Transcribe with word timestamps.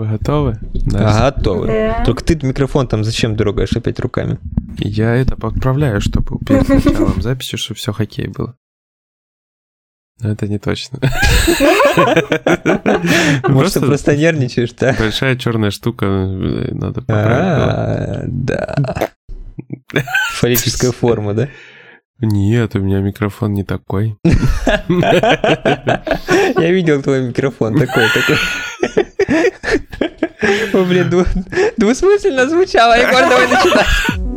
Вы 0.00 0.06
готовы? 0.06 0.58
Да. 0.72 1.30
Готовы. 1.30 1.66
Да. 1.66 2.02
Только 2.06 2.24
ты 2.24 2.38
микрофон 2.40 2.88
там 2.88 3.04
зачем 3.04 3.36
дергаешь 3.36 3.76
опять 3.76 4.00
руками? 4.00 4.38
Я 4.78 5.14
это 5.14 5.36
поправляю, 5.36 6.00
чтобы 6.00 6.38
перед 6.38 6.66
началом 6.70 7.20
записи, 7.20 7.58
чтобы 7.58 7.76
все 7.76 7.92
хоккей 7.92 8.28
было. 8.28 8.56
Но 10.22 10.30
это 10.30 10.48
не 10.48 10.58
точно. 10.58 11.00
Может, 13.46 13.74
ты 13.74 13.80
просто 13.80 14.16
нервничаешь, 14.16 14.72
да? 14.72 14.96
Большая 14.98 15.36
черная 15.36 15.70
штука, 15.70 16.06
надо 16.06 17.02
поправить. 17.02 18.46
Да. 18.46 19.10
Фаллическая 20.30 20.92
форма, 20.92 21.34
да? 21.34 21.50
Нет, 22.20 22.74
у 22.74 22.78
меня 22.78 23.00
микрофон 23.00 23.52
не 23.52 23.64
такой. 23.64 24.16
Я 24.24 24.32
видел 26.70 27.02
твой 27.02 27.28
микрофон 27.28 27.78
такой, 27.78 28.06
такой. 28.14 28.38
Блин, 30.72 31.26
двусмысленно 31.76 32.48
звучало. 32.48 32.94
Егор, 32.94 33.20
давай 33.28 33.48
начинай. 33.48 34.29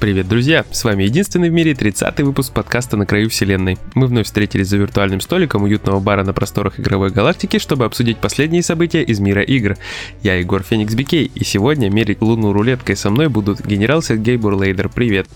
Привет, 0.00 0.28
друзья! 0.28 0.64
С 0.70 0.82
вами 0.84 1.02
единственный 1.02 1.50
в 1.50 1.52
мире 1.52 1.72
30-й 1.72 2.22
выпуск 2.22 2.54
подкаста 2.54 2.96
«На 2.96 3.04
краю 3.04 3.28
вселенной». 3.28 3.76
Мы 3.92 4.06
вновь 4.06 4.24
встретились 4.24 4.68
за 4.68 4.78
виртуальным 4.78 5.20
столиком 5.20 5.64
уютного 5.64 6.00
бара 6.00 6.24
на 6.24 6.32
просторах 6.32 6.80
игровой 6.80 7.10
галактики, 7.10 7.58
чтобы 7.58 7.84
обсудить 7.84 8.16
последние 8.16 8.62
события 8.62 9.02
из 9.02 9.20
мира 9.20 9.42
игр. 9.42 9.76
Я 10.22 10.36
Егор 10.36 10.62
Феникс 10.62 10.94
Бикей, 10.94 11.30
и 11.34 11.44
сегодня 11.44 11.90
мерить 11.90 12.22
луну 12.22 12.54
рулеткой 12.54 12.96
со 12.96 13.10
мной 13.10 13.28
будут 13.28 13.60
генерал 13.60 14.00
Сергей 14.00 14.38
Бурлейдер. 14.38 14.88
Привет! 14.88 15.26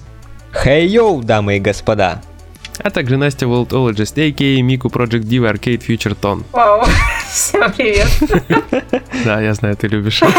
Хей 0.54 0.88
йоу, 0.88 1.22
дамы 1.22 1.58
и 1.58 1.60
господа! 1.60 2.22
А 2.78 2.90
также 2.90 3.16
Настя 3.16 3.46
Worldologist, 3.46 4.18
a.k.a. 4.18 4.62
Miku 4.62 4.88
Project 4.88 5.22
Diva 5.22 5.52
Arcade 5.52 5.80
Future 5.86 6.16
Tone. 6.20 6.44
Вау, 6.52 6.84
всем 7.32 7.72
привет. 7.72 8.08
Да, 9.24 9.40
я 9.40 9.54
знаю, 9.54 9.76
ты 9.76 9.88
любишь. 9.88 10.20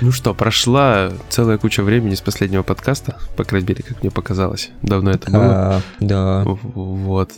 Ну 0.00 0.12
что, 0.12 0.34
прошла 0.34 1.12
целая 1.28 1.56
куча 1.56 1.82
времени 1.82 2.14
с 2.14 2.20
последнего 2.20 2.62
подкаста, 2.62 3.18
по 3.36 3.44
крайней 3.44 3.68
мере, 3.68 3.82
как 3.82 4.02
мне 4.02 4.10
показалось. 4.10 4.70
Давно 4.82 5.10
это 5.12 5.30
было. 5.30 5.82
Да. 6.00 6.42
Вот. 6.44 7.30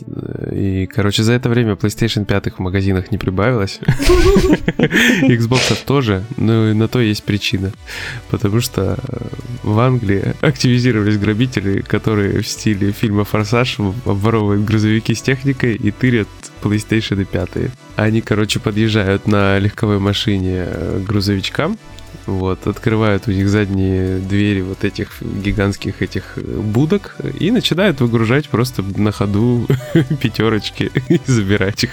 И, 0.51 0.87
короче, 0.87 1.23
за 1.23 1.33
это 1.33 1.49
время 1.49 1.73
PlayStation 1.73 2.25
5 2.25 2.53
в 2.57 2.59
магазинах 2.59 3.11
не 3.11 3.17
прибавилось. 3.17 3.79
Xbox 5.21 5.85
тоже, 5.85 6.23
но 6.37 6.73
на 6.73 6.87
то 6.87 6.99
есть 6.99 7.23
причина. 7.23 7.71
Потому 8.29 8.59
что 8.59 8.97
в 9.63 9.79
Англии 9.79 10.33
активизировались 10.41 11.17
грабители, 11.17 11.81
которые 11.81 12.41
в 12.41 12.47
стиле 12.47 12.91
фильма 12.91 13.14
«Форсаж» 13.23 13.79
обворовывают 13.79 14.65
грузовики 14.65 15.13
с 15.13 15.21
техникой 15.21 15.75
и 15.75 15.91
тырят 15.91 16.27
PlayStation 16.61 17.25
5. 17.25 17.71
Они, 17.95 18.21
короче, 18.21 18.59
подъезжают 18.59 19.27
на 19.27 19.57
легковой 19.59 19.99
машине 19.99 20.65
к 20.65 21.03
грузовичкам, 21.03 21.77
вот, 22.25 22.67
открывают 22.67 23.27
у 23.27 23.31
них 23.31 23.47
задние 23.49 24.19
двери 24.19 24.61
вот 24.61 24.83
этих 24.83 25.21
гигантских 25.21 26.01
этих 26.01 26.37
будок 26.37 27.15
и 27.39 27.51
начинают 27.51 28.01
выгружать 28.01 28.49
просто 28.49 28.83
на 28.83 29.11
ходу 29.11 29.67
пятерочки 30.21 30.91
и 31.07 31.19
забирать 31.25 31.83
их. 31.83 31.91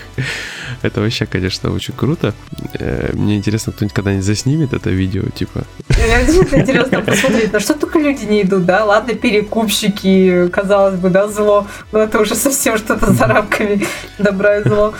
Это 0.82 1.00
вообще, 1.00 1.26
конечно, 1.26 1.70
очень 1.70 1.94
круто. 1.94 2.34
Э, 2.74 3.10
мне 3.12 3.36
интересно, 3.36 3.72
кто-нибудь 3.72 3.94
когда-нибудь 3.94 4.24
заснимет 4.24 4.72
это 4.72 4.90
видео, 4.90 5.24
типа. 5.34 5.64
Интересно 5.90 7.00
посмотреть, 7.06 7.52
на 7.52 7.60
что 7.60 7.74
только 7.74 7.98
люди 7.98 8.24
не 8.24 8.42
идут, 8.42 8.64
да? 8.64 8.84
Ладно, 8.84 9.14
перекупщики, 9.14 10.48
казалось 10.48 10.98
бы, 10.98 11.10
да, 11.10 11.28
зло, 11.28 11.66
но 11.92 12.00
это 12.00 12.20
уже 12.20 12.34
совсем 12.34 12.78
что-то 12.78 13.12
за 13.12 13.26
рамками 13.26 13.86
добра 14.18 14.58
и 14.58 14.62
зло. 14.62 14.94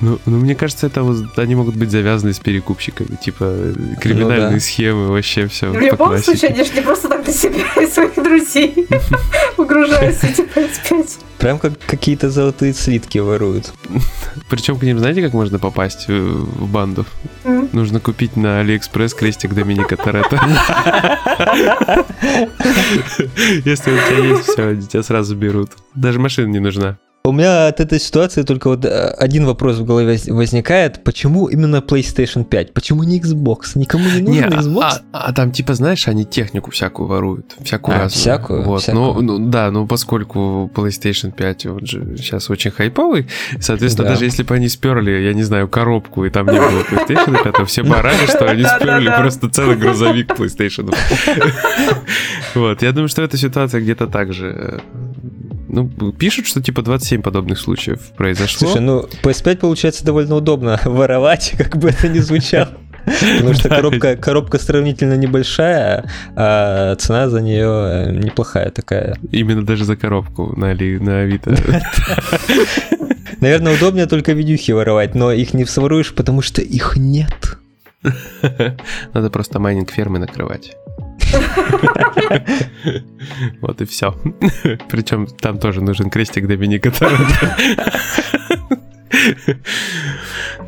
Ну, 0.00 0.18
ну, 0.26 0.38
мне 0.38 0.54
кажется, 0.54 0.86
это 0.86 1.02
вот 1.02 1.38
они 1.38 1.54
могут 1.54 1.74
быть 1.74 1.90
завязаны 1.90 2.34
с 2.34 2.38
перекупщиками, 2.38 3.16
типа 3.16 3.72
криминальные 4.00 4.48
ну, 4.48 4.52
да. 4.54 4.60
схемы, 4.60 5.08
вообще 5.08 5.46
все. 5.48 5.70
В 5.70 5.80
любом 5.80 6.18
случае, 6.18 6.50
они 6.50 6.64
же 6.64 6.74
не 6.74 6.82
просто 6.82 7.08
так 7.08 7.24
для 7.24 7.32
себя 7.32 7.64
и 7.82 7.86
своих 7.86 8.14
друзей 8.14 8.86
выгружают 9.56 10.22
эти 10.22 10.42
5 10.42 11.18
Прям 11.38 11.58
как 11.58 11.72
какие-то 11.86 12.30
золотые 12.30 12.72
слитки 12.74 13.18
воруют. 13.18 13.72
Причем 14.48 14.78
к 14.78 14.82
ним, 14.82 14.98
знаете, 14.98 15.22
как 15.22 15.32
можно 15.32 15.58
попасть 15.58 16.08
в 16.08 16.66
банду? 16.66 17.04
Нужно 17.44 18.00
купить 18.00 18.36
на 18.36 18.60
Алиэкспресс 18.60 19.14
крестик 19.14 19.54
Доминика 19.54 19.96
Торетто. 19.96 20.36
Если 23.64 23.92
у 23.92 23.96
тебя 23.96 24.18
есть, 24.24 24.44
все, 24.44 24.76
тебя 24.76 25.02
сразу 25.02 25.36
берут. 25.36 25.72
Даже 25.94 26.18
машина 26.18 26.46
не 26.48 26.60
нужна. 26.60 26.98
У 27.26 27.32
меня 27.32 27.66
от 27.66 27.80
этой 27.80 27.98
ситуации 27.98 28.42
только 28.42 28.68
вот 28.68 28.84
э, 28.84 29.08
один 29.18 29.46
вопрос 29.46 29.78
в 29.78 29.84
голове 29.84 30.16
возникает. 30.28 31.02
Почему 31.02 31.48
именно 31.48 31.78
PlayStation 31.78 32.44
5? 32.44 32.72
Почему 32.72 33.02
не 33.02 33.18
Xbox? 33.18 33.72
Никому 33.74 34.04
не 34.04 34.20
нужен 34.20 34.48
не, 34.48 34.56
а, 34.56 34.60
Xbox? 34.60 34.82
А, 34.82 35.00
а, 35.12 35.18
а 35.26 35.32
там 35.32 35.50
типа, 35.50 35.74
знаешь, 35.74 36.06
они 36.06 36.24
технику 36.24 36.70
всякую 36.70 37.08
воруют. 37.08 37.56
Всякую 37.60 37.96
а, 37.96 37.98
разную. 38.02 38.20
Всякую? 38.20 38.62
Вот. 38.62 38.82
всякую. 38.82 39.22
Ну, 39.22 39.38
ну, 39.38 39.50
да, 39.50 39.72
ну 39.72 39.88
поскольку 39.88 40.70
PlayStation 40.72 41.32
5 41.32 41.66
вот 41.66 41.86
же 41.88 42.16
сейчас 42.16 42.48
очень 42.48 42.70
хайповый, 42.70 43.26
соответственно, 43.58 44.04
да. 44.04 44.14
даже 44.14 44.26
если 44.26 44.44
бы 44.44 44.54
они 44.54 44.68
сперли, 44.68 45.10
я 45.10 45.34
не 45.34 45.42
знаю, 45.42 45.66
коробку, 45.66 46.24
и 46.26 46.30
там 46.30 46.46
не 46.46 46.60
было 46.60 46.82
PlayStation 46.82 47.42
5, 47.42 47.54
то 47.56 47.64
все 47.64 47.82
бы 47.82 47.96
орали, 47.96 48.24
что 48.26 48.48
они 48.48 48.62
сперли 48.62 49.12
просто 49.18 49.50
целый 49.50 49.76
грузовик 49.76 50.30
PlayStation. 50.30 50.94
Вот, 52.54 52.82
я 52.82 52.92
думаю, 52.92 53.08
что 53.08 53.22
эта 53.22 53.36
ситуация 53.36 53.82
где-то 53.82 54.06
так 54.06 54.32
же 54.32 54.46
э, 54.46 54.78
ну, 55.68 56.12
пишут, 56.12 56.46
что 56.46 56.62
типа 56.62 56.82
27 56.82 57.22
подобных 57.22 57.58
случаев 57.58 58.00
произошло. 58.16 58.68
Слушай, 58.68 58.82
ну 58.82 59.08
PS5 59.22 59.56
получается 59.56 60.04
довольно 60.04 60.36
удобно 60.36 60.80
воровать, 60.84 61.54
как 61.56 61.76
бы 61.76 61.88
это 61.90 62.08
ни 62.08 62.18
звучало. 62.18 62.70
Потому 63.04 63.54
что 63.54 63.68
коробка, 63.68 64.16
коробка 64.16 64.58
сравнительно 64.58 65.16
небольшая, 65.16 66.10
а 66.34 66.96
цена 66.96 67.28
за 67.28 67.40
нее 67.40 67.66
э, 67.66 68.12
неплохая 68.12 68.70
такая. 68.70 69.16
Именно 69.30 69.64
даже 69.64 69.84
за 69.84 69.96
коробку 69.96 70.54
на, 70.56 70.70
Али, 70.70 70.98
на 70.98 71.20
Авито. 71.20 71.56
Наверное, 73.40 73.76
удобнее 73.76 74.06
только 74.06 74.32
видюхи 74.32 74.72
воровать, 74.72 75.14
но 75.14 75.30
их 75.30 75.54
не 75.54 75.64
своруешь, 75.66 76.12
потому 76.14 76.42
что 76.42 76.62
их 76.62 76.96
нет. 76.96 77.58
Надо 79.14 79.30
просто 79.30 79.60
майнинг 79.60 79.90
фермы 79.90 80.18
накрывать. 80.18 80.76
Вот 83.60 83.80
и 83.80 83.84
все. 83.84 84.12
Причем 84.88 85.26
там 85.26 85.58
тоже 85.58 85.82
нужен 85.82 86.10
крестик 86.10 86.46
Доминика. 86.46 86.92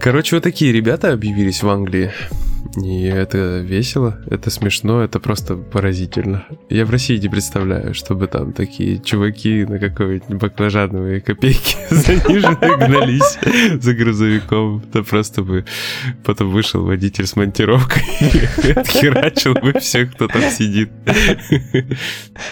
Короче, 0.00 0.36
вот 0.36 0.42
такие 0.42 0.72
ребята 0.72 1.12
объявились 1.12 1.62
в 1.62 1.68
Англии. 1.68 2.10
И 2.76 3.04
это 3.04 3.58
весело, 3.58 4.18
это 4.30 4.50
смешно, 4.50 5.02
это 5.02 5.18
просто 5.20 5.56
поразительно. 5.56 6.46
Я 6.68 6.84
в 6.84 6.90
России 6.90 7.16
не 7.16 7.28
представляю, 7.28 7.94
чтобы 7.94 8.26
там 8.26 8.52
такие 8.52 9.00
чуваки 9.00 9.64
на 9.64 9.78
какой-нибудь 9.78 10.38
баклажановые 10.40 11.20
копейки 11.20 11.76
заниженные 11.90 12.76
гнались 12.76 13.38
за 13.82 13.94
грузовиком. 13.94 14.82
Это 14.88 15.02
просто 15.02 15.42
бы 15.42 15.64
потом 16.24 16.50
вышел 16.50 16.84
водитель 16.84 17.26
с 17.26 17.36
монтировкой 17.36 18.02
и 18.64 18.70
отхерачил 18.72 19.54
бы 19.54 19.72
всех, 19.80 20.14
кто 20.14 20.28
там 20.28 20.42
сидит. 20.42 20.90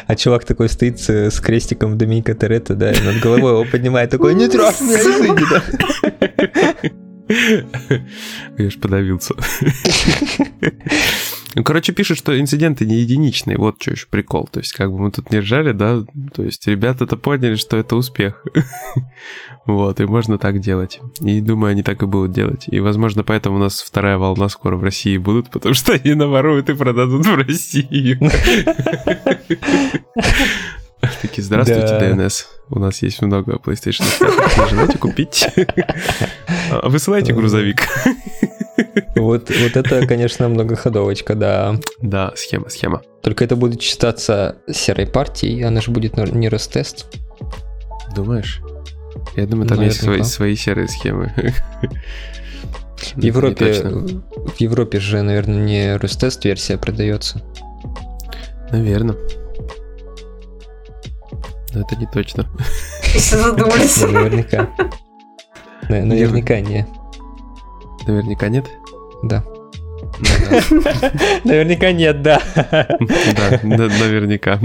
А 0.06 0.16
чувак 0.16 0.44
такой 0.44 0.68
стоит 0.68 0.98
с, 0.98 1.40
крестиком 1.40 1.98
Доминика 1.98 2.34
Торетто, 2.34 2.74
да, 2.74 2.92
и 2.92 3.00
над 3.02 3.20
головой 3.20 3.52
его 3.52 3.64
поднимает 3.64 4.10
такой, 4.10 4.34
не 4.34 4.48
трожь 4.48 4.80
меня, 4.80 5.34
да. 5.50 6.90
Я 8.58 8.70
ж 8.70 8.78
подавился. 8.78 9.34
Ну, 11.56 11.64
короче, 11.64 11.94
пишут, 11.94 12.18
что 12.18 12.38
инциденты 12.38 12.84
не 12.84 12.96
единичные. 12.96 13.56
Вот 13.56 13.76
что 13.80 13.92
еще 13.92 14.06
прикол. 14.10 14.46
То 14.46 14.60
есть, 14.60 14.74
как 14.74 14.92
бы 14.92 14.98
мы 14.98 15.10
тут 15.10 15.30
не 15.30 15.38
ржали, 15.38 15.72
да? 15.72 16.04
То 16.34 16.42
есть, 16.42 16.66
ребята-то 16.66 17.16
поняли, 17.16 17.54
что 17.54 17.78
это 17.78 17.96
успех. 17.96 18.44
Вот, 19.64 19.98
и 19.98 20.04
можно 20.04 20.38
так 20.38 20.60
делать. 20.60 21.00
И 21.20 21.40
думаю, 21.40 21.72
они 21.72 21.82
так 21.82 22.00
и 22.02 22.06
будут 22.06 22.30
делать. 22.30 22.66
И, 22.68 22.78
возможно, 22.78 23.24
поэтому 23.24 23.56
у 23.56 23.58
нас 23.58 23.80
вторая 23.80 24.16
волна 24.16 24.48
скоро 24.48 24.76
в 24.76 24.84
России 24.84 25.16
будут, 25.16 25.50
потому 25.50 25.74
что 25.74 25.92
они 25.92 26.14
наворуют 26.14 26.70
и 26.70 26.74
продадут 26.74 27.26
в 27.26 27.34
Россию. 27.34 28.20
Такие, 31.22 31.42
здравствуйте, 31.42 31.86
да. 31.86 32.10
DNS. 32.10 32.44
У 32.70 32.78
нас 32.78 33.02
есть 33.02 33.22
много 33.22 33.56
PlayStation 33.56 34.04
5. 34.18 34.58
Нажимайте 34.58 34.98
купить. 34.98 35.46
Высылайте 36.82 37.32
грузовик. 37.32 37.88
Вот, 39.14 39.50
вот 39.50 39.76
это, 39.76 40.06
конечно, 40.06 40.48
многоходовочка, 40.48 41.34
да. 41.34 41.76
Да, 42.00 42.32
схема, 42.36 42.68
схема. 42.68 43.02
Только 43.22 43.44
это 43.44 43.56
будет 43.56 43.80
считаться 43.82 44.58
серой 44.70 45.06
партией, 45.06 45.62
она 45.64 45.80
же 45.80 45.90
будет 45.90 46.16
не 46.16 46.48
Ростест. 46.48 47.06
Думаешь? 48.14 48.60
Я 49.36 49.46
думаю, 49.46 49.68
там 49.68 49.80
есть 49.80 50.02
свои, 50.02 50.22
свои 50.22 50.56
серые 50.56 50.88
схемы. 50.88 51.32
В 53.14 53.18
Европе, 53.22 53.82
в 53.82 54.60
Европе 54.60 55.00
же, 55.00 55.22
наверное, 55.22 55.62
не 55.62 55.96
Рустест 55.96 56.44
версия 56.44 56.76
продается. 56.76 57.42
Наверное. 58.70 59.16
Но 61.76 61.82
это 61.82 61.94
не 61.96 62.06
точно. 62.06 62.46
Все 63.02 63.36
задумались. 63.36 64.00
Наверняка. 64.00 64.70
На- 65.90 66.06
Наверняка 66.06 66.58
не. 66.60 66.86
Наверняка 68.06 68.48
нет? 68.48 68.64
Да. 69.22 69.44
Наверняка 71.44 71.92
нет, 71.92 72.22
да. 72.22 72.40
Да, 72.54 73.60
на- 73.62 73.88
наверняка. 73.88 74.58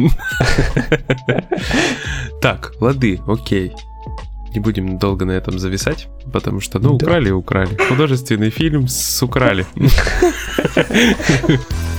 Так, 2.41 2.75
лады, 2.79 3.19
окей. 3.27 3.73
Не 4.53 4.61
будем 4.61 4.97
долго 4.97 5.25
на 5.25 5.31
этом 5.31 5.59
зависать, 5.59 6.07
потому 6.31 6.61
что, 6.61 6.79
ну, 6.79 6.93
украли 6.95 7.27
и 7.27 7.31
украли. 7.33 7.75
Художественный 7.89 8.51
фильм 8.51 8.87
с 8.87 9.21
украли. 9.21 9.65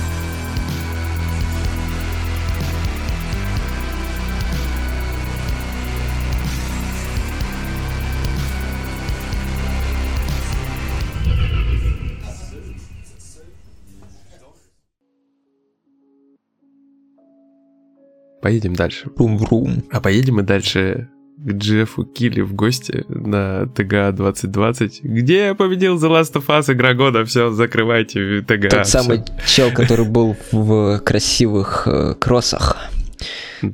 Поедем 18.43 18.75
дальше. 18.75 19.09
Рум-рум. 19.15 19.83
А 19.89 20.01
поедем 20.01 20.35
мы 20.35 20.43
дальше 20.43 21.07
к 21.37 21.51
Джеффу 21.53 22.03
Килли 22.03 22.41
в 22.41 22.53
гости 22.53 23.05
на 23.07 23.67
ТГА 23.67 24.11
2020, 24.11 25.01
где 25.01 25.55
победил 25.55 25.95
The 25.95 26.09
Last 26.09 26.33
of 26.33 26.47
Us 26.47 26.73
игра 26.73 26.93
года. 26.93 27.23
Все, 27.23 27.51
закрывайте 27.51 28.41
ТГА. 28.41 28.69
Тот 28.69 28.85
всё. 28.85 29.01
самый 29.01 29.23
чел, 29.47 29.71
который 29.73 30.05
был 30.05 30.35
в 30.51 30.99
красивых 30.99 31.87
э, 31.87 32.15
кроссах. 32.19 32.89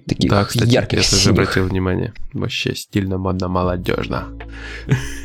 таких 0.06 0.30
да, 0.30 0.46
кстати, 0.46 0.70
ярких, 0.70 1.00
я 1.00 1.10
тоже 1.10 1.32
обратил 1.32 1.66
внимание. 1.66 2.14
Вообще 2.34 2.76
стильно, 2.76 3.18
модно, 3.18 3.48
молодежно. 3.48 4.28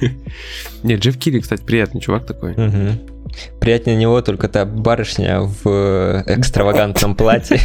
Не, 0.82 0.96
Джефф 0.96 1.18
Килли, 1.18 1.40
кстати, 1.40 1.62
приятный 1.62 2.00
чувак 2.00 2.24
такой. 2.24 2.54
Мгм. 2.56 3.13
Приятнее 3.60 3.96
него 3.96 4.20
только 4.22 4.48
та 4.48 4.64
барышня 4.64 5.40
в 5.40 5.66
э, 5.66 6.22
экстравагантном 6.26 7.14
платье. 7.14 7.58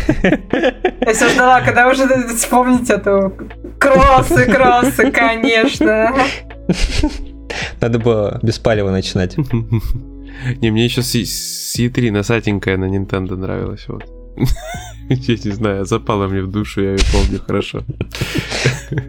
Я 1.01 1.13
все 1.13 1.30
ждала, 1.30 1.62
когда 1.62 1.88
уже 1.89 2.07
вспомнить 2.27 2.89
эту. 2.89 3.33
Кроссы, 3.80 4.45
кроссы, 4.45 5.12
конечно. 5.12 6.13
Надо 7.81 8.00
было 8.00 8.39
без 8.42 8.60
палева 8.60 8.92
начинать. 8.92 9.36
Не, 10.62 10.71
мне 10.71 10.86
еще 10.86 11.01
с 11.01 11.75
E3 11.77 12.12
носатенькая 12.12 12.77
на 12.77 12.86
Nintendo 12.86 13.36
нравилась. 13.36 13.86
Вот. 13.88 14.06
Я 15.10 15.36
не 15.44 15.51
знаю, 15.51 15.86
запала 15.86 16.27
мне 16.27 16.42
в 16.42 16.51
душу, 16.51 16.81
я 16.81 16.92
ее 16.92 17.00
помню 17.12 17.39
хорошо. 17.45 17.83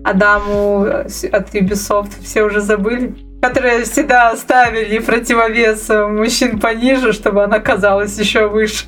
Адаму 0.03 0.83
от 0.83 1.55
Ubisoft 1.55 2.13
все 2.23 2.43
уже 2.43 2.61
забыли. 2.61 3.15
Которые 3.41 3.85
всегда 3.85 4.37
ставили 4.37 4.99
противовес 4.99 5.89
э, 5.89 6.07
мужчин 6.07 6.61
пониже, 6.61 7.13
чтобы 7.13 7.43
она 7.45 7.59
казалась 7.59 8.19
еще 8.19 8.49
выше. 8.49 8.85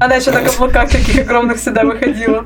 Она 0.00 0.16
еще 0.16 0.32
на 0.32 0.40
каблуках 0.40 0.90
таких 0.90 1.20
огромных 1.20 1.58
всегда 1.58 1.84
выходила. 1.84 2.44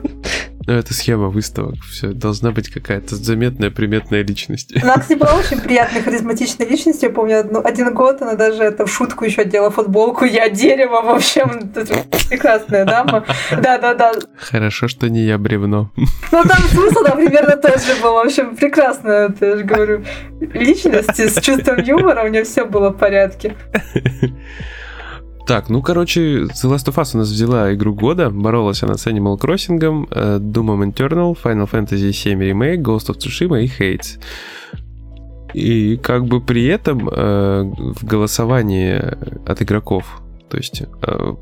Ну, 0.69 0.75
это 0.75 0.93
схема 0.93 1.29
выставок. 1.29 1.77
Все, 1.91 2.09
должна 2.09 2.51
быть 2.51 2.69
какая-то 2.69 3.17
заметная, 3.17 3.71
приметная 3.71 4.23
личность. 4.23 4.77
Она, 4.83 4.99
кстати, 4.99 5.19
была 5.19 5.33
очень 5.33 5.63
приятной, 5.63 6.03
харизматичной 6.03 6.67
личностью. 6.67 7.09
Я 7.09 7.15
помню, 7.15 7.41
одну- 7.41 7.63
один 7.65 7.95
год 7.95 8.21
она 8.21 8.35
даже 8.35 8.65
это 8.65 8.85
в 8.85 8.93
шутку 8.93 9.25
еще 9.25 9.41
одела 9.41 9.71
футболку 9.71 10.27
«Я 10.27 10.51
дерево». 10.51 11.01
В 11.01 11.09
общем, 11.09 11.71
прекрасная 12.29 12.85
дама. 12.85 13.25
Да-да-да. 13.51 14.13
Хорошо, 14.37 14.89
что 14.89 15.09
не 15.09 15.23
я 15.25 15.39
бревно. 15.39 15.91
Ну, 15.97 16.43
там 16.43 16.59
смысл, 16.69 17.03
да, 17.03 17.13
примерно 17.13 17.57
тот 17.57 17.83
же 17.83 17.95
был. 18.03 18.13
В 18.13 18.27
общем, 18.27 18.55
прекрасная, 18.55 19.31
это 19.31 19.47
я 19.47 19.57
же 19.57 19.65
говорю, 19.65 20.05
личность 20.53 21.19
с 21.19 21.41
чувством 21.41 21.83
юмора. 21.83 22.25
У 22.25 22.29
нее 22.29 22.45
все 22.45 22.67
было 22.67 22.91
в 22.91 22.99
порядке. 22.99 23.57
Так, 25.49 25.71
ну, 25.71 25.81
короче, 25.81 26.43
The 26.43 26.65
Last 26.71 26.89
of 26.89 26.97
Us 26.97 27.13
у 27.15 27.19
нас 27.19 27.29
взяла 27.31 27.73
игру 27.73 27.95
года. 27.95 28.29
Боролась 28.29 28.83
она 28.83 28.99
с 28.99 29.07
Animal 29.07 29.39
Crossing, 29.39 30.07
э, 30.11 30.39
Doom 30.39 30.93
Eternal, 30.93 31.35
Final 31.43 31.67
Fantasy 31.71 32.11
VII 32.11 32.53
Remake, 32.53 32.83
Ghost 32.83 33.09
of 33.09 33.17
Tsushima 33.17 33.63
и 33.63 33.67
Hades. 33.67 34.19
И 35.55 35.97
как 35.97 36.27
бы 36.27 36.43
при 36.43 36.67
этом 36.67 37.09
э, 37.09 37.63
в 37.63 38.05
голосовании 38.05 39.01
от 39.47 39.63
игроков, 39.63 40.21
то 40.51 40.59
есть 40.59 40.83
э, 40.83 40.87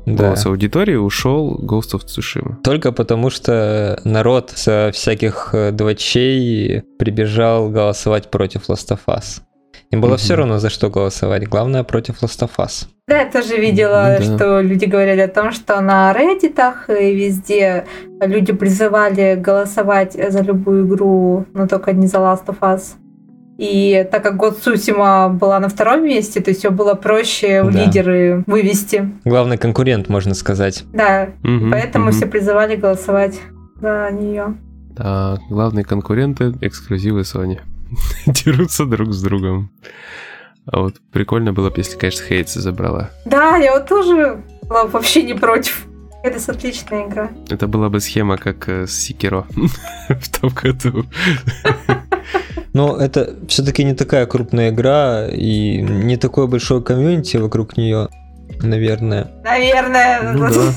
Да. 0.05 0.23
голос 0.23 0.45
аудитории 0.45 0.95
ушел 0.95 1.59
Ghost 1.61 1.93
of 1.93 2.05
Tsushima. 2.05 2.55
Только 2.63 2.93
потому, 2.93 3.29
что 3.29 3.99
народ 4.05 4.53
со 4.55 4.91
всяких 4.93 5.49
э, 5.51 5.71
двочей 5.73 6.83
прибежал 6.97 7.69
голосовать 7.69 8.31
против 8.31 8.69
Last 8.69 8.89
of 8.91 8.99
Us. 9.07 9.41
Им 9.91 10.01
было 10.01 10.09
Мгм. 10.11 10.17
все 10.17 10.35
равно, 10.35 10.59
за 10.59 10.69
что 10.69 10.89
голосовать. 10.89 11.47
Главное, 11.47 11.83
против 11.83 12.21
Last 12.21 12.41
of 12.41 12.51
Us. 12.57 12.87
Да, 13.07 13.21
я 13.21 13.31
тоже 13.31 13.55
видела, 13.57 14.17
да. 14.19 14.21
что 14.21 14.59
люди 14.59 14.83
говорили 14.85 15.21
о 15.21 15.29
том, 15.29 15.51
что 15.53 15.79
на 15.79 16.13
Reddit 16.13 16.99
и 17.01 17.15
везде 17.15 17.85
люди 18.21 18.51
призывали 18.51 19.35
голосовать 19.35 20.13
за 20.13 20.41
любую 20.41 20.85
игру, 20.87 21.45
но 21.53 21.67
только 21.67 21.93
не 21.93 22.07
за 22.07 22.17
Last 22.17 22.45
of 22.47 22.59
Us. 22.59 22.95
И 23.57 24.05
так 24.11 24.21
как 24.23 24.35
год 24.37 24.59
Сусима 24.61 25.29
была 25.29 25.59
на 25.59 25.69
втором 25.69 26.03
месте, 26.05 26.41
то 26.41 26.49
есть 26.51 26.59
все 26.59 26.69
было 26.69 26.93
проще 26.93 27.63
Да. 27.63 27.69
лидеры 27.69 28.43
вывести. 28.45 29.09
Главный 29.25 29.57
конкурент, 29.57 30.09
можно 30.09 30.33
сказать. 30.35 30.83
Да, 30.93 31.29
Мгм, 31.43 31.71
поэтому 31.71 32.05
мгм. 32.07 32.13
все 32.13 32.25
призывали 32.27 32.75
голосовать 32.75 33.39
за 33.81 34.09
нее. 34.11 34.53
Так, 34.95 35.39
главные 35.49 35.85
конкуренты 35.85 36.53
эксклюзивы 36.61 37.21
Sony. 37.21 37.59
Дерутся 38.25 38.85
друг 38.85 39.13
с 39.13 39.21
другом. 39.21 39.71
А 40.65 40.81
вот 40.81 40.95
прикольно 41.11 41.53
было 41.53 41.69
бы, 41.69 41.77
если, 41.77 41.97
конечно, 41.97 42.25
Хейтс 42.25 42.53
забрала. 42.55 43.09
Да, 43.25 43.57
я 43.57 43.73
вот 43.73 43.87
тоже 43.87 44.43
была 44.63 44.85
вообще 44.85 45.23
не 45.23 45.33
против. 45.33 45.87
Это 46.23 46.51
отличная 46.51 47.07
игра. 47.07 47.29
Это 47.49 47.67
была 47.67 47.89
бы 47.89 48.01
схема, 48.01 48.37
как 48.37 48.67
э, 48.67 48.85
с 48.85 48.91
Секиро 48.91 49.45
в 50.09 50.39
том 50.39 50.49
году. 50.49 51.05
Но 52.73 52.97
это 52.97 53.35
все-таки 53.47 53.83
не 53.83 53.93
такая 53.95 54.25
крупная 54.25 54.69
игра 54.71 55.27
и 55.27 55.81
не 55.81 56.17
такое 56.17 56.47
большое 56.47 56.81
комьюнити 56.81 57.37
вокруг 57.37 57.77
нее, 57.77 58.09
наверное. 58.61 59.31
Наверное. 59.43 60.33
Ну 60.33 60.49
да. 60.49 60.73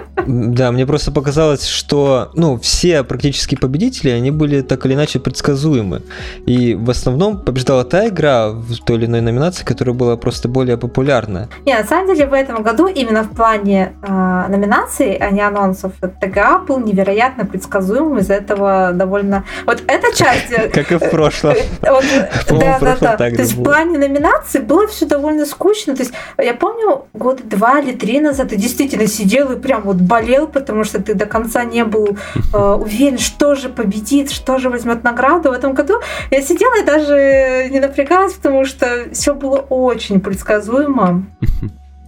Да, 0.26 0.72
мне 0.72 0.86
просто 0.86 1.12
показалось, 1.12 1.66
что 1.66 2.30
ну, 2.34 2.58
все 2.58 3.02
практически 3.04 3.54
победители, 3.54 4.10
они 4.10 4.30
были 4.30 4.62
так 4.62 4.86
или 4.86 4.94
иначе 4.94 5.18
предсказуемы. 5.18 6.02
И 6.46 6.74
в 6.74 6.90
основном 6.90 7.38
побеждала 7.38 7.84
та 7.84 8.08
игра 8.08 8.48
в 8.50 8.76
той 8.84 8.96
или 8.96 9.06
иной 9.06 9.20
номинации, 9.20 9.64
которая 9.64 9.94
была 9.94 10.16
просто 10.16 10.48
более 10.48 10.76
популярна. 10.76 11.48
Не, 11.64 11.78
на 11.78 11.84
самом 11.84 12.06
деле 12.06 12.26
в 12.26 12.32
этом 12.32 12.62
году 12.62 12.86
именно 12.86 13.22
в 13.22 13.30
плане 13.30 13.94
э, 14.02 14.46
номинаций, 14.48 15.14
а 15.14 15.30
не 15.30 15.40
анонсов, 15.40 15.92
ТГА 16.20 16.60
был 16.66 16.80
невероятно 16.80 17.44
предсказуемым, 17.44 18.18
из-за 18.18 18.34
этого 18.34 18.92
довольно... 18.92 19.44
Вот 19.66 19.82
эта 19.86 20.16
часть... 20.16 20.50
э, 20.50 20.68
Как 20.68 20.92
и 20.92 20.96
в 20.96 21.10
прошлом. 21.10 21.54
да, 21.82 22.78
да, 22.80 22.96
да. 23.00 23.16
То 23.16 23.26
есть 23.26 23.54
в 23.54 23.62
плане 23.62 23.98
номинаций 23.98 24.60
было 24.60 24.86
все 24.86 25.06
довольно 25.06 25.46
скучно. 25.46 25.94
То 25.94 26.02
есть 26.02 26.14
я 26.38 26.54
помню, 26.54 27.06
года 27.12 27.42
два 27.44 27.80
или 27.80 27.92
три 27.92 28.20
назад 28.20 28.48
ты 28.48 28.56
действительно 28.56 29.06
сидел 29.06 29.52
и 29.52 29.56
прям 29.58 29.82
вот 29.82 29.96
болел, 30.06 30.46
потому 30.46 30.84
что 30.84 31.02
ты 31.02 31.14
до 31.14 31.26
конца 31.26 31.64
не 31.64 31.84
был 31.84 32.16
э, 32.54 32.58
уверен, 32.58 33.18
что 33.18 33.54
же 33.54 33.68
победит, 33.68 34.30
что 34.30 34.58
же 34.58 34.70
возьмет 34.70 35.04
награду. 35.04 35.50
В 35.50 35.52
этом 35.52 35.74
году 35.74 36.00
я 36.30 36.42
сидела 36.42 36.80
и 36.80 36.84
даже 36.84 37.68
не 37.70 37.80
напрягалась, 37.80 38.34
потому 38.34 38.64
что 38.64 38.86
все 39.12 39.34
было 39.34 39.58
очень 39.58 40.20
предсказуемо. 40.20 41.24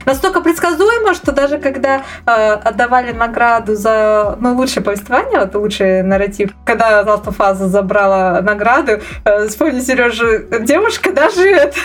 Настолько 0.09 0.41
предсказуемо, 0.41 1.13
что 1.13 1.33
даже 1.33 1.59
когда 1.59 2.03
э, 2.25 2.53
отдавали 2.65 3.13
награду 3.13 3.75
за 3.75 4.39
ну, 4.41 4.55
лучшее 4.55 4.83
повествование, 4.83 5.41
вот 5.41 5.55
лучший 5.55 6.03
нарратив, 6.03 6.53
когда 6.65 7.03
of 7.03 7.37
Us 7.37 7.57
забрала 7.67 8.41
награду, 8.41 9.01
э, 9.27 9.49
вспомни, 9.49 9.81
Сережа, 9.81 10.39
девушка 10.61 11.13
даже 11.13 11.47
это, 11.47 11.77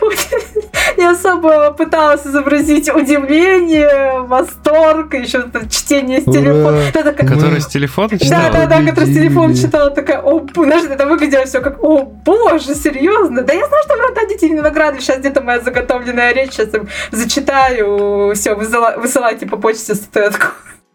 не 0.96 1.04
особо 1.04 1.72
пыталась 1.72 2.24
изобразить 2.24 2.94
удивление, 2.94 4.20
восторг, 4.20 5.14
еще 5.14 5.44
чтение 5.68 6.20
с 6.20 6.24
телефона. 6.26 6.82
Которая 6.92 7.60
с 7.60 7.66
телефона 7.66 8.10
да, 8.10 8.18
читала? 8.18 8.52
да, 8.52 8.66
да, 8.66 8.82
которая 8.84 9.06
с 9.06 9.14
телефона 9.14 9.56
читала, 9.56 9.90
такая, 9.90 10.20
о, 10.20 10.46
знаешь, 10.54 10.84
это 10.88 11.06
выглядело 11.06 11.44
все 11.44 11.60
как, 11.60 11.82
о, 11.82 12.04
боже, 12.04 12.76
серьезно? 12.76 13.42
Да 13.42 13.52
я 13.52 13.66
знаю, 13.66 13.82
что 13.82 13.96
вы 13.96 14.04
отдадите 14.12 14.46
мне 14.46 14.62
награды, 14.62 15.00
сейчас 15.00 15.18
где-то 15.18 15.40
моя 15.40 15.58
заготовленная 15.58 16.32
речь, 16.32 16.52
сейчас 16.52 16.72
им 16.72 16.88
зачитаю, 17.10 17.47
все, 18.34 18.54
высылайте 18.54 19.46
по 19.46 19.56
почте 19.56 19.94
статуэтку. 19.94 20.48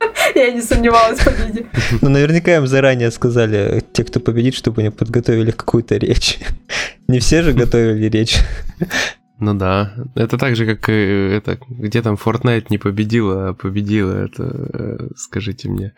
Я 0.36 0.52
не 0.52 0.62
сомневалась 0.62 1.20
в 1.20 1.26
победе. 1.26 1.66
Ну, 2.02 2.10
наверняка 2.10 2.56
им 2.56 2.68
заранее 2.68 3.12
сказали, 3.12 3.84
те, 3.94 4.04
кто 4.04 4.20
победит, 4.20 4.56
чтобы 4.56 4.82
они 4.82 4.90
подготовили 4.90 5.52
какую-то 5.52 5.98
речь. 5.98 6.40
Не 7.08 7.20
все 7.20 7.44
же 7.44 7.54
готовили 7.54 8.10
речь. 8.10 8.38
Ну 9.44 9.54
да, 9.56 9.92
это 10.16 10.38
так 10.38 10.56
же, 10.56 10.66
как 10.66 10.88
э, 10.88 11.36
это, 11.36 11.58
где 11.68 12.02
там 12.02 12.16
Fortnite 12.16 12.68
не 12.70 12.78
победила, 12.78 13.50
а 13.50 13.54
победила, 13.54 14.14
это, 14.24 14.44
э, 14.74 14.98
скажите 15.18 15.68
мне, 15.68 15.92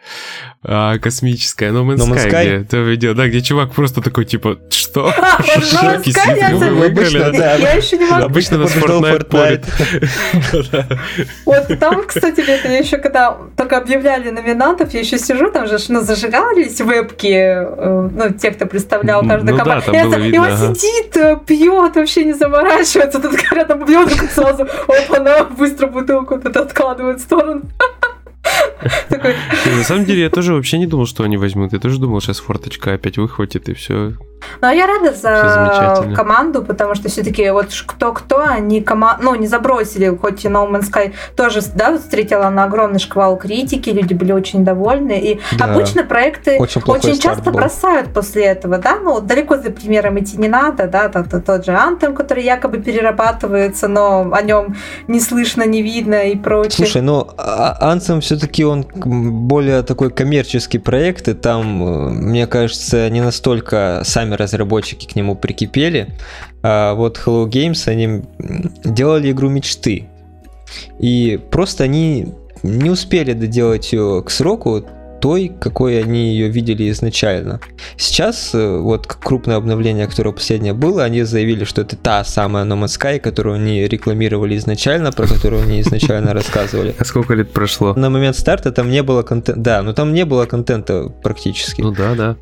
а, 0.64 0.98
космическая, 0.98 1.70
No 1.70 1.84
Man's, 1.84 1.98
No 1.98 2.12
Man's 2.12 2.26
Sky, 2.26 2.32
Sky? 2.32 2.44
где 2.44 2.56
это 2.56 2.78
видео, 2.78 3.14
да, 3.14 3.28
где 3.28 3.42
чувак 3.42 3.72
просто 3.72 4.02
такой, 4.02 4.26
типа, 4.26 4.58
что? 4.70 5.14
А, 5.26 5.42
вы 5.42 6.12
заметила. 6.12 6.70
выиграли, 6.74 7.38
да? 7.38 7.56
Я 7.56 7.74
еще 7.74 7.98
не 7.98 8.06
могу. 8.06 8.26
Обычно 8.26 8.58
нас 8.58 8.76
Fortnite 8.76 9.26
порит. 9.26 9.66
Вот 11.46 11.80
там, 11.80 12.04
кстати, 12.08 12.42
это 12.42 12.68
я 12.68 12.80
еще 12.80 12.98
когда 12.98 13.38
только 13.56 13.78
объявляли 13.78 14.32
номинантов, 14.32 14.94
я 14.94 15.02
еще 15.02 15.20
сижу, 15.20 15.52
там 15.52 15.68
же 15.68 15.78
ну, 15.90 16.02
зажигались 16.02 16.82
вебки, 16.82 17.28
э, 17.28 18.10
ну, 18.12 18.30
те, 18.32 18.52
кто 18.52 18.66
представлял 18.66 19.22
Ну 19.22 19.30
каждую 19.30 19.58
да, 19.58 19.64
команду. 19.64 19.92
И 19.92 20.38
он 20.38 20.76
сидит, 20.76 21.16
э, 21.18 21.38
пьет, 21.46 21.96
вообще 21.96 22.24
не 22.24 22.34
заморачивается. 22.34 23.20
Тут 23.20 23.35
пьет, 23.86 24.10
такой 24.10 24.30
сразу, 24.30 24.64
опа, 24.64 25.20
на, 25.20 25.44
быстро 25.44 25.88
бутылку 25.88 26.40
тут 26.40 26.56
откладывает 26.58 27.20
в 27.20 27.24
сторону. 27.24 27.62
На 29.78 29.84
самом 29.84 30.06
деле, 30.06 30.24
я 30.24 30.30
тоже 30.30 30.54
вообще 30.54 30.78
не 30.78 30.88
думал, 30.88 31.06
что 31.08 31.24
они 31.24 31.38
возьмут. 31.38 31.74
Я 31.74 31.80
тоже 31.80 32.00
думал, 32.00 32.22
сейчас 32.22 32.40
форточка 32.40 32.94
опять 32.94 33.18
выхватит, 33.18 33.70
и 33.70 33.74
все. 33.74 34.14
Ну, 34.62 34.68
а 34.68 34.74
я 34.74 34.86
рада 34.86 35.12
за 35.12 36.14
команду, 36.16 36.62
потому 36.64 36.94
что 36.94 37.10
все-таки 37.10 37.50
вот 37.50 37.68
кто-кто, 37.88 38.44
они 38.48 38.82
кома... 38.82 39.18
ну, 39.20 39.34
не 39.34 39.48
забросили, 39.48 40.16
хоть 40.16 40.46
и 40.46 40.50
No 40.50 40.70
Man's 40.70 40.92
Sky 40.92 41.14
тоже 41.36 41.62
да, 41.74 41.98
встретила 41.98 42.50
на 42.50 42.66
огромный 42.66 43.00
шквал 43.00 43.38
критики, 43.38 43.90
люди 43.90 44.14
были 44.14 44.34
очень 44.34 44.64
довольны. 44.64 45.20
И 45.20 45.40
Да. 45.58 45.66
обычно 45.66 46.04
проекты 46.04 46.58
Очень 46.60 46.82
очень 46.86 47.20
часто 47.20 47.50
был. 47.50 47.54
бросают 47.60 48.14
после 48.14 48.44
этого, 48.46 48.78
да, 48.78 48.98
ну, 49.02 49.20
далеко 49.20 49.58
за 49.58 49.72
примером 49.72 50.20
идти 50.20 50.38
не 50.38 50.48
надо, 50.50 50.88
да, 50.88 51.10
тот, 51.10 51.30
тот- 51.32 51.46
тот 51.46 51.66
же 51.66 51.72
Anthem, 51.72 52.14
который 52.14 52.44
якобы 52.44 52.78
перерабатывается, 52.78 53.88
но 53.88 54.30
о 54.32 54.42
нем 54.44 54.76
не 55.08 55.20
слышно, 55.22 55.64
не 55.66 55.82
видно 55.82 56.30
и 56.30 56.36
прочее. 56.36 56.72
Слушай, 56.86 57.02
ну 57.02 57.28
а- 57.38 57.96
Anthem 57.96 58.22
все-таки 58.36 58.66
он 58.66 58.86
более 58.94 59.82
такой 59.84 60.12
коммерческий 60.12 60.78
проект, 60.78 61.30
и 61.30 61.34
там, 61.34 61.84
э, 61.84 62.10
мне 62.10 62.48
кажется, 62.48 63.10
не 63.10 63.22
настолько 63.22 64.02
сами 64.04 64.36
разработчики 64.36 65.08
к 65.08 65.16
нему 65.16 65.36
прикипели. 65.36 66.10
А 66.62 66.94
вот 66.96 67.18
Hello 67.26 67.48
Games, 67.48 67.88
они 67.88 68.24
делали 68.84 69.32
игру 69.32 69.50
мечты. 69.50 70.10
И 71.00 71.40
просто 71.50 71.86
они 71.86 72.34
не 72.64 72.90
успели 72.90 73.32
доделать 73.32 73.94
ее 73.94 74.22
к 74.26 74.30
сроку 74.30 74.84
той, 75.20 75.52
какой 75.60 76.02
они 76.02 76.30
ее 76.30 76.50
видели 76.50 76.90
изначально. 76.92 77.60
Сейчас, 77.98 78.52
э, 78.54 78.78
вот 78.78 79.08
крупное 79.08 79.58
обновление, 79.58 80.08
которое 80.08 80.32
последнее 80.32 80.74
было, 80.74 81.04
они 81.04 81.24
заявили, 81.24 81.64
что 81.64 81.82
это 81.82 81.96
та 81.96 82.24
самая 82.24 82.66
No 82.66 82.82
Man's 82.82 83.00
Sky, 83.00 83.20
которую 83.20 83.56
они 83.56 83.88
рекламировали 83.88 84.58
изначально, 84.58 85.12
про 85.12 85.28
которую 85.28 85.64
они 85.64 85.82
изначально 85.82 86.34
рассказывали. 86.34 86.96
А 86.98 87.06
сколько 87.06 87.34
лет 87.34 87.52
прошло? 87.52 87.94
На 87.96 88.10
момент 88.10 88.36
старта 88.36 88.72
там 88.72 88.90
не 88.90 89.04
было 89.04 89.24
контента, 89.24 89.60
да, 89.60 89.82
но 89.82 89.94
там 89.94 90.14
не 90.14 90.26
было 90.26 90.46
контента 90.46 91.10
практически. 91.24 91.82
Ну 91.82 91.92
да, 91.92 92.16
да. 92.16 92.36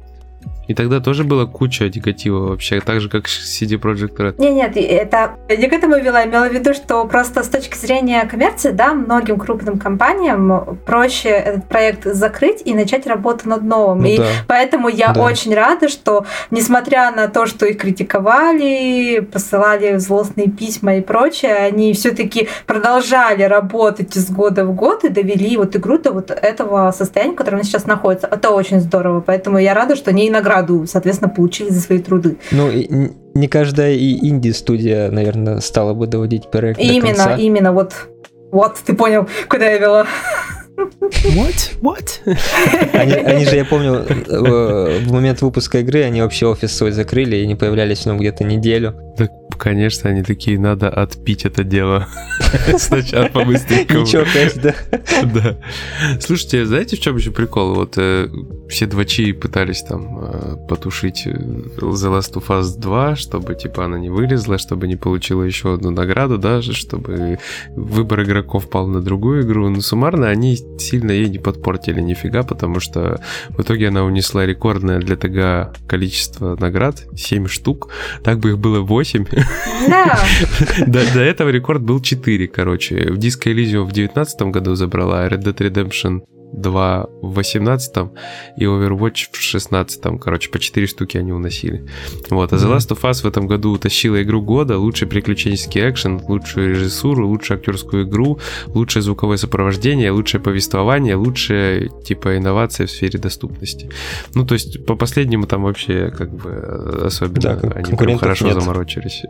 И 0.68 0.74
тогда 0.74 1.00
тоже 1.00 1.24
была 1.24 1.46
куча 1.46 1.86
негатива 1.86 2.48
вообще, 2.50 2.80
так 2.80 3.02
же, 3.02 3.10
как 3.10 3.26
CD 3.26 3.80
Projekt 3.80 4.16
Red. 4.18 4.36
Не, 4.38 4.52
нет, 4.52 4.78
и 4.78 4.82
это 4.82 5.32
я 5.50 5.58
не 5.58 5.68
к 5.68 5.74
этому 5.74 5.98
вела, 5.98 6.22
я 6.22 6.26
имела 6.28 6.48
в 6.48 6.54
виду, 6.54 6.74
что 6.74 7.06
просто 7.06 7.44
с 7.44 7.50
точки 7.50 7.78
зрения 7.78 8.26
коммерции, 8.26 8.72
да, 8.72 8.94
многим 8.94 9.38
крупным 9.38 9.78
компаниям 9.78 10.78
проще 10.86 11.30
этот 11.30 11.68
проект 11.68 12.06
закрыть 12.06 12.62
и 12.66 12.74
начать 12.74 13.06
работу 13.08 13.50
над 13.50 13.64
новым. 13.64 14.02
Ну 14.02 14.08
и 14.08 14.18
да. 14.18 14.26
поэтому 14.48 14.88
я 14.88 15.12
Да. 15.14 15.22
очень 15.22 15.54
рада, 15.54 15.90
что 15.90 16.26
несмотря 16.52 17.12
на 17.12 17.28
то, 17.28 17.46
что 17.46 17.66
их 17.66 17.78
критиковали, 17.78 19.20
посылали 19.20 19.98
злостные 19.98 20.50
письма 20.50 20.96
и 20.98 21.02
прочее, 21.02 21.56
они 21.56 21.94
все-таки 21.94 22.48
продолжали 22.66 23.44
работать 23.44 24.16
из 24.16 24.30
года 24.30 24.66
в 24.66 24.74
год 24.74 25.04
и 25.04 25.10
довели 25.10 25.58
вот 25.58 25.76
игру 25.76 25.98
до 25.98 26.12
вот 26.12 26.32
этого 26.32 26.92
состояния, 26.92 27.34
в 27.34 27.36
котором 27.36 27.56
она 27.60 27.64
сейчас 27.64 27.86
находится. 27.86 28.28
Это 28.28 28.52
очень 28.52 28.80
здорово, 28.80 29.22
поэтому 29.22 29.58
я 29.58 29.74
рада, 29.74 29.96
что 29.96 30.12
они 30.12 30.28
и 30.28 30.30
награду, 30.54 30.86
соответственно, 30.88 31.30
получили 31.30 31.70
за 31.70 31.82
свои 31.82 32.00
труды. 32.00 32.38
Ну, 32.52 32.70
не 33.34 33.48
каждая 33.48 33.94
и 33.94 34.28
инди-студия, 34.28 35.10
наверное, 35.12 35.60
стала 35.60 35.94
бы 35.94 36.08
доводить 36.08 36.50
проект 36.52 36.80
до 36.80 36.86
Именно, 36.86 37.08
конца. 37.08 37.36
именно, 37.36 37.74
вот. 37.74 37.94
Вот, 38.52 38.76
ты 38.86 38.94
понял, 38.94 39.28
куда 39.50 39.66
я 39.66 39.78
вела. 39.78 40.06
What? 40.76 41.72
What? 41.82 42.38
Они, 42.94 43.14
они 43.14 43.46
же, 43.46 43.56
я 43.56 43.66
помню, 43.66 44.06
э, 44.08 45.00
в 45.06 45.12
момент 45.12 45.42
выпуска 45.42 45.80
игры 45.80 46.04
они 46.04 46.22
вообще 46.22 46.48
офис 46.48 46.76
свой 46.76 46.92
закрыли 46.92 47.38
и 47.38 47.48
не 47.48 47.56
появлялись 47.56 48.00
в 48.00 48.06
нем 48.08 48.18
где-то 48.18 48.44
неделю. 48.44 48.96
Конечно, 49.58 50.10
они 50.10 50.24
такие, 50.24 50.60
надо 50.60 50.90
отпить 50.90 51.46
это 51.46 51.64
дело. 51.64 52.08
Сначала 52.78 53.28
по-быстренькому. 53.28 54.02
Ничего, 54.02 54.24
конечно, 54.32 54.62
да. 54.62 54.76
Да. 55.24 55.58
Слушайте, 56.20 56.66
знаете, 56.66 56.96
в 56.96 57.00
чем 57.00 57.16
еще 57.18 57.32
прикол? 57.32 57.76
Вот 57.76 57.96
э, 57.98 58.30
все 58.70 58.86
двачи 58.86 59.32
пытались 59.34 59.82
там 59.84 60.20
э, 60.22 60.56
потушить 60.68 61.24
э, 61.26 61.32
The 61.32 62.18
Last 62.18 62.34
of 62.34 62.48
Us 62.48 62.78
2, 62.78 63.16
чтобы 63.16 63.56
типа 63.56 63.86
она 63.86 64.00
не 64.00 64.10
вылезла, 64.10 64.58
чтобы 64.58 64.88
не 64.88 64.96
получила 64.96 65.44
еще 65.44 65.74
одну 65.74 65.92
награду 65.92 66.38
даже, 66.38 66.74
чтобы 66.74 67.40
выбор 67.76 68.24
игроков 68.24 68.70
пал 68.70 68.88
на 68.88 69.02
другую 69.02 69.44
игру. 69.44 69.70
Но 69.70 69.82
суммарно 69.82 70.28
они 70.30 70.58
сильно 70.78 71.12
ей 71.12 71.30
не 71.30 71.40
подпортили 71.40 72.02
нифига, 72.02 72.44
потому 72.44 72.80
что 72.80 73.22
в 73.50 73.62
итоге 73.62 73.90
она 73.90 74.04
унесла 74.04 74.46
рекордное 74.46 75.00
для 75.00 75.16
ТГ 75.16 75.88
количество 75.88 76.56
наград, 76.56 77.04
7 77.16 77.48
штук. 77.48 77.90
Так 78.24 78.40
бы 78.40 78.50
их 78.50 78.60
было 78.60 78.80
8. 78.80 79.26
Да, 79.88 80.20
До, 80.88 81.20
этого 81.20 81.50
рекорд 81.50 81.82
был 81.82 82.02
4, 82.02 82.48
короче. 82.48 83.12
В 83.12 83.18
Disco 83.18 83.54
Elysium 83.54 83.84
в 83.84 83.92
19 83.92 84.42
году 84.44 84.76
забрала, 84.76 85.24
а 85.24 85.30
Red 85.30 85.44
Dead 85.44 85.58
Redemption 85.58 86.22
2 86.54 87.08
в 87.22 87.34
18 87.34 87.96
и 88.58 88.64
Overwatch 88.66 89.28
в 89.32 89.38
16 89.38 90.02
короче, 90.20 90.50
по 90.50 90.60
4 90.60 90.88
штуки 90.88 91.18
они 91.18 91.32
уносили. 91.32 91.86
Вот, 92.30 92.54
а 92.54 92.56
The. 92.56 92.78
Last 92.78 92.90
of 92.90 93.02
Us 93.02 93.24
в 93.24 93.26
этом 93.26 93.48
году 93.48 93.72
утащила 93.72 94.22
игру 94.22 94.42
года, 94.42 94.78
лучший 94.78 95.08
приключенческий 95.08 95.90
экшен, 95.90 96.22
лучшую 96.28 96.70
режиссуру, 96.70 97.28
лучшую 97.28 97.58
актерскую 97.58 98.04
игру, 98.08 98.40
лучшее 98.68 99.04
звуковое 99.04 99.38
сопровождение, 99.38 100.12
лучшее 100.12 100.42
повествование, 100.42 101.16
лучшее, 101.16 101.90
типа, 102.06 102.38
инновация 102.38 102.88
в 102.88 102.92
сфере 102.92 103.20
доступности. 103.20 103.90
Ну, 104.36 104.46
то 104.46 104.54
есть, 104.54 104.86
по 104.86 104.96
последнему 104.96 105.48
там 105.48 105.64
вообще, 105.64 106.12
как 106.12 106.32
бы, 106.34 107.04
особенно 107.06 107.42
Да, 107.42 107.72
они 107.76 107.96
прям 107.96 108.18
хорошо 108.18 108.46
нет. 108.46 108.62
заморочились. 108.62 109.24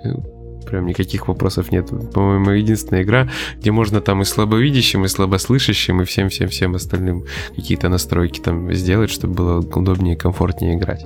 Прям 0.74 0.88
никаких 0.88 1.28
вопросов 1.28 1.72
нет. 1.72 1.92
По-моему, 2.14 2.50
единственная 2.50 3.04
игра, 3.04 3.30
где 3.60 3.70
можно 3.70 4.02
там 4.02 4.24
и 4.24 4.26
слабовидящим, 4.26 5.06
и 5.06 5.08
слабослышащим, 5.08 6.02
и 6.02 6.04
всем-всем-всем 6.04 6.74
остальным 6.74 7.26
какие-то 7.56 7.90
настройки 7.90 8.40
там 8.40 8.74
сделать, 8.74 9.12
чтобы 9.12 9.36
было 9.36 9.60
удобнее 9.60 10.16
и 10.16 10.18
комфортнее 10.18 10.76
играть. 10.76 11.06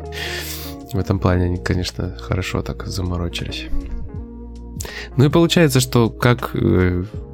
В 0.93 0.97
этом 0.97 1.19
плане 1.19 1.47
они, 1.47 1.57
конечно, 1.57 2.15
хорошо 2.17 2.61
так 2.61 2.87
заморочились. 2.87 3.65
Ну 5.17 5.25
и 5.25 5.29
получается, 5.29 5.81
что 5.81 6.09
как 6.09 6.55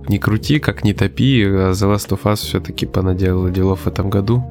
ни 0.10 0.18
крути, 0.18 0.60
как 0.60 0.84
ни 0.84 0.94
топи, 0.94 1.44
а 1.44 1.72
The 1.72 1.94
Last 1.96 2.10
of 2.10 2.24
Us 2.24 2.36
все-таки 2.38 2.86
понаделала 2.86 3.50
делов 3.50 3.82
в 3.82 3.88
этом 3.88 4.10
году. 4.10 4.44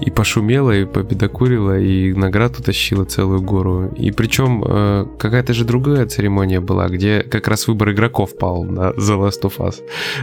И 0.00 0.10
пошумела, 0.10 0.70
и 0.70 0.84
победокурила, 0.84 1.78
и 1.78 2.12
наград 2.12 2.58
утащила 2.58 3.04
целую 3.04 3.42
гору. 3.42 3.92
И 3.96 4.10
причем 4.10 4.62
э, 4.66 5.06
какая-то 5.18 5.54
же 5.54 5.64
другая 5.64 6.06
церемония 6.06 6.60
была, 6.60 6.88
где 6.88 7.22
как 7.22 7.48
раз 7.48 7.66
выбор 7.68 7.92
игроков 7.92 8.36
пал 8.38 8.64
на 8.64 8.90
The 8.90 9.18
Last 9.18 9.42
of 9.42 9.58
Us, 9.58 9.76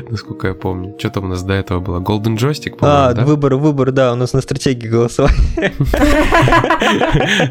насколько 0.10 0.48
я 0.48 0.54
помню. 0.54 0.96
Что 0.98 1.10
там 1.10 1.26
у 1.26 1.28
нас 1.28 1.44
до 1.44 1.54
этого 1.54 1.80
было? 1.80 2.00
Golden 2.00 2.38
Joystick, 2.38 2.78
по-моему, 2.78 3.02
А, 3.10 3.14
да? 3.14 3.26
выбор, 3.26 3.56
выбор, 3.56 3.92
да, 3.92 4.14
у 4.14 4.16
нас 4.16 4.34
на 4.34 4.42
стратегии 4.42 4.88
голосовали. 4.88 5.34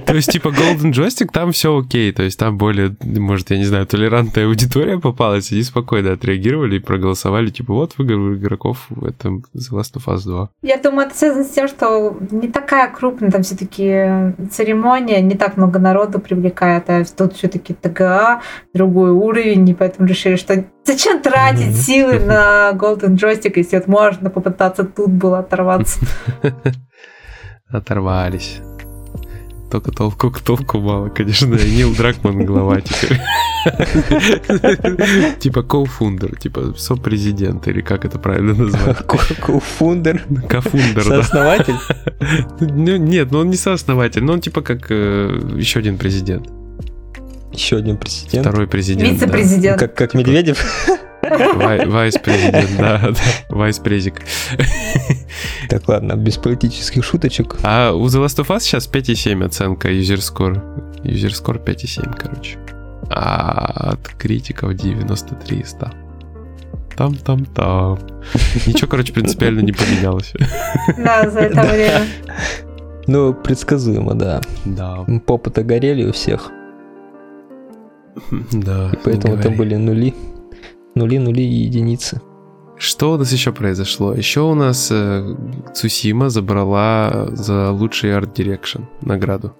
То 0.06 0.14
есть, 0.14 0.32
типа, 0.32 0.48
Golden 0.48 0.92
Joystick, 0.92 1.28
там 1.32 1.52
все 1.52 1.78
окей. 1.78 2.12
То 2.12 2.22
есть, 2.22 2.38
там 2.38 2.58
более, 2.58 2.94
может, 3.04 3.50
я 3.50 3.58
не 3.58 3.64
знаю, 3.64 3.86
толерантная 3.86 4.46
аудитория 4.46 4.98
попалась, 4.98 5.52
и 5.52 5.54
они 5.54 5.64
спокойно 5.64 6.12
отреагировали 6.12 6.76
и 6.76 6.78
проголосовали, 6.78 7.09
типа, 7.50 7.72
вот 7.74 7.94
выбор 7.98 8.34
игроков 8.34 8.86
в 8.88 9.04
этом 9.04 9.44
The 9.54 9.72
Last 9.72 9.94
of 9.96 10.06
Us 10.06 10.24
2. 10.24 10.48
я 10.62 10.76
думаю, 10.78 11.06
это 11.08 11.16
связано 11.16 11.44
с 11.44 11.50
тем, 11.50 11.68
что 11.68 12.16
не 12.30 12.48
такая 12.48 12.90
крупная 12.90 13.30
там 13.30 13.42
все-таки 13.42 14.34
церемония, 14.50 15.20
не 15.20 15.34
так 15.36 15.56
много 15.56 15.78
народу 15.78 16.18
привлекает, 16.20 16.88
а 16.90 17.04
тут 17.04 17.34
все-таки 17.34 17.74
ТГА, 17.74 18.40
другой 18.74 19.10
уровень, 19.10 19.68
и 19.68 19.74
поэтому 19.74 20.08
решили, 20.08 20.36
что 20.36 20.64
зачем 20.84 21.20
тратить 21.20 21.66
Мгм. 21.68 21.74
силы 21.74 22.18
на 22.20 22.70
Golden 22.72 23.16
Joystick, 23.16 23.52
если 23.56 23.76
вот 23.76 23.86
можно 23.86 24.30
попытаться 24.30 24.84
тут 24.84 25.10
было 25.10 25.38
оторваться. 25.40 26.00
Оторвались. 27.68 28.60
Только 29.70 29.92
толку 29.92 30.30
к 30.30 30.40
толку 30.40 30.78
мало, 30.80 31.08
конечно. 31.08 31.54
Нил 31.54 31.94
Дракман 31.94 32.44
глава 32.44 32.80
теперь. 32.80 33.18
Типа 35.38 35.62
коуфундер, 35.62 36.36
типа 36.36 36.74
сопрезидент, 36.76 37.68
или 37.68 37.80
как 37.80 38.04
это 38.04 38.18
правильно 38.18 38.54
назвать? 38.54 38.98
Коуфундер? 39.40 40.24
Кофундер, 40.48 41.04
да. 41.08 41.22
Сооснователь? 41.22 41.76
Ну, 42.60 42.96
нет, 42.96 43.30
ну 43.30 43.38
он 43.40 43.50
не 43.50 43.56
сооснователь, 43.56 44.22
но 44.22 44.34
он 44.34 44.40
типа 44.40 44.60
как 44.60 44.86
э, 44.90 45.40
еще 45.56 45.78
один 45.78 45.96
президент. 45.98 46.48
Еще 47.52 47.76
один 47.76 47.96
президент? 47.96 48.46
Второй 48.46 48.66
президент. 48.66 49.10
Вице-президент. 49.10 49.78
Как, 49.78 49.94
как 49.94 50.14
Медведев? 50.14 50.58
Вай- 51.30 51.86
Вайс-президент, 51.88 52.76
да, 52.78 52.98
да. 53.10 53.14
Вайс-презик. 53.48 54.22
Так, 55.68 55.88
ладно, 55.88 56.14
без 56.16 56.36
политических 56.36 57.04
шуточек. 57.04 57.56
А 57.62 57.92
у 57.92 58.06
The 58.06 58.24
Last 58.24 58.42
of 58.44 58.48
Us 58.48 58.60
сейчас 58.60 58.88
5,7 58.90 59.44
оценка 59.44 59.88
user 59.90 60.18
score. 60.18 60.60
User 61.04 61.30
score 61.30 61.62
5,7, 61.64 62.16
короче. 62.18 62.58
А 63.08 63.92
от 63.92 64.08
критиков 64.18 64.74
93 64.74 65.58
из 65.60 65.70
100. 65.70 65.90
Там-там-там. 66.96 67.98
Ничего, 68.66 68.88
короче, 68.88 69.12
принципиально 69.12 69.60
не 69.60 69.72
поменялось. 69.72 70.32
Да, 70.98 71.28
за 71.30 71.40
это 71.40 71.62
время. 71.62 72.02
Ну, 73.06 73.32
предсказуемо, 73.34 74.14
да. 74.14 74.40
Да, 74.64 75.04
Попы-то 75.26 75.62
горели 75.64 76.04
у 76.08 76.12
всех, 76.12 76.50
да. 78.52 78.90
и 78.92 78.96
поэтому 79.04 79.38
там 79.38 79.56
были 79.56 79.76
нули. 79.76 80.14
Нули, 80.94 81.18
нули 81.18 81.42
и 81.42 81.64
единицы. 81.64 82.20
Что 82.76 83.12
у 83.12 83.16
нас 83.18 83.30
еще 83.32 83.52
произошло? 83.52 84.14
Еще 84.14 84.40
у 84.40 84.54
нас 84.54 84.88
э, 84.90 85.34
Цусима 85.74 86.30
забрала 86.30 87.28
за 87.32 87.70
лучший 87.72 88.16
art 88.16 88.32
direction 88.32 88.84
награду. 89.02 89.54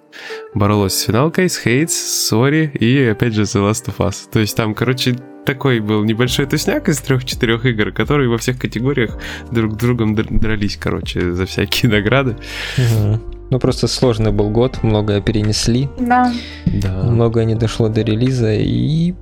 Боролась 0.55 0.93
с 0.95 1.01
финалкой, 1.03 1.47
с 1.47 1.57
Hades, 1.59 1.93
с 1.93 2.27
Ori 2.29 2.71
и 2.79 3.03
опять 3.03 3.33
же 3.33 3.43
The 3.43 3.69
Last 3.69 3.85
of 3.89 3.97
Us. 3.99 4.27
То 4.31 4.39
есть 4.39 4.57
там, 4.57 4.73
короче, 4.73 5.15
такой 5.45 5.81
был 5.81 6.03
небольшой 6.03 6.47
тусняк 6.47 6.89
из 6.89 6.99
трех-четырех 6.99 7.63
игр, 7.67 7.91
которые 7.91 8.27
во 8.27 8.39
всех 8.39 8.57
категориях 8.59 9.15
друг 9.51 9.73
с 9.73 9.77
другом 9.77 10.15
др- 10.15 10.39
дрались, 10.39 10.77
короче, 10.77 11.31
за 11.33 11.45
всякие 11.45 11.91
награды. 11.91 12.37
Мгм. 12.77 13.21
Ну, 13.51 13.59
просто 13.59 13.87
сложный 13.87 14.31
был 14.31 14.49
год, 14.49 14.81
многое 14.81 15.21
перенесли, 15.21 15.89
Да. 15.99 16.33
Да. 16.65 17.03
многое 17.03 17.45
не 17.45 17.53
дошло 17.55 17.87
до 17.89 18.01
релиза, 18.01 18.53
и 18.53 19.13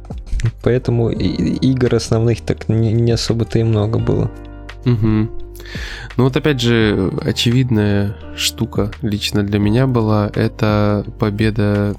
поэтому 0.64 1.10
игр 1.10 1.96
основных 1.96 2.42
так 2.42 2.70
не, 2.70 3.12
особо-то 3.12 3.60
и 3.60 3.64
много 3.64 4.00
было. 4.00 4.32
Мгм. 4.86 5.30
Ну 6.18 6.24
вот 6.24 6.36
опять 6.38 6.62
же, 6.62 7.12
очевидная 7.22 8.16
штука 8.36 8.92
лично 9.02 9.44
для 9.44 9.60
меня 9.60 9.88
была, 9.88 10.32
это 10.34 11.06
победа 11.20 11.96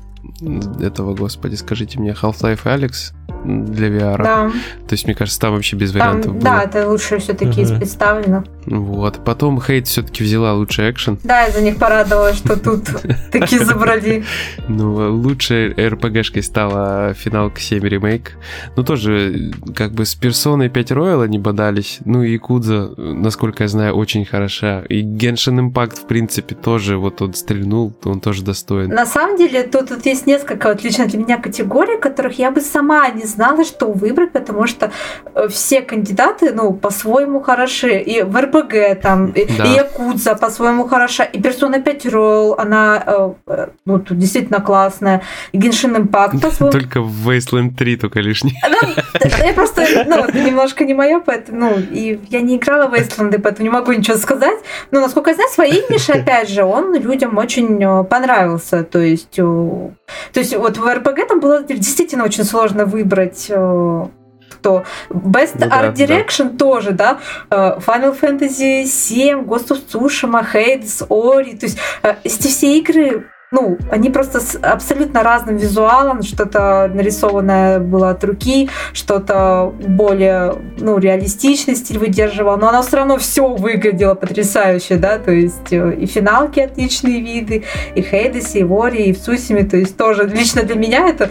этого, 0.80 1.14
господи, 1.14 1.54
скажите 1.54 1.99
мне, 1.99 2.11
Half-Life 2.12 2.64
Alex 2.64 3.12
для 3.44 3.88
VR. 3.88 4.23
Да. 4.23 4.50
То 4.88 4.92
есть, 4.92 5.06
мне 5.06 5.14
кажется, 5.14 5.40
там 5.40 5.54
вообще 5.54 5.76
без 5.76 5.92
вариантов 5.92 6.25
Там, 6.26 6.35
было. 6.35 6.42
да, 6.42 6.62
это 6.62 6.88
лучше 6.88 7.18
все-таки 7.18 7.62
из 7.62 7.70
Мгм. 7.70 7.78
представленных. 7.80 8.44
Вот. 8.66 9.25
Потом 9.25 9.61
Хейт 9.61 9.87
все-таки 9.87 10.23
взяла 10.25 10.52
лучший 10.54 10.90
экшен. 10.90 11.18
Да, 11.25 11.42
я 11.42 11.50
за 11.50 11.61
них 11.62 11.76
порадовалась, 11.78 12.37
что 12.37 12.59
тут 12.59 12.85
такие 13.32 13.64
забрали. 13.64 14.25
Ну, 14.68 15.12
лучшей 15.16 15.73
РПГшкой 15.73 16.42
стала 16.42 17.14
финалка 17.14 17.61
7 17.61 17.82
ремейк. 17.87 18.32
Ну, 18.76 18.82
тоже, 18.85 19.50
как 19.75 19.92
бы 19.92 20.04
с 20.04 20.14
персоной 20.14 20.68
5 20.68 20.90
Royal 20.92 21.23
они 21.25 21.38
бодались. 21.38 21.99
Ну, 22.04 22.23
и 22.23 22.37
Кудза, 22.38 22.90
насколько 22.97 23.64
я 23.64 23.68
знаю, 23.68 23.94
очень 23.94 24.25
хороша. 24.25 24.82
И 24.88 25.02
Genshin 25.02 25.70
Impact, 25.70 26.00
в 26.00 26.06
принципе, 26.06 26.54
тоже 26.54 26.97
вот 26.99 27.23
он 27.23 27.35
стрельнул, 27.35 27.92
он 28.04 28.20
тоже 28.20 28.42
достоин. 28.44 28.90
На 28.90 29.06
самом 29.06 29.37
деле, 29.37 29.62
тут, 29.64 29.88
тут 29.88 30.04
есть 30.06 30.26
несколько 30.26 30.68
вот 30.68 30.85
лично 30.85 31.06
для 31.06 31.18
меня 31.18 31.38
категорий, 31.38 31.99
которых 32.00 32.38
я 32.38 32.50
бы 32.50 32.61
сама 32.61 33.09
не 33.11 33.25
знала, 33.31 33.65
что 33.65 33.87
выбрать, 33.93 34.33
потому 34.33 34.67
что 34.67 34.91
э, 35.35 35.49
все 35.49 35.83
кандидаты, 35.83 36.53
ну, 36.53 36.73
по-своему 36.73 37.41
хороши. 37.41 37.99
И 37.99 38.23
в 38.23 38.37
РПГ 38.37 39.01
там, 39.03 39.27
и, 39.31 39.47
Да. 39.59 39.65
и 39.65 39.77
Якудза 39.77 40.35
по-своему 40.35 40.89
хороша, 40.89 41.25
и 41.25 41.39
Persona 41.39 41.83
5 41.83 42.07
Royal, 42.07 42.55
она 42.59 43.03
э, 43.07 43.33
э, 43.47 43.67
ну, 43.85 43.99
тут 43.99 44.19
действительно 44.19 44.61
классная. 44.61 45.23
И 45.53 45.59
Genshin 45.59 45.97
Impact 46.01 46.41
по-своему 46.41 46.73
Только 46.73 47.01
в 47.01 47.29
Wasteland 47.29 47.77
3 47.77 47.97
только 47.97 48.21
лишний. 48.21 48.55
Да, 48.63 49.47
Я 49.47 49.53
просто, 49.53 49.83
ну, 50.07 50.25
это 50.25 50.38
немножко 50.38 50.85
не 50.85 50.95
мое, 50.95 51.21
поэтому, 51.21 51.61
ну, 51.61 51.79
и 51.79 52.19
я 52.31 52.40
не 52.40 52.57
играла 52.57 52.88
в 52.88 52.95
Эйсленды, 52.95 53.38
поэтому 53.38 53.64
не 53.64 53.71
могу 53.71 53.93
ничего 53.93 54.16
сказать. 54.16 54.59
Но, 54.90 55.01
насколько 55.01 55.31
я 55.31 55.35
знаю, 55.37 55.51
своей 55.51 55.85
нише, 55.90 56.12
опять 56.21 56.49
же, 56.49 56.64
он 56.64 56.95
людям 56.95 57.37
очень 57.38 58.05
понравился. 58.05 58.85
То 58.85 58.99
есть, 58.99 59.37
то 59.37 59.93
есть 60.35 60.57
вот 60.57 60.79
в 60.79 60.95
РПГ 60.95 61.29
там 61.29 61.40
было 61.40 61.62
действительно 61.62 62.25
очень 62.25 62.45
сложно 62.45 62.85
выбрать 62.85 63.19
э, 63.50 64.06
кто. 64.50 64.85
Best 65.11 65.56
Ну 65.59 65.68
да, 65.68 65.83
Art 65.83 65.94
Direction 65.94 66.56
тоже, 66.56 66.92
да. 66.92 67.18
Э, 67.50 67.78
Final 67.78 68.18
Fantasy 68.20 68.85
7, 68.87 69.44
Ghost 69.44 69.68
of 69.68 69.80
Tsushima, 69.87 70.44
Hades, 70.52 71.06
Ori. 71.09 71.56
То 71.56 71.66
есть 71.66 71.78
э, 72.02 72.14
эти 72.24 72.48
все 72.48 72.78
игры 72.78 73.30
ну, 73.51 73.79
они 73.91 74.11
просто 74.11 74.41
с 74.41 74.57
абсолютно 74.57 75.23
разным 75.23 75.57
визуалом, 75.57 76.23
что-то 76.23 76.91
нарисованное 76.93 77.81
было 77.81 78.11
от 78.11 78.23
руки, 78.23 78.71
что-то 78.93 79.75
более, 79.81 80.55
ну, 80.79 80.99
реалистичный 80.99 81.75
стиль 81.75 81.99
выдерживал, 81.99 82.57
но 82.57 82.69
оно 82.69 82.83
все 82.83 82.99
равно 82.99 83.19
все 83.19 83.49
выглядело 83.49 84.15
потрясающе, 84.15 84.97
да, 84.97 85.19
то 85.19 85.33
есть 85.33 85.73
э, 85.73 85.95
и 85.95 86.07
финалки 86.07 86.61
отличные 86.61 87.21
виды, 87.21 87.65
и 87.95 88.03
Хейдесе, 88.03 88.61
и 88.61 88.65
Вори, 88.65 89.05
и 89.05 89.13
в 89.13 89.19
Сусиме, 89.19 89.65
то 89.65 89.77
есть 89.77 89.97
тоже 89.97 90.27
лично 90.27 90.63
для 90.63 90.77
меня 90.77 91.09
это, 91.09 91.31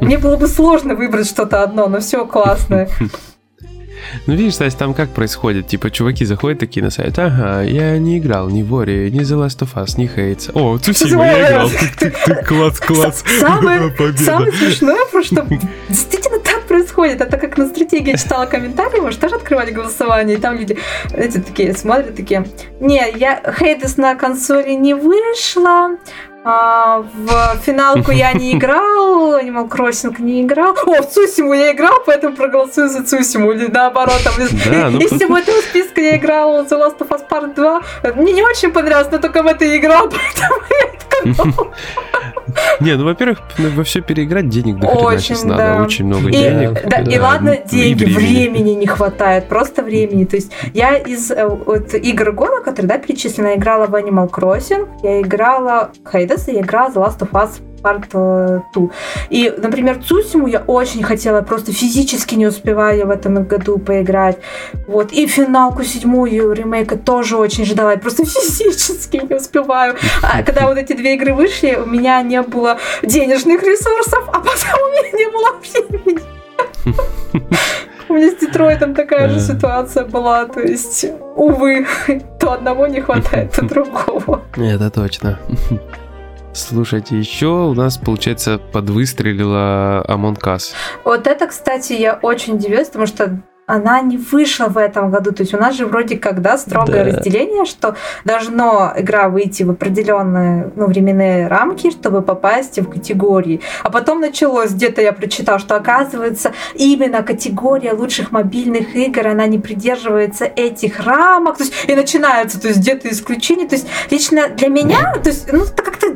мне 0.00 0.16
было 0.16 0.36
бы 0.36 0.46
сложно 0.46 0.94
выбрать 0.94 1.28
что-то 1.28 1.62
одно, 1.62 1.88
но 1.88 2.00
все 2.00 2.26
классное. 2.26 2.88
Ну, 4.26 4.34
видишь, 4.34 4.54
Стась, 4.54 4.74
там 4.74 4.94
как 4.94 5.10
происходит? 5.10 5.68
Типа, 5.68 5.90
чуваки 5.90 6.24
заходят 6.24 6.58
такие 6.58 6.82
на 6.82 6.90
сайт, 6.90 7.18
ага, 7.18 7.62
я 7.62 7.98
не 7.98 8.18
играл 8.18 8.48
ни 8.48 8.62
в 8.62 8.74
Ori, 8.74 9.10
ни 9.10 9.20
The 9.20 9.46
Last 9.46 9.60
of 9.60 9.74
Us, 9.74 9.98
ни 9.98 10.06
Хейтс. 10.06 10.50
О, 10.54 10.78
Цусима, 10.78 11.26
я 11.26 11.48
играл. 11.48 11.68
Тык-тык-тык, 11.68 12.44
Класс, 12.44 12.80
класс. 12.80 13.24
Самое, 13.40 13.92
самое 14.16 14.52
смешное, 14.52 15.22
что 15.22 15.46
действительно 15.88 16.38
так 16.40 16.66
происходит. 16.66 17.20
Это 17.20 17.36
как 17.36 17.56
на 17.58 17.66
стратегии 17.68 18.16
читала 18.16 18.46
комментарии, 18.46 19.00
может, 19.00 19.20
тоже 19.20 19.36
открывали 19.36 19.70
голосование, 19.70 20.36
и 20.36 20.40
там 20.40 20.58
люди, 20.58 20.78
эти 21.12 21.38
такие 21.38 21.74
смотрят, 21.74 22.16
такие, 22.16 22.46
не, 22.80 23.04
я 23.16 23.40
Хейдес 23.58 23.96
на 23.96 24.14
консоли 24.14 24.72
не 24.72 24.94
вышла, 24.94 25.96
а, 26.50 27.02
в 27.02 27.58
финалку 27.62 28.10
я 28.10 28.32
не 28.32 28.52
играл, 28.56 29.38
Animal 29.38 29.68
Crossing 29.68 30.14
не 30.18 30.42
играл. 30.42 30.74
О, 30.86 31.02
в 31.02 31.10
Цусиму 31.10 31.52
я 31.52 31.72
играл, 31.72 32.02
поэтому 32.06 32.34
проголосую 32.34 32.88
за 32.88 33.04
Цусиму. 33.04 33.52
Или 33.52 33.66
наоборот, 33.66 34.20
там, 34.24 34.32
из, 34.42 34.50
Да, 34.64 34.88
ну 34.88 34.98
из 34.98 35.10
всего 35.10 35.36
этого 35.36 35.60
списка 35.60 36.00
я 36.00 36.16
играл 36.16 36.64
The 36.64 36.70
Last 36.70 36.98
of 37.00 37.08
Us 37.08 37.22
Part 37.28 37.54
2. 37.54 37.82
Мне 38.14 38.32
не 38.32 38.42
очень 38.42 38.72
понравилось, 38.72 39.08
но 39.12 39.18
только 39.18 39.42
в 39.42 39.46
это 39.46 39.66
и 39.66 39.76
играл, 39.76 40.08
поэтому 40.10 40.62
я 40.70 40.98
Не, 42.80 42.96
ну, 42.96 43.04
во-первых, 43.04 43.40
во 43.58 43.84
все 43.84 44.00
переиграть 44.00 44.48
денег 44.48 44.78
до 44.78 44.88
Очень, 44.88 45.48
да. 45.48 45.56
надо, 45.56 45.82
очень 45.82 46.06
много 46.06 46.28
И, 46.28 46.32
денег. 46.32 46.88
да, 46.88 46.98
и 47.00 47.16
да, 47.16 47.22
ладно, 47.22 47.50
и 47.50 47.68
деньги, 47.68 48.04
времени. 48.04 48.48
времени. 48.48 48.70
не 48.70 48.86
хватает, 48.86 49.48
просто 49.48 49.82
времени. 49.82 50.24
То 50.24 50.36
есть 50.36 50.52
я 50.74 50.96
из 50.96 51.30
э, 51.30 51.46
вот, 51.46 51.94
игр 51.94 52.32
года, 52.32 52.60
которые 52.62 52.88
да, 52.88 52.98
перечислены, 52.98 53.54
играла 53.56 53.86
в 53.86 53.94
Animal 53.94 54.30
Crossing, 54.30 54.88
я 55.02 55.20
играла 55.20 55.90
в 55.94 56.02
Hades, 56.38 56.58
и 56.58 56.62
в 56.62 56.66
The 56.66 56.94
Last 56.94 57.18
of 57.20 57.30
Us 57.32 57.60
Part 57.82 58.08
э, 58.12 58.60
2. 58.74 58.88
И, 59.30 59.54
например, 59.56 60.02
Цусиму 60.02 60.48
я 60.48 60.60
очень 60.66 61.02
хотела, 61.02 61.42
просто 61.42 61.72
физически 61.72 62.34
не 62.34 62.46
успеваю 62.46 63.06
в 63.06 63.10
этом 63.10 63.44
году 63.44 63.78
поиграть. 63.78 64.38
Вот. 64.86 65.12
И 65.12 65.26
финалку 65.26 65.84
седьмую 65.84 66.52
ремейка 66.52 66.96
тоже 66.96 67.36
очень 67.36 67.64
ждала, 67.64 67.92
я 67.92 67.98
просто 67.98 68.24
физически 68.26 69.16
не 69.28 69.36
успеваю. 69.36 69.96
А 70.22 70.42
когда 70.42 70.66
вот 70.66 70.78
эти 70.78 70.92
две 70.94 71.14
игры 71.14 71.34
вышли, 71.34 71.78
у 71.82 71.86
меня 71.86 72.22
не 72.22 72.42
было 72.42 72.78
денежных 73.02 73.62
ресурсов, 73.62 74.28
а 74.28 74.40
потом 74.40 74.80
у 74.84 74.90
меня 74.90 75.10
не 75.12 75.30
было 75.30 75.48
времени. 75.60 76.38
У 78.08 78.14
меня 78.14 78.30
с 78.30 78.36
Детройтом 78.36 78.94
такая 78.94 79.28
же 79.28 79.38
ситуация 79.38 80.04
была, 80.06 80.46
то 80.46 80.60
есть, 80.60 81.04
увы, 81.36 81.86
то 82.40 82.52
одного 82.52 82.86
не 82.86 83.02
хватает, 83.02 83.52
то 83.52 83.62
другого. 83.66 84.42
Это 84.56 84.90
точно. 84.90 85.38
Слушайте, 86.58 87.16
еще 87.16 87.46
у 87.46 87.74
нас, 87.74 87.98
получается, 87.98 88.58
подвыстрелила 88.72 90.04
Among 90.08 90.38
Us. 90.40 90.72
Вот 91.04 91.26
это, 91.26 91.46
кстати, 91.46 91.92
я 91.92 92.18
очень 92.20 92.54
удивилась, 92.54 92.88
потому 92.88 93.06
что 93.06 93.40
она 93.66 94.00
не 94.00 94.16
вышла 94.16 94.68
в 94.68 94.78
этом 94.78 95.10
году. 95.10 95.30
То 95.30 95.42
есть 95.42 95.52
у 95.52 95.58
нас 95.58 95.76
же 95.76 95.84
вроде 95.84 96.16
как, 96.16 96.40
да, 96.40 96.56
строгое 96.56 97.04
Да. 97.04 97.10
разделение, 97.10 97.66
что 97.66 97.96
должно 98.24 98.94
игра 98.96 99.28
выйти 99.28 99.62
в 99.62 99.70
определенные 99.70 100.72
ну, 100.74 100.86
временные 100.86 101.48
рамки, 101.48 101.90
чтобы 101.90 102.22
попасть 102.22 102.78
в 102.78 102.88
категории. 102.90 103.60
А 103.82 103.90
потом 103.90 104.20
началось, 104.20 104.70
где-то 104.70 105.02
я 105.02 105.12
прочитала, 105.12 105.58
что 105.58 105.76
оказывается 105.76 106.52
именно 106.74 107.22
категория 107.22 107.92
лучших 107.92 108.32
мобильных 108.32 108.96
игр, 108.96 109.26
она 109.26 109.46
не 109.46 109.58
придерживается 109.58 110.46
этих 110.46 111.00
рамок. 111.00 111.58
То 111.58 111.64
есть, 111.64 111.74
и 111.86 111.94
начинаются, 111.94 112.58
то 112.58 112.68
есть 112.68 112.80
где-то 112.80 113.10
исключения. 113.10 113.68
То 113.68 113.74
есть 113.74 113.86
лично 114.10 114.48
для 114.48 114.68
меня, 114.68 115.12
то 115.22 115.28
есть, 115.28 115.52
ну, 115.52 115.64
это 115.64 115.82
как-то 115.82 116.06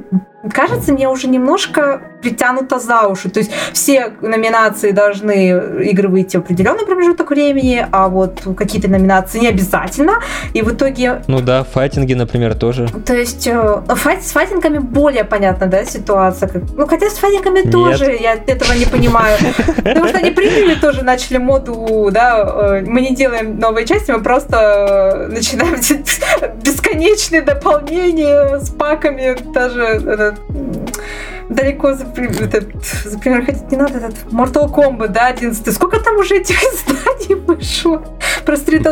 кажется 0.51 0.93
мне 0.93 1.09
уже 1.09 1.29
немножко 1.29 2.03
притянуто 2.23 2.79
за 2.79 3.09
уши. 3.09 3.29
То 3.31 3.41
есть 3.41 3.53
все 3.73 4.13
номинации 4.21 4.93
должны 4.93 5.83
игры 5.85 6.09
выйти 6.09 6.37
в 6.37 6.41
определенный 6.41 6.87
промежуток 6.87 7.31
времени, 7.31 7.87
а 7.91 8.09
вот 8.09 8.43
какие-то 8.57 8.89
номинации 8.89 9.41
не 9.41 9.49
обязательно. 9.49 10.21
И 10.55 10.63
в 10.63 10.73
итоге... 10.73 11.23
Ну 11.27 11.41
да, 11.41 11.65
файтинги, 11.65 12.15
например, 12.15 12.55
тоже. 12.55 12.89
То 13.05 13.15
есть 13.15 13.47
э, 13.47 13.83
файт, 13.89 14.23
с 14.25 14.33
файтингами 14.33 14.79
более 14.79 15.25
понятна, 15.25 15.67
да, 15.67 15.85
ситуация. 15.85 16.51
Ну, 16.77 16.87
хотя 16.87 17.11
с 17.11 17.15
файтингами 17.15 17.61
Нет. 17.61 17.73
тоже 17.73 18.13
я 18.13 18.35
этого 18.35 18.73
не 18.73 18.87
понимаю. 18.87 19.37
Потому 19.77 20.09
что 20.09 20.19
они 20.19 20.31
приняли 20.31 20.75
тоже, 20.77 21.03
начали 21.03 21.39
моду, 21.39 22.09
да, 22.13 22.79
э, 22.79 22.85
мы 22.87 23.01
не 23.01 23.15
делаем 23.15 23.59
новые 23.59 23.87
части, 23.87 24.11
мы 24.11 24.23
просто 24.23 25.29
начинаем 25.31 25.77
бесконечные 27.03 27.43
дополнения 27.43 28.59
с 28.59 28.71
паками, 28.71 29.37
даже 29.53 30.37
далеко 31.49 31.93
за, 31.93 32.05
этот, 32.05 32.85
за 33.05 33.19
пример 33.19 33.45
ходить 33.45 33.71
не 33.71 33.77
надо, 33.77 33.99
этот 33.99 34.25
Mortal 34.31 34.73
Kombat, 34.73 35.09
да, 35.09 35.27
11 35.27 35.75
Сколько 35.75 36.01
там 36.01 36.17
уже 36.17 36.37
этих 36.37 36.57
изданий 36.63 37.35
вышло? 37.35 38.03
Про 38.47 38.55
Street, 38.55 38.85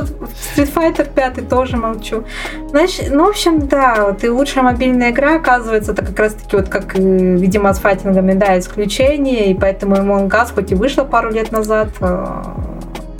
Street 0.56 0.72
Fighter 0.74 1.08
5 1.12 1.48
тоже 1.48 1.76
молчу. 1.76 2.24
Значит, 2.68 3.10
ну, 3.10 3.26
в 3.26 3.28
общем, 3.30 3.66
да, 3.66 4.06
вот 4.06 4.22
и 4.24 4.28
лучшая 4.28 4.64
мобильная 4.64 5.10
игра, 5.10 5.36
оказывается, 5.36 5.92
это 5.92 6.04
как 6.04 6.18
раз-таки 6.18 6.56
вот 6.56 6.68
как, 6.68 6.94
видимо, 6.94 7.72
с 7.72 7.78
файтингами, 7.78 8.34
да, 8.34 8.58
исключение, 8.58 9.50
и 9.50 9.54
поэтому 9.54 9.96
Among 9.96 10.28
Us 10.28 10.52
хоть 10.54 10.72
и 10.72 10.74
вышла 10.74 11.04
пару 11.04 11.30
лет 11.30 11.52
назад, 11.52 11.88
а, 12.00 12.42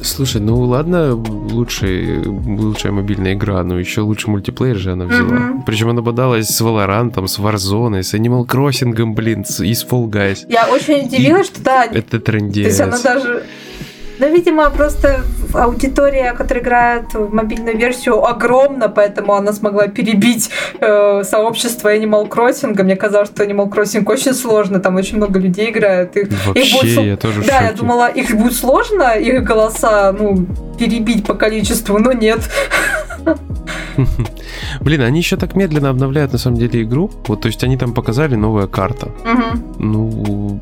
Слушай, 0.03 0.41
ну 0.41 0.61
ладно, 0.63 1.15
лучшая, 1.15 2.23
лучшая 2.25 2.93
мобильная 2.93 3.35
игра, 3.35 3.63
но 3.65 3.79
еще 3.79 4.01
лучше 4.01 4.31
мультиплеер 4.31 4.77
же 4.77 4.93
она 4.93 5.05
взяла. 5.05 5.29
Mm-hmm. 5.29 5.63
Причем 5.67 5.91
она 5.91 6.03
бодалась 6.03 6.49
с 6.49 6.61
Valorant, 6.61 7.27
с 7.27 7.39
Warzone, 7.39 8.03
с 8.03 8.15
Animal 8.15 8.47
Crossing, 8.47 8.95
блин, 9.13 9.43
и 9.43 9.75
с 9.75 9.85
Fall 9.85 10.09
Guys. 10.09 10.47
Я 10.49 10.69
очень 10.69 11.07
удивилась, 11.07 11.49
и 11.49 11.51
что 11.51 11.63
да. 11.63 11.85
Это 11.85 12.19
трендец. 12.19 12.63
То 12.63 12.69
есть 12.69 12.81
она 12.81 12.99
даже 12.99 13.45
ну, 14.21 14.33
видимо, 14.33 14.71
просто 14.71 15.23
аудитория, 15.55 16.33
которая 16.33 16.63
играет 16.63 17.15
в 17.15 17.33
мобильную 17.33 17.77
версию, 17.77 18.25
огромна, 18.25 18.89
поэтому 18.89 19.35
она 19.35 19.53
смогла 19.53 19.89
перебить 19.89 20.51
э, 20.81 21.25
сообщество 21.25 21.95
Animal 21.95 22.29
Crossing. 22.29 22.83
Мне 22.83 22.97
казалось, 22.97 23.31
что 23.31 23.45
Animal 23.45 23.71
Crossing 23.71 24.05
очень 24.07 24.35
сложно, 24.35 24.79
там 24.79 24.97
очень 24.97 25.17
много 25.17 25.41
людей 25.41 25.71
играет. 25.71 26.17
И, 26.17 26.29
Вообще, 26.47 26.63
их 26.63 26.81
будет, 26.81 27.07
я 27.07 27.17
тоже 27.17 27.43
Да, 27.43 27.63
я 27.63 27.73
думала, 27.73 28.09
их 28.09 28.31
будет 28.37 28.55
сложно, 28.55 29.19
их 29.19 29.43
голоса, 29.43 30.13
ну, 30.13 30.47
перебить 30.79 31.25
по 31.25 31.35
количеству, 31.35 31.99
но 31.99 32.13
нет. 32.13 32.41
Блин, 34.81 35.03
они 35.03 35.19
еще 35.19 35.37
так 35.37 35.57
медленно 35.57 35.89
обновляют 35.89 36.33
на 36.33 36.39
самом 36.39 36.59
деле 36.59 36.83
игру. 36.83 37.11
Вот, 37.27 37.41
то 37.41 37.49
есть 37.49 37.65
они 37.65 37.77
там 37.77 37.95
показали 37.95 38.35
новая 38.35 38.67
карта. 38.67 39.07
Угу. 39.07 39.79
Ну, 39.79 40.61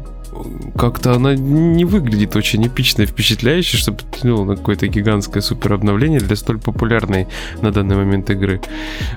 как-то 0.76 1.12
она 1.12 1.34
не 1.34 1.84
выглядит 1.84 2.36
очень 2.36 2.66
эпично 2.66 3.02
и 3.02 3.06
впечатляюще, 3.06 3.76
чтобы 3.76 3.98
тянуло 4.10 4.44
на 4.44 4.56
какое-то 4.56 4.86
гигантское 4.86 5.42
супер 5.42 5.74
обновление 5.74 6.20
для 6.20 6.36
столь 6.36 6.58
популярной 6.58 7.26
на 7.62 7.72
данный 7.72 7.96
момент 7.96 8.30
игры. 8.30 8.60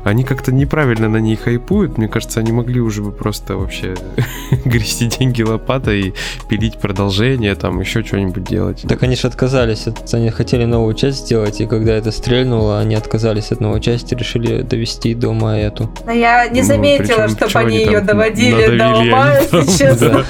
Они 0.04 0.24
как-то 0.24 0.52
неправильно 0.52 1.10
на 1.10 1.18
ней 1.18 1.36
хайпуют. 1.36 1.98
Мне 1.98 2.08
кажется, 2.08 2.40
они 2.40 2.52
могли 2.52 2.80
уже 2.80 3.02
бы 3.02 3.12
просто 3.12 3.58
вообще 3.58 3.96
грести 4.66 5.08
деньги 5.08 5.42
лопатой 5.42 6.02
и 6.02 6.14
пилить 6.50 6.80
продолжение, 6.80 7.56
там 7.56 7.80
еще 7.80 8.04
что-нибудь 8.04 8.44
делать. 8.44 8.84
Так 8.88 9.04
они 9.04 9.16
же 9.16 9.28
отказались. 9.28 9.88
Они 10.14 10.30
хотели 10.30 10.66
новую 10.66 10.94
часть 10.96 11.26
сделать, 11.26 11.62
и 11.62 11.68
когда 11.68 11.94
это 11.94 12.12
стрельнуло, 12.12 12.80
они 12.80 12.96
отказались 12.96 13.52
от 13.52 13.62
новой 13.62 13.82
части, 13.82 14.16
решили 14.16 14.62
довести 14.62 15.14
до 15.14 15.30
ума 15.30 15.58
эту. 15.58 15.92
Но 16.06 16.12
я 16.12 16.48
не 16.48 16.62
ну, 16.62 16.68
заметила, 16.68 17.28
ну, 17.28 17.30
чтобы 17.30 17.60
они 17.60 17.78
ее 17.78 18.02
доводили 18.02 18.78
до 18.78 18.90
ума, 18.98 19.38
если 19.38 19.78
честно. 19.78 20.26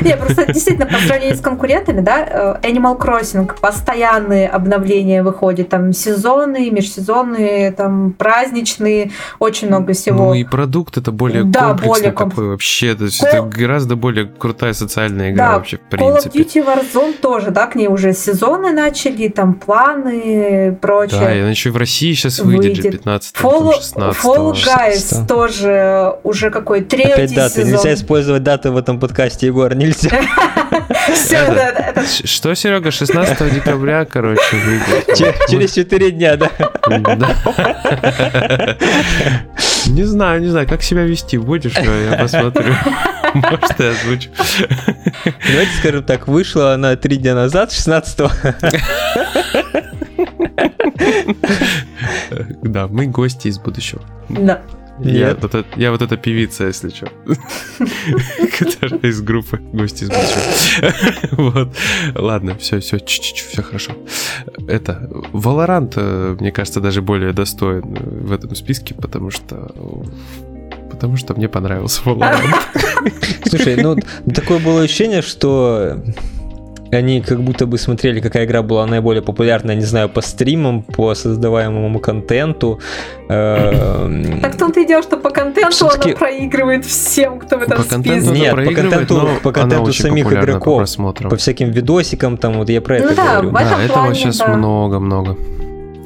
Не, 0.00 0.16
просто 0.34 0.52
действительно, 0.52 0.86
по 0.86 0.98
сравнению 0.98 1.36
с 1.36 1.40
конкурентами, 1.40 2.00
да, 2.00 2.58
э, 2.62 2.68
Animal 2.68 2.98
Crossing, 2.98 3.50
постоянные 3.60 4.48
обновления 4.48 5.22
выходят, 5.22 5.68
там 5.68 5.92
сезонные, 5.92 6.70
межсезонные, 6.70 7.72
там 7.72 8.12
праздничные, 8.12 9.10
очень 9.38 9.68
много 9.68 9.92
всего. 9.92 10.26
Ну 10.26 10.34
и 10.34 10.44
продукт 10.44 10.96
это 10.96 11.12
более 11.12 11.44
да, 11.44 11.68
комплексный 11.68 11.88
более 11.88 12.12
комп... 12.12 12.30
такой 12.32 12.48
вообще, 12.48 12.94
то 12.94 13.04
есть 13.04 13.22
Call... 13.22 13.28
это 13.28 13.42
гораздо 13.42 13.96
более 13.96 14.26
крутая 14.26 14.72
социальная 14.72 15.30
игра 15.32 15.48
да, 15.48 15.54
вообще, 15.56 15.78
в 15.78 15.80
принципе. 15.80 16.40
Call 16.40 16.44
of 16.44 16.54
Duty 16.54 16.92
Warzone 16.92 17.14
тоже, 17.20 17.50
да, 17.50 17.66
к 17.66 17.74
ней 17.74 17.88
уже 17.88 18.12
сезоны 18.12 18.72
начали, 18.72 19.28
там 19.28 19.54
планы, 19.54 20.76
прочее. 20.80 21.20
Да, 21.20 21.34
и 21.34 21.40
она 21.40 21.50
еще 21.50 21.70
в 21.70 21.76
России 21.76 22.12
сейчас 22.12 22.38
выйдет, 22.40 22.76
выйдет. 22.76 22.92
15 22.92 23.36
Fall, 23.36 23.74
16 23.74 24.24
Fall 24.24 24.52
Guys 24.52 24.92
16. 24.92 25.26
тоже 25.28 26.14
уже 26.24 26.50
какой 26.50 26.82
третий 26.82 27.12
Опять 27.12 27.34
даты. 27.34 27.54
сезон. 27.54 27.72
Нельзя 27.72 27.94
использовать 27.94 28.42
даты 28.42 28.70
в 28.70 28.76
этом 28.76 29.00
подкасте, 29.00 29.46
Егор, 29.46 29.74
нельзя. 29.74 30.17
Что, 32.24 32.54
Серега, 32.54 32.90
16 32.90 33.54
декабря, 33.54 34.04
короче, 34.04 34.40
выйдет. 34.52 35.16
Через 35.48 35.72
4 35.74 36.10
дня, 36.12 36.36
да? 36.36 36.50
Не 39.86 40.04
знаю, 40.04 40.40
не 40.40 40.48
знаю, 40.48 40.68
как 40.68 40.82
себя 40.82 41.02
вести 41.04 41.38
будешь, 41.38 41.72
я 41.76 42.16
посмотрю. 42.18 42.74
Может, 43.34 43.78
я 43.78 43.90
озвучу. 43.90 44.30
Давайте 45.48 45.72
скажем 45.78 46.04
так, 46.04 46.28
вышла 46.28 46.74
она 46.74 46.96
3 46.96 47.16
дня 47.16 47.34
назад, 47.34 47.72
16 47.72 48.20
Да, 52.62 52.86
мы 52.88 53.06
гости 53.06 53.48
из 53.48 53.58
будущего. 53.58 54.02
Да. 54.28 54.62
Я 55.00 55.34
вот, 55.34 55.44
это, 55.44 55.64
я 55.76 55.90
вот 55.90 56.02
эта 56.02 56.16
певица, 56.16 56.64
если 56.64 56.88
что. 56.90 57.08
Которая 58.58 59.00
из 59.00 59.20
группы 59.22 59.58
«Гости 59.72 60.04
из 60.04 60.08
будущего». 60.08 60.94
Вот. 61.50 61.76
Ладно, 62.14 62.56
все, 62.58 62.80
все, 62.80 62.98
все 62.98 63.62
хорошо. 63.62 63.92
Это, 64.66 65.08
Valorant, 65.32 65.92
э, 65.96 66.36
мне 66.40 66.50
кажется, 66.52 66.80
даже 66.80 67.02
более 67.02 67.32
достоин 67.32 67.94
в 67.94 68.32
этом 68.32 68.54
списке, 68.54 68.94
потому 68.94 69.30
что 69.30 69.72
потому 70.90 71.16
что 71.16 71.34
мне 71.34 71.48
понравился 71.48 72.02
Valorant. 72.02 72.56
Слушай, 73.48 73.76
ну 73.76 73.96
такое 74.34 74.58
было 74.58 74.82
ощущение, 74.82 75.22
что 75.22 76.02
они 76.90 77.20
как 77.20 77.42
будто 77.42 77.66
бы 77.66 77.78
смотрели, 77.78 78.20
какая 78.20 78.44
игра 78.44 78.62
была 78.62 78.86
наиболее 78.86 79.22
популярна, 79.22 79.74
не 79.74 79.84
знаю, 79.84 80.08
по 80.08 80.20
стримам, 80.20 80.82
по 80.82 81.14
создаваемому 81.14 81.98
контенту. 81.98 82.80
Эм, 83.28 84.40
так 84.40 84.54
в 84.54 84.58
том-то 84.58 84.80
и 84.80 84.86
дело, 84.86 85.02
что 85.02 85.16
по 85.16 85.30
контенту 85.30 85.88
она 85.88 86.16
проигрывает 86.16 86.84
всем, 86.84 87.38
кто 87.38 87.58
в 87.58 87.62
этом 87.62 87.82
списке. 87.82 88.30
Нет, 88.30 88.54
по 88.54 88.72
контенту, 88.72 89.28
по 89.42 89.52
контенту 89.52 89.92
самих 89.92 90.32
игроков, 90.32 90.88
по, 90.96 91.36
всяким 91.36 91.70
видосикам, 91.70 92.36
там 92.36 92.54
вот 92.54 92.70
я 92.70 92.80
про 92.80 92.96
это 92.96 93.08
ну 93.10 93.14
говорю. 93.14 93.50
Да, 93.50 93.82
этого 93.82 94.14
сейчас 94.14 94.46
много-много. 94.46 95.36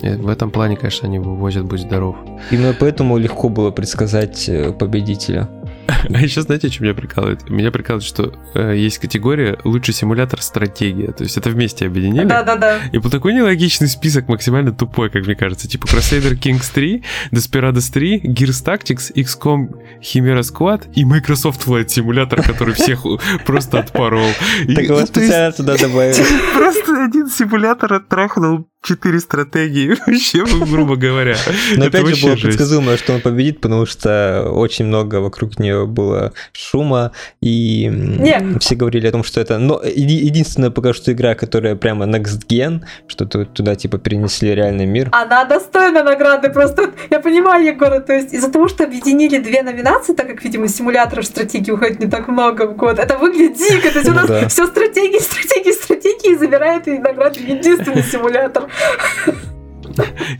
В 0.02 0.28
этом 0.28 0.50
плане, 0.50 0.76
конечно, 0.76 1.06
они 1.06 1.20
вывозят 1.20 1.64
«Будь 1.64 1.80
здоров». 1.80 2.16
Именно 2.50 2.74
поэтому 2.78 3.18
легко 3.18 3.48
было 3.48 3.70
предсказать 3.70 4.48
э, 4.48 4.72
победителя. 4.72 5.48
А 6.08 6.20
еще 6.20 6.42
знаете, 6.42 6.68
что 6.68 6.82
меня 6.82 6.94
прикалывает? 6.94 7.48
Меня 7.48 7.70
прикалывает, 7.70 8.06
что 8.06 8.32
э, 8.54 8.76
есть 8.76 8.98
категория 8.98 9.58
лучший 9.64 9.94
симулятор 9.94 10.42
стратегия. 10.42 11.12
То 11.12 11.24
есть 11.24 11.36
это 11.36 11.50
вместе 11.50 11.86
объединили. 11.86 12.24
Да-да-да. 12.24 12.78
И 12.92 12.98
по 12.98 13.10
такой 13.10 13.34
нелогичный 13.34 13.88
список 13.88 14.28
максимально 14.28 14.72
тупой, 14.72 15.10
как 15.10 15.26
мне 15.26 15.34
кажется. 15.34 15.68
Типа 15.68 15.86
Crusader 15.86 16.38
Kings 16.38 16.70
3, 16.72 17.02
Desperados 17.30 17.92
3, 17.92 18.20
Gears 18.24 18.64
Tactics, 18.64 19.12
XCOM 19.14 19.74
Chimera 20.00 20.40
Squad 20.40 20.92
и 20.94 21.04
Microsoft 21.04 21.66
Flight 21.66 21.88
симулятор, 21.88 22.42
который 22.42 22.74
всех 22.74 23.04
просто 23.44 23.80
отпорол. 23.80 24.30
Так 24.66 24.84
его 24.84 25.04
специально 25.06 25.52
туда 25.52 25.76
добавили. 25.76 26.22
Просто 26.54 27.04
один 27.04 27.28
симулятор 27.28 27.94
оттрахнул 27.94 28.68
четыре 28.82 29.20
стратегии, 29.20 29.96
вообще, 30.06 30.44
грубо 30.44 30.96
говоря. 30.96 31.36
Но 31.76 31.86
опять 31.86 32.06
же 32.06 32.26
было 32.26 32.36
предсказуемо, 32.36 32.96
что 32.96 33.14
он 33.14 33.20
победит, 33.20 33.60
потому 33.60 33.86
что 33.86 34.48
очень 34.50 34.86
много 34.86 35.16
вокруг 35.16 35.58
нее 35.58 35.86
было 35.86 36.32
шума, 36.52 37.12
и 37.40 37.88
Нет. 37.90 38.62
все 38.62 38.74
говорили 38.74 39.06
о 39.06 39.12
том, 39.12 39.24
что 39.24 39.40
это 39.40 39.58
но 39.58 39.80
единственная 39.84 40.70
пока 40.70 40.92
что 40.92 41.12
игра, 41.12 41.34
которая 41.34 41.76
прямо 41.76 42.06
next 42.06 42.46
gen, 42.48 42.82
что 43.06 43.26
туда 43.26 43.76
типа 43.76 43.98
перенесли 43.98 44.54
реальный 44.54 44.86
мир. 44.86 45.08
Она 45.12 45.44
достойна 45.44 46.02
награды, 46.02 46.50
просто 46.50 46.90
я 47.10 47.20
понимаю, 47.20 47.64
Егора, 47.64 48.00
то 48.00 48.12
есть 48.12 48.32
из-за 48.32 48.50
того, 48.50 48.68
что 48.68 48.84
объединили 48.84 49.38
две 49.38 49.62
номинации, 49.62 50.14
так 50.14 50.26
как, 50.26 50.42
видимо, 50.42 50.68
симуляторов 50.68 51.24
стратегии 51.24 51.70
уходит 51.70 52.00
не 52.00 52.10
так 52.10 52.28
много 52.28 52.66
в 52.66 52.76
год, 52.76 52.98
это 52.98 53.16
выглядит 53.16 53.56
дико, 53.56 53.90
то 53.90 53.98
есть 53.98 54.08
у 54.08 54.12
ну 54.12 54.26
нас 54.26 54.52
все 54.52 54.66
стратегии, 54.66 55.20
стратегии, 55.20 55.72
стратегии, 55.72 56.01
забирает 56.36 56.88
и 56.88 56.98
награды 56.98 57.40
единственный 57.40 58.02
симулятор. 58.02 58.68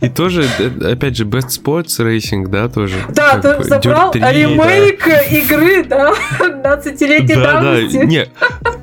И 0.01 0.09
тоже, 0.09 0.45
опять 0.81 1.17
же, 1.17 1.25
Best 1.25 1.49
Sports 1.63 1.99
Racing, 1.99 2.47
да, 2.47 2.69
тоже. 2.69 2.95
Да, 3.09 3.39
ты 3.39 3.63
забрал 3.63 4.11
3, 4.11 4.21
ремейк 4.21 5.05
да. 5.05 5.21
игры, 5.21 5.83
да, 5.83 6.13
15-летней 6.39 7.35
да, 7.35 7.61
давности. 7.61 7.97
Да, 7.97 8.05
не, 8.05 8.27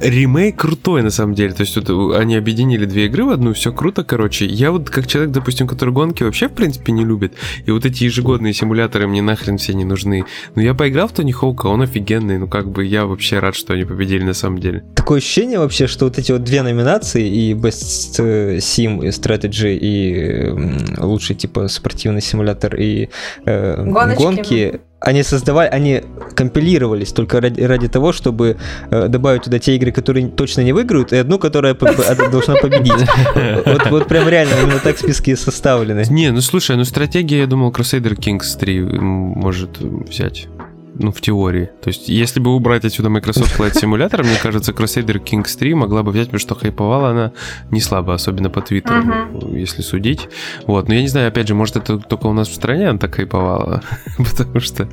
ремейк 0.00 0.56
крутой, 0.56 1.02
на 1.02 1.10
самом 1.10 1.34
деле. 1.34 1.52
То 1.52 1.62
есть 1.62 1.76
вот 1.76 2.16
они 2.16 2.36
объединили 2.36 2.84
две 2.84 3.06
игры 3.06 3.24
в 3.24 3.30
одну, 3.30 3.52
все 3.52 3.72
круто, 3.72 4.04
короче. 4.04 4.46
Я 4.46 4.70
вот 4.70 4.90
как 4.90 5.06
человек, 5.06 5.32
допустим, 5.32 5.66
который 5.66 5.92
гонки 5.92 6.22
вообще, 6.22 6.48
в 6.48 6.52
принципе, 6.52 6.92
не 6.92 7.04
любит, 7.04 7.34
и 7.66 7.70
вот 7.70 7.84
эти 7.84 8.04
ежегодные 8.04 8.52
симуляторы 8.52 9.06
мне 9.06 9.22
нахрен 9.22 9.58
все 9.58 9.74
не 9.74 9.84
нужны. 9.84 10.24
Но 10.54 10.62
я 10.62 10.74
поиграл 10.74 11.08
в 11.08 11.12
Тони 11.12 11.32
Хоука, 11.32 11.66
он 11.66 11.82
офигенный, 11.82 12.38
ну 12.38 12.48
как 12.48 12.70
бы 12.70 12.84
я 12.84 13.06
вообще 13.06 13.38
рад, 13.38 13.54
что 13.54 13.74
они 13.74 13.84
победили 13.84 14.22
на 14.22 14.34
самом 14.34 14.58
деле. 14.58 14.84
Такое 14.94 15.18
ощущение 15.18 15.58
вообще, 15.58 15.86
что 15.86 16.06
вот 16.06 16.18
эти 16.18 16.32
вот 16.32 16.44
две 16.44 16.62
номинации, 16.62 17.28
и 17.28 17.54
Best 17.54 18.18
Sim, 18.58 19.04
и 19.04 19.08
Strategy, 19.08 19.76
и 19.76 20.59
лучший 20.98 21.36
типа 21.36 21.68
спортивный 21.68 22.20
симулятор, 22.20 22.76
и 22.76 23.08
э, 23.46 23.84
гонки, 24.16 24.80
они 25.00 25.22
создавали, 25.22 25.68
они 25.68 26.02
компилировались 26.34 27.12
только 27.12 27.40
ради, 27.40 27.62
ради 27.62 27.88
того, 27.88 28.12
чтобы 28.12 28.56
э, 28.90 29.08
добавить 29.08 29.42
туда 29.42 29.58
те 29.58 29.76
игры, 29.76 29.92
которые 29.92 30.28
точно 30.28 30.60
не 30.62 30.72
выиграют, 30.72 31.12
и 31.12 31.16
одну, 31.16 31.38
которая 31.38 31.74
должна 32.30 32.54
победить. 32.56 33.08
Вот, 33.70 33.90
вот 33.90 34.08
прям 34.08 34.28
реально 34.28 34.54
именно 34.62 34.80
так 34.80 34.98
списки 34.98 35.34
составлены. 35.34 36.04
Не, 36.10 36.30
ну 36.30 36.40
слушай, 36.40 36.76
ну 36.76 36.84
стратегия, 36.84 37.40
я 37.40 37.46
думал, 37.46 37.70
Crusader 37.70 38.16
Kings 38.16 38.58
3 38.58 38.80
может 38.80 39.78
взять 39.80 40.48
ну, 40.94 41.12
в 41.12 41.20
теории. 41.20 41.70
То 41.80 41.88
есть, 41.88 42.08
если 42.08 42.40
бы 42.40 42.54
убрать 42.54 42.84
отсюда 42.84 43.08
Microsoft 43.08 43.58
Flight 43.58 43.72
Simulator, 43.72 44.22
мне 44.22 44.36
кажется, 44.42 44.72
Crusader 44.72 45.22
Kings 45.22 45.56
3 45.58 45.74
могла 45.74 46.02
бы 46.02 46.12
взять, 46.12 46.26
потому 46.26 46.40
что 46.40 46.54
хайповала 46.54 47.10
она 47.10 47.32
не 47.70 47.80
слабо, 47.80 48.14
особенно 48.14 48.50
по 48.50 48.60
Твиттеру, 48.60 49.02
uh-huh. 49.02 49.58
если 49.58 49.82
судить. 49.82 50.28
Вот, 50.66 50.88
но 50.88 50.94
я 50.94 51.02
не 51.02 51.08
знаю, 51.08 51.28
опять 51.28 51.48
же, 51.48 51.54
может, 51.54 51.76
это 51.76 51.98
только 51.98 52.26
у 52.26 52.32
нас 52.32 52.48
в 52.48 52.54
стране 52.54 52.88
она 52.88 52.98
так 52.98 53.14
хайповала, 53.14 53.82
потому 54.18 54.60
что 54.60 54.88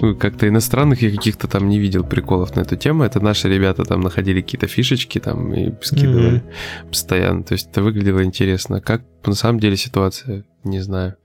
ну, 0.00 0.14
как-то 0.14 0.48
иностранных 0.48 1.02
я 1.02 1.10
каких-то 1.10 1.48
там 1.48 1.68
не 1.68 1.78
видел 1.78 2.04
приколов 2.04 2.54
на 2.56 2.60
эту 2.60 2.76
тему. 2.76 3.04
Это 3.04 3.20
наши 3.20 3.48
ребята 3.48 3.84
там 3.84 4.00
находили 4.00 4.40
какие-то 4.40 4.66
фишечки 4.66 5.18
там 5.18 5.52
и 5.54 5.72
скидывали 5.82 6.38
uh-huh. 6.38 6.88
постоянно. 6.88 7.42
То 7.42 7.54
есть, 7.54 7.68
это 7.70 7.82
выглядело 7.82 8.22
интересно. 8.22 8.80
Как 8.80 9.02
на 9.24 9.34
самом 9.34 9.60
деле 9.60 9.76
ситуация 9.76 10.44
не 10.64 10.80
знаю. 10.80 11.16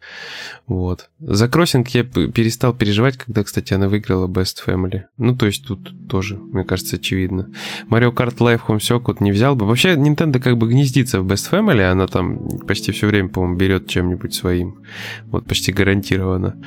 Вот. 0.68 1.10
За 1.20 1.48
кроссинг 1.48 1.90
я 1.90 2.04
перестал 2.04 2.74
переживать, 2.74 3.18
когда, 3.18 3.44
кстати, 3.44 3.74
она 3.74 3.88
выиграла 3.90 4.28
Best 4.28 4.58
Family. 4.66 5.04
Ну, 5.18 5.36
то 5.36 5.46
есть 5.46 5.66
тут 5.66 5.92
тоже, 6.08 6.38
мне 6.38 6.64
кажется, 6.64 6.96
очевидно. 6.96 7.50
Mario 7.90 8.14
Kart 8.14 8.38
Live 8.38 8.62
Home 8.68 8.78
Circuit 8.78 9.18
не 9.20 9.32
взял 9.32 9.56
бы. 9.56 9.66
Вообще, 9.66 9.96
Nintendo 9.96 10.40
как 10.40 10.58
бы 10.58 10.70
гнездится 10.70 11.22
в 11.22 11.28
Best 11.28 11.52
Family, 11.52 11.84
она 11.84 12.08
там 12.08 12.60
почти 12.68 12.92
все 12.92 13.08
время, 13.08 13.30
по-моему, 13.30 13.58
берет 13.58 13.88
чем-нибудь 13.88 14.34
своим. 14.34 14.84
Вот 15.26 15.46
почти 15.46 15.72
гарантированно. 15.72 16.62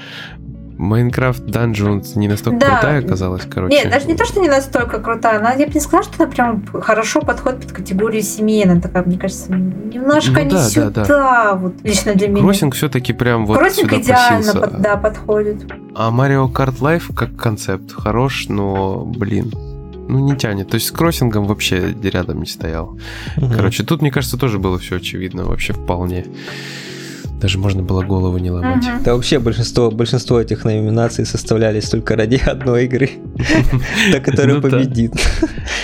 Майнкрафт 0.79 1.43
Dungeons 1.43 2.19
не 2.19 2.29
настолько 2.29 2.61
да. 2.61 2.73
крутая 2.73 3.05
оказалась, 3.05 3.43
короче. 3.49 3.75
Нет, 3.75 3.91
даже 3.91 4.07
не 4.07 4.15
то, 4.15 4.25
что 4.25 4.41
не 4.41 4.49
настолько 4.49 4.99
крутая, 5.01 5.39
она, 5.39 5.55
я 5.55 5.67
бы 5.67 5.73
не 5.73 5.81
сказала, 5.81 6.05
что 6.05 6.23
она 6.23 6.33
прям 6.33 6.65
хорошо 6.67 7.21
подходит 7.21 7.63
под 7.63 7.73
категорию 7.73 8.23
семейная, 8.23 8.81
такая, 8.81 9.03
мне 9.05 9.19
кажется, 9.19 9.53
немножко 9.53 10.33
ну, 10.33 10.45
не 10.45 10.51
да, 10.51 10.69
сюда, 10.69 10.91
да, 10.91 11.05
да. 11.07 11.55
вот 11.55 11.75
лично 11.83 12.15
для 12.15 12.29
меня. 12.29 12.43
Кроссинг 12.43 12.75
все-таки 12.75 13.13
прям 13.13 13.47
вот 13.47 13.59
Кроссинг 13.59 13.91
сюда 13.91 14.01
идеально 14.01 14.53
под, 14.53 14.81
да, 14.81 14.97
подходит. 14.97 15.73
А 15.95 16.11
Mario 16.11 16.53
Kart 16.53 16.79
Life 16.81 17.15
как 17.15 17.35
концепт 17.37 17.93
хорош, 17.93 18.47
но, 18.49 19.05
блин, 19.05 19.53
ну, 20.09 20.19
не 20.19 20.37
тянет. 20.37 20.69
То 20.69 20.75
есть 20.77 20.89
с 20.89 20.91
кроссингом 20.91 21.47
вообще 21.47 21.95
рядом 22.03 22.41
не 22.41 22.47
стоял. 22.47 22.99
Угу. 23.37 23.51
Короче, 23.55 23.83
тут, 23.83 24.03
мне 24.03 24.11
кажется, 24.11 24.37
тоже 24.37 24.59
было 24.59 24.79
все 24.79 24.97
очевидно, 24.97 25.45
вообще 25.45 25.73
вполне. 25.73 26.27
Даже 27.41 27.59
можно 27.59 27.83
было 27.83 28.03
голову 28.03 28.39
не 28.39 28.51
ломать. 28.51 28.85
Uh-huh. 28.85 29.03
Да 29.05 29.15
вообще 29.15 29.39
большинство, 29.39 29.91
большинство 29.91 30.41
этих 30.41 30.65
номинаций 30.65 31.27
составлялись 31.27 31.89
только 31.89 32.17
ради 32.17 32.37
одной 32.37 32.85
игры, 32.85 33.11
та, 34.13 34.21
которая 34.21 34.57
ну 34.57 34.63
победит. 34.63 35.13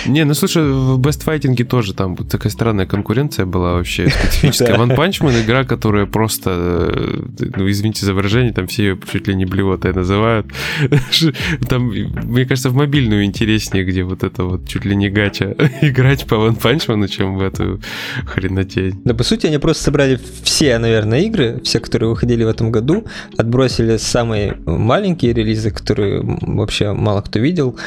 Не, 0.05 0.25
ну 0.25 0.33
слушай, 0.33 0.63
в 0.63 0.99
Best 0.99 1.25
Fighting 1.25 1.61
тоже 1.63 1.93
там 1.93 2.15
такая 2.15 2.51
странная 2.51 2.85
конкуренция 2.85 3.45
была 3.45 3.73
вообще 3.73 4.09
специфическая. 4.09 4.77
One 4.77 4.95
Punch 4.95 5.21
Man 5.21 5.43
игра, 5.43 5.63
которая 5.63 6.05
просто, 6.05 6.49
э, 6.49 7.49
ну 7.55 7.69
извините 7.69 8.05
за 8.05 8.13
выражение, 8.13 8.53
там 8.53 8.67
все 8.67 8.83
ее 8.83 8.99
чуть 9.11 9.27
ли 9.27 9.35
не 9.35 9.45
блевотой 9.45 9.93
называют. 9.93 10.47
Там, 11.69 11.87
мне 11.89 12.45
кажется, 12.45 12.69
в 12.69 12.75
мобильную 12.75 13.25
интереснее, 13.25 13.83
где 13.83 14.03
вот 14.03 14.23
это 14.23 14.43
вот 14.43 14.67
чуть 14.67 14.85
ли 14.85 14.95
не 14.95 15.09
гача 15.09 15.55
играть 15.81 16.25
по 16.25 16.35
One 16.35 16.59
Punch 16.59 16.87
Man, 16.87 17.07
чем 17.07 17.37
в 17.37 17.41
эту 17.41 17.81
хренотень. 18.25 19.01
Да, 19.05 19.13
по 19.13 19.23
сути, 19.23 19.47
они 19.47 19.57
просто 19.57 19.83
собрали 19.83 20.19
все, 20.43 20.77
наверное, 20.79 21.21
игры, 21.21 21.42
игры, 21.43 21.61
все, 21.63 21.79
которые 21.79 22.09
выходили 22.09 22.43
в 22.43 22.47
этом 22.47 22.71
году, 22.71 23.05
отбросили 23.37 23.97
самые 23.97 24.57
маленькие 24.65 25.33
релизы, 25.33 25.71
которые 25.71 26.21
вообще 26.23 26.93
мало 26.93 27.21
кто 27.21 27.39
видел, 27.39 27.77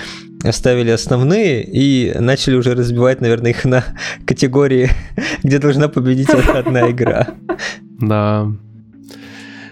оставили 0.44 0.90
основные 0.90 1.64
и 1.64 2.12
начали 2.18 2.56
уже 2.56 2.74
разбивать, 2.74 3.20
наверное, 3.20 3.50
их 3.50 3.64
на 3.64 3.84
категории, 4.26 4.90
где 5.42 5.58
должна 5.58 5.88
победить 5.88 6.30
одна 6.54 6.90
игра. 6.90 7.28
Да, 8.00 8.52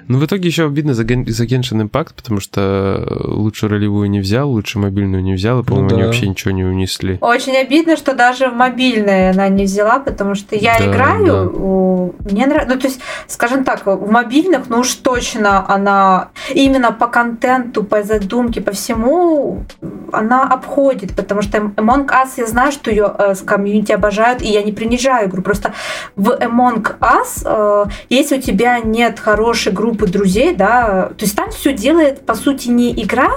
ну, 0.08 0.18
в 0.18 0.26
итоге 0.26 0.48
еще 0.48 0.66
обидно 0.66 0.94
за, 0.94 1.04
Ген... 1.04 1.26
за 1.26 1.44
Genshin 1.44 1.88
Impact, 1.88 2.10
потому 2.16 2.40
что 2.40 3.06
лучшую 3.24 3.70
ролевую 3.70 4.10
не 4.10 4.20
взял, 4.20 4.50
лучшую 4.50 4.82
мобильную 4.82 5.22
не 5.22 5.34
взял, 5.34 5.60
и, 5.60 5.64
по-моему, 5.64 5.84
ну, 5.84 5.90
да. 5.90 5.96
они 5.96 6.04
вообще 6.04 6.28
ничего 6.28 6.50
не 6.50 6.64
унесли. 6.64 7.18
Очень 7.20 7.56
обидно, 7.56 7.96
что 7.96 8.14
даже 8.14 8.48
в 8.48 8.54
мобильной 8.54 9.30
она 9.30 9.48
не 9.48 9.64
взяла, 9.64 9.98
потому 9.98 10.34
что 10.34 10.56
я 10.56 10.78
да, 10.78 10.86
играю, 10.86 11.26
да. 11.26 11.42
У... 11.44 12.14
мне 12.30 12.46
нравится, 12.46 12.74
ну, 12.74 12.80
то 12.80 12.86
есть, 12.88 13.00
скажем 13.26 13.64
так, 13.64 13.86
в 13.86 14.10
мобильных, 14.10 14.68
ну 14.68 14.80
уж 14.80 14.94
точно 14.94 15.64
она 15.68 16.28
именно 16.54 16.92
по 16.92 17.06
контенту, 17.06 17.84
по 17.84 18.02
задумке, 18.02 18.60
по 18.60 18.72
всему 18.72 19.64
она 20.12 20.44
обходит, 20.44 21.14
потому 21.14 21.42
что 21.42 21.58
Among 21.58 22.08
Us, 22.08 22.30
я 22.36 22.46
знаю, 22.46 22.72
что 22.72 22.90
ее 22.90 23.12
э, 23.18 23.34
с 23.34 23.40
комьюнити 23.40 23.92
обожают, 23.92 24.42
и 24.42 24.48
я 24.48 24.62
не 24.62 24.72
принижаю 24.72 25.28
игру, 25.28 25.42
просто 25.42 25.72
в 26.16 26.30
Among 26.30 26.98
Us, 27.00 27.42
э, 27.44 27.90
если 28.08 28.38
у 28.38 28.40
тебя 28.40 28.80
нет 28.80 29.20
хорошей 29.20 29.72
группы 29.72 29.93
группы 29.94 30.10
друзей, 30.10 30.54
да, 30.54 31.10
то 31.16 31.24
есть 31.24 31.36
там 31.36 31.50
все 31.50 31.72
делает, 31.72 32.20
по 32.26 32.34
сути, 32.34 32.68
не 32.68 32.92
игра, 32.92 33.30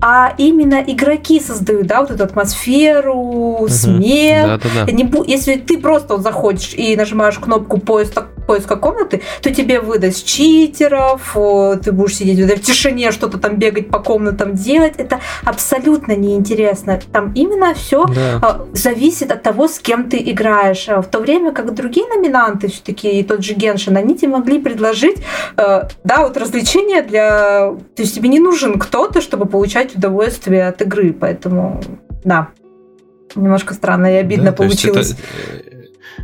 а 0.00 0.34
именно 0.38 0.82
игроки 0.86 1.40
создают, 1.40 1.86
да, 1.86 2.00
вот 2.00 2.10
эту 2.10 2.24
атмосферу, 2.24 3.14
угу. 3.14 3.68
смех. 3.68 4.46
Да, 4.46 4.58
да, 4.58 4.86
да. 4.86 4.92
Не, 4.92 5.10
если 5.26 5.56
ты 5.56 5.78
просто 5.78 6.14
вот 6.14 6.22
заходишь 6.22 6.74
и 6.74 6.96
нажимаешь 6.96 7.38
кнопку 7.38 7.78
поиска, 7.78 8.28
поиска 8.46 8.76
комнаты, 8.76 9.22
то 9.42 9.52
тебе 9.52 9.80
выдаст 9.80 10.24
читеров, 10.24 11.36
ты 11.82 11.92
будешь 11.92 12.16
сидеть 12.16 12.38
в 12.38 12.62
тишине, 12.62 13.10
что-то 13.10 13.38
там 13.38 13.56
бегать 13.56 13.88
по 13.88 13.98
комнатам 13.98 14.54
делать. 14.54 14.94
Это 14.98 15.20
абсолютно 15.44 16.14
неинтересно. 16.14 17.00
Там 17.12 17.32
именно 17.34 17.74
все 17.74 18.04
да. 18.06 18.38
А, 18.42 18.66
зависит 18.72 19.30
от 19.30 19.42
того, 19.42 19.68
с 19.68 19.78
кем 19.78 20.08
ты 20.08 20.18
играешь. 20.18 20.88
А 20.88 21.00
в 21.00 21.06
то 21.06 21.20
время 21.20 21.52
как 21.52 21.74
другие 21.74 22.06
номинанты, 22.06 22.68
все-таки 22.68 23.20
и 23.20 23.22
тот 23.22 23.44
же 23.44 23.54
Геншин, 23.54 23.96
они 23.96 24.14
тебе 24.14 24.28
могли 24.28 24.58
предложить 24.58 25.18
а, 25.56 25.88
да, 26.04 26.22
вот 26.22 26.36
развлечение 26.36 27.02
для... 27.02 27.74
То 27.96 28.02
есть 28.02 28.14
тебе 28.14 28.28
не 28.28 28.38
нужен 28.38 28.78
кто-то, 28.78 29.22
чтобы 29.22 29.46
получать 29.46 29.96
удовольствие 29.96 30.68
от 30.68 30.82
игры, 30.82 31.12
поэтому 31.12 31.82
да, 32.24 32.48
немножко 33.34 33.72
странно 33.72 34.12
и 34.12 34.16
обидно 34.16 34.50
да, 34.50 34.52
получилось. 34.52 35.16
Это, 35.58 35.73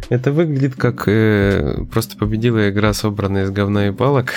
это 0.09 0.33
выглядит 0.33 0.74
как 0.76 1.05
э, 1.07 1.85
просто 1.90 2.16
победила 2.16 2.70
игра, 2.70 2.92
собранная 2.92 3.44
из 3.44 3.50
говна 3.50 3.88
и 3.88 3.92
палок, 3.92 4.33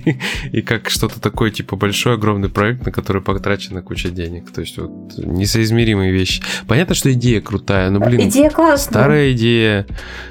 и 0.52 0.62
как 0.62 0.90
что-то 0.90 1.20
такое, 1.20 1.50
типа 1.50 1.76
большой, 1.76 2.14
огромный 2.14 2.48
проект, 2.48 2.84
на 2.84 2.92
который 2.92 3.22
потрачена 3.22 3.82
куча 3.82 4.10
денег. 4.10 4.50
То 4.50 4.60
есть 4.60 4.78
вот 4.78 4.90
несоизмеримые 5.16 6.12
вещи. 6.12 6.42
Понятно, 6.66 6.94
что 6.94 7.12
идея 7.12 7.40
крутая, 7.40 7.90
но, 7.90 8.00
блин, 8.00 8.28
идея 8.28 8.50
классная. 8.50 8.92
старая 8.92 9.32
идея, 9.32 9.86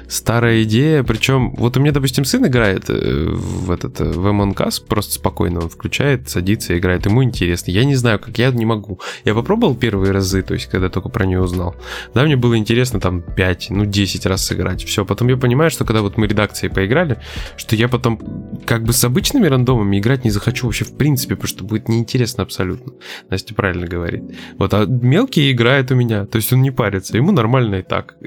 старая 0.08 0.62
идея. 0.64 1.02
Причем, 1.02 1.54
вот 1.56 1.76
у 1.76 1.80
меня, 1.80 1.92
допустим, 1.92 2.24
сын 2.24 2.46
играет 2.46 2.84
э, 2.88 3.30
в 3.30 3.70
этот 3.70 4.00
э, 4.00 4.04
в 4.04 4.26
Among 4.26 4.54
Us, 4.56 4.84
просто 4.86 5.14
спокойно 5.14 5.60
он 5.60 5.68
включает, 5.68 6.28
садится, 6.28 6.76
играет. 6.76 7.06
Ему 7.06 7.22
интересно. 7.22 7.70
Я 7.70 7.84
не 7.84 7.94
знаю, 7.94 8.18
как 8.18 8.38
я 8.38 8.50
не 8.50 8.66
могу. 8.66 9.00
Я 9.24 9.34
попробовал 9.34 9.74
первые 9.74 10.12
разы, 10.12 10.42
то 10.42 10.54
есть, 10.54 10.66
когда 10.66 10.88
только 10.88 11.08
про 11.08 11.26
нее 11.26 11.40
узнал. 11.40 11.76
Да, 12.14 12.24
мне 12.24 12.36
было 12.36 12.56
интересно 12.56 13.00
там 13.00 13.22
5, 13.22 13.66
ну 13.70 13.84
10 13.84 14.26
раз 14.26 14.44
сыграть 14.44 14.63
играть. 14.64 14.84
Все, 14.84 15.04
потом 15.04 15.28
я 15.28 15.36
понимаю, 15.36 15.70
что 15.70 15.84
когда 15.84 16.02
вот 16.02 16.16
мы 16.16 16.26
редакцией 16.26 16.72
поиграли, 16.72 17.18
что 17.56 17.76
я 17.76 17.88
потом 17.88 18.18
как 18.66 18.82
бы 18.84 18.92
с 18.92 19.04
обычными 19.04 19.46
рандомами 19.46 19.98
играть 19.98 20.24
не 20.24 20.30
захочу 20.30 20.66
вообще 20.66 20.84
в 20.84 20.96
принципе, 20.96 21.34
потому 21.36 21.48
что 21.48 21.64
будет 21.64 21.88
неинтересно 21.88 22.42
абсолютно. 22.42 22.92
Настя 23.30 23.54
правильно 23.54 23.86
говорит. 23.86 24.22
Вот, 24.58 24.74
а 24.74 24.86
мелкий 24.86 25.50
играет 25.52 25.90
у 25.90 25.94
меня, 25.94 26.26
то 26.26 26.36
есть 26.36 26.52
он 26.52 26.62
не 26.62 26.70
парится, 26.70 27.16
ему 27.16 27.32
нормально 27.32 27.76
и 27.76 27.82
так. 27.82 28.16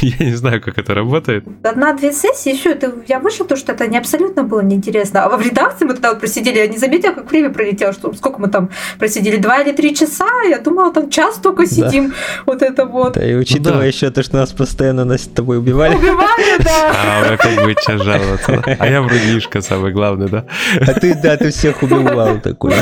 Я 0.00 0.26
не 0.26 0.34
знаю, 0.34 0.60
как 0.62 0.78
это 0.78 0.94
работает. 0.94 1.44
Одна-две 1.62 2.12
сессии, 2.12 2.52
еще 2.52 2.70
это 2.70 2.94
я 3.08 3.18
вышел, 3.18 3.46
то, 3.46 3.56
что 3.56 3.72
это 3.72 3.86
не 3.86 3.98
абсолютно 3.98 4.44
было 4.44 4.60
неинтересно. 4.60 5.24
А 5.24 5.36
в 5.36 5.42
редакции 5.42 5.84
мы 5.84 5.94
тогда 5.94 6.10
вот 6.10 6.20
просидели, 6.20 6.58
я 6.58 6.66
не 6.68 6.78
заметила, 6.78 7.12
как 7.12 7.30
время 7.30 7.50
пролетело, 7.50 7.92
что 7.92 8.12
сколько 8.14 8.40
мы 8.40 8.48
там 8.48 8.70
просидели, 8.98 9.36
два 9.36 9.60
или 9.60 9.72
три 9.72 9.94
часа, 9.94 10.28
я 10.48 10.58
думала, 10.58 10.92
там 10.92 11.10
час 11.10 11.36
только 11.36 11.66
сидим, 11.66 12.08
да. 12.08 12.14
вот 12.46 12.62
это 12.62 12.86
вот. 12.86 13.14
Да, 13.14 13.28
и 13.28 13.34
учитывая 13.34 13.74
ну, 13.74 13.80
да. 13.80 13.86
еще 13.86 14.10
то, 14.10 14.22
что 14.22 14.36
нас 14.36 14.52
постоянно 14.52 15.04
на 15.04 15.18
тобой 15.40 15.58
убивали. 15.58 15.94
Убивали, 15.94 16.58
да. 16.58 16.92
А, 16.94 17.34
опять 17.34 17.62
будете 17.62 17.82
сейчас 17.82 18.02
жаловаться. 18.02 18.62
А 18.78 18.86
я 18.86 19.02
врунишка, 19.02 19.60
самый 19.60 19.92
главный, 19.92 20.28
да? 20.28 20.44
А 20.80 20.92
ты, 20.92 21.14
да, 21.14 21.36
ты 21.36 21.50
всех 21.50 21.82
убивал 21.82 22.38
такой. 22.40 22.72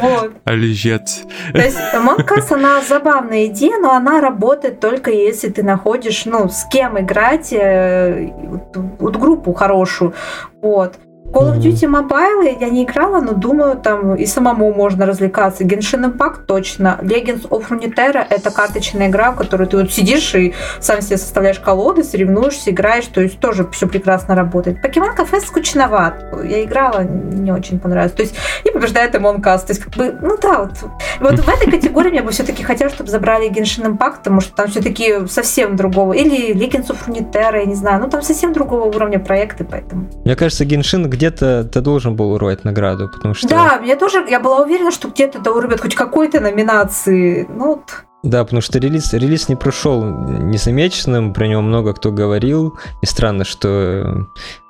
Вот. 0.00 0.32
А 0.44 0.52
лежец. 0.52 1.22
То 1.52 1.58
есть 1.58 1.78
Us, 1.94 2.54
она 2.54 2.80
забавная 2.82 3.46
идея, 3.46 3.78
но 3.78 3.92
она 3.92 4.20
работает 4.20 4.80
только 4.80 5.10
если 5.10 5.48
ты 5.48 5.62
находишь, 5.62 6.24
ну, 6.26 6.48
с 6.48 6.66
кем 6.70 6.98
играть, 6.98 7.52
э, 7.52 8.30
вот, 8.42 8.76
вот 8.98 9.16
группу 9.16 9.52
хорошую. 9.52 10.14
Вот. 10.62 10.94
Call 11.32 11.54
of. 11.54 11.58
Duty 11.58 11.86
Mobile 11.86 12.58
я 12.60 12.68
не 12.68 12.84
играла, 12.84 13.20
но 13.20 13.32
думаю, 13.34 13.76
там 13.76 14.14
и 14.14 14.26
самому 14.26 14.72
можно 14.72 15.06
развлекаться. 15.06 15.64
Genshin 15.64 16.12
Impact 16.12 16.46
точно. 16.46 16.98
Legends 17.02 17.48
of 17.48 17.68
Runeterra— 17.68 18.24
это 18.30 18.50
карточная 18.50 19.08
игра, 19.08 19.32
в 19.32 19.36
которой 19.36 19.66
ты 19.68 19.76
вот 19.76 19.92
сидишь 19.92 20.34
и 20.34 20.54
сам 20.80 21.02
себе 21.02 21.16
составляешь 21.16 21.60
колоды, 21.60 22.02
соревнуешься, 22.02 22.70
играешь, 22.70 23.06
то 23.06 23.20
есть 23.20 23.38
тоже 23.38 23.68
все 23.70 23.86
прекрасно 23.86 24.34
работает. 24.34 24.84
Pokemon 24.84 25.16
Cafe 25.16 25.40
скучноват. 25.40 26.24
Я 26.44 26.64
играла, 26.64 27.02
не 27.02 27.52
очень 27.52 27.78
понравилось. 27.78 28.12
То 28.12 28.22
есть 28.22 28.34
и 28.64 28.70
побеждает 28.70 29.14
Among 29.14 29.40
Us. 29.40 29.60
То 29.60 29.70
есть 29.70 29.84
как 29.84 29.94
бы, 29.94 30.16
ну 30.20 30.36
да, 30.40 30.60
вот, 30.60 30.72
вот 31.20 31.38
в 31.38 31.48
этой 31.48 31.70
категории 31.70 32.14
я 32.14 32.22
бы 32.22 32.30
все-таки 32.32 32.62
хотела, 32.62 32.90
чтобы 32.90 33.10
забрали 33.10 33.50
Genshin 33.50 33.86
Impact, 33.86 34.18
потому 34.18 34.40
что 34.40 34.54
там 34.54 34.68
все-таки 34.68 35.26
совсем 35.28 35.76
другого. 35.76 36.12
Или 36.12 36.54
Legends 36.54 36.88
of 36.88 36.98
Runeterra, 37.06 37.58
я 37.58 37.66
не 37.66 37.74
знаю. 37.74 38.00
Ну 38.00 38.08
там 38.08 38.22
совсем 38.22 38.52
другого 38.52 38.84
уровня 38.84 39.18
проекты, 39.18 39.64
поэтому. 39.64 40.06
Мне 40.24 40.36
кажется, 40.36 40.64
Геншин 40.64 41.10
где-то 41.20 41.64
ты 41.64 41.80
должен 41.82 42.16
был 42.16 42.32
урвать 42.32 42.64
награду, 42.64 43.10
потому 43.10 43.34
что... 43.34 43.46
Да, 43.48 43.78
мне 43.82 43.94
тоже, 43.94 44.24
я 44.26 44.40
была 44.40 44.62
уверена, 44.62 44.90
что 44.90 45.08
где-то 45.08 45.38
да 45.38 45.52
урубят 45.52 45.80
хоть 45.80 45.94
какой-то 45.94 46.40
номинации. 46.40 47.46
Ну, 47.50 47.66
вот. 47.66 48.04
Да, 48.22 48.42
потому 48.42 48.62
что 48.62 48.78
релиз, 48.78 49.12
релиз 49.12 49.50
не 49.50 49.56
прошел 49.56 50.02
незамеченным, 50.02 51.34
про 51.34 51.46
него 51.46 51.60
много 51.60 51.92
кто 51.92 52.10
говорил. 52.10 52.78
И 53.02 53.06
странно, 53.06 53.44
что 53.44 53.68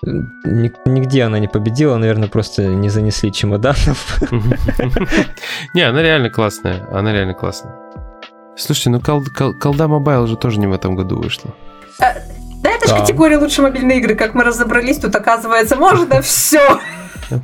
э, 0.03 0.09
ни- 0.45 0.73
нигде 0.89 1.23
она 1.23 1.39
не 1.39 1.47
победила, 1.47 1.97
наверное, 1.97 2.29
просто 2.29 2.67
не 2.67 2.89
занесли 2.89 3.33
чемоданов. 3.33 4.19
Не, 5.75 5.83
она 5.83 6.03
реально 6.03 6.31
классная. 6.31 6.89
Она 6.93 7.13
реально 7.13 7.35
классная. 7.35 7.75
Слушайте, 8.57 8.91
ну 8.91 9.01
кол- 9.01 9.23
кол- 9.37 9.55
колда 9.55 9.87
Mobile 9.87 10.27
же 10.27 10.37
тоже 10.37 10.59
не 10.59 10.67
в 10.67 10.73
этом 10.73 10.97
году 10.97 11.17
вышла. 11.23 11.51
Да, 12.63 12.71
это 12.71 12.89
же 12.89 12.95
Да. 12.95 13.01
категория 13.01 13.39
лучшие 13.39 13.65
мобильные 13.65 13.99
игры, 13.99 14.15
как 14.15 14.35
мы 14.35 14.45
разобрались, 14.45 14.99
тут 14.99 15.15
оказывается 15.15 15.77
можно 15.77 16.21
все. 16.23 16.61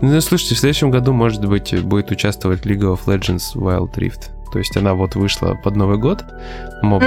Ну, 0.00 0.20
слушайте, 0.20 0.54
в 0.54 0.58
следующем 0.58 0.90
году, 0.90 1.12
может 1.12 1.44
быть, 1.46 1.74
будет 1.82 2.10
участвовать 2.10 2.66
League 2.66 2.82
of 2.82 3.00
Legends 3.06 3.54
Wild 3.54 3.94
Rift. 3.94 4.30
То 4.52 4.58
есть 4.58 4.76
она 4.76 4.94
вот 4.94 5.16
вышла 5.16 5.54
под 5.64 5.74
Новый 5.74 5.98
год, 5.98 6.22
моба. 6.82 7.06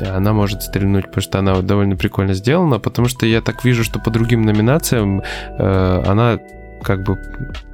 Она 0.00 0.32
может 0.32 0.62
стрельнуть, 0.62 1.06
потому 1.06 1.22
что 1.22 1.38
она 1.38 1.54
вот 1.54 1.66
довольно 1.66 1.96
прикольно 1.96 2.34
сделана, 2.34 2.80
потому 2.80 3.08
что 3.08 3.24
я 3.26 3.40
так 3.40 3.64
вижу, 3.64 3.84
что 3.84 4.00
по 4.00 4.10
другим 4.10 4.42
номинациям 4.42 5.22
э, 5.58 6.02
она 6.06 6.38
как 6.82 7.02
бы 7.04 7.18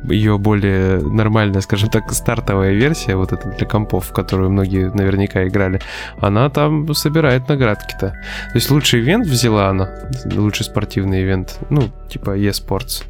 ее 0.05 0.39
более 0.39 0.99
нормальная, 1.01 1.61
скажем 1.61 1.91
так, 1.91 2.13
стартовая 2.13 2.73
версия, 2.73 3.17
вот 3.17 3.33
эта 3.33 3.49
для 3.49 3.67
компов, 3.67 4.07
в 4.07 4.13
которую 4.13 4.51
многие 4.51 4.91
наверняка 4.95 5.47
играли, 5.47 5.81
она 6.21 6.49
там 6.51 6.93
собирает 6.95 7.49
наградки-то. 7.49 8.09
То 8.09 8.55
есть 8.55 8.71
лучший 8.71 9.01
ивент 9.01 9.27
взяла 9.27 9.69
она, 9.69 9.91
лучший 10.35 10.65
спортивный 10.65 11.23
ивент, 11.23 11.59
ну, 11.71 11.89
типа 12.09 12.37
e-sports. 12.37 13.05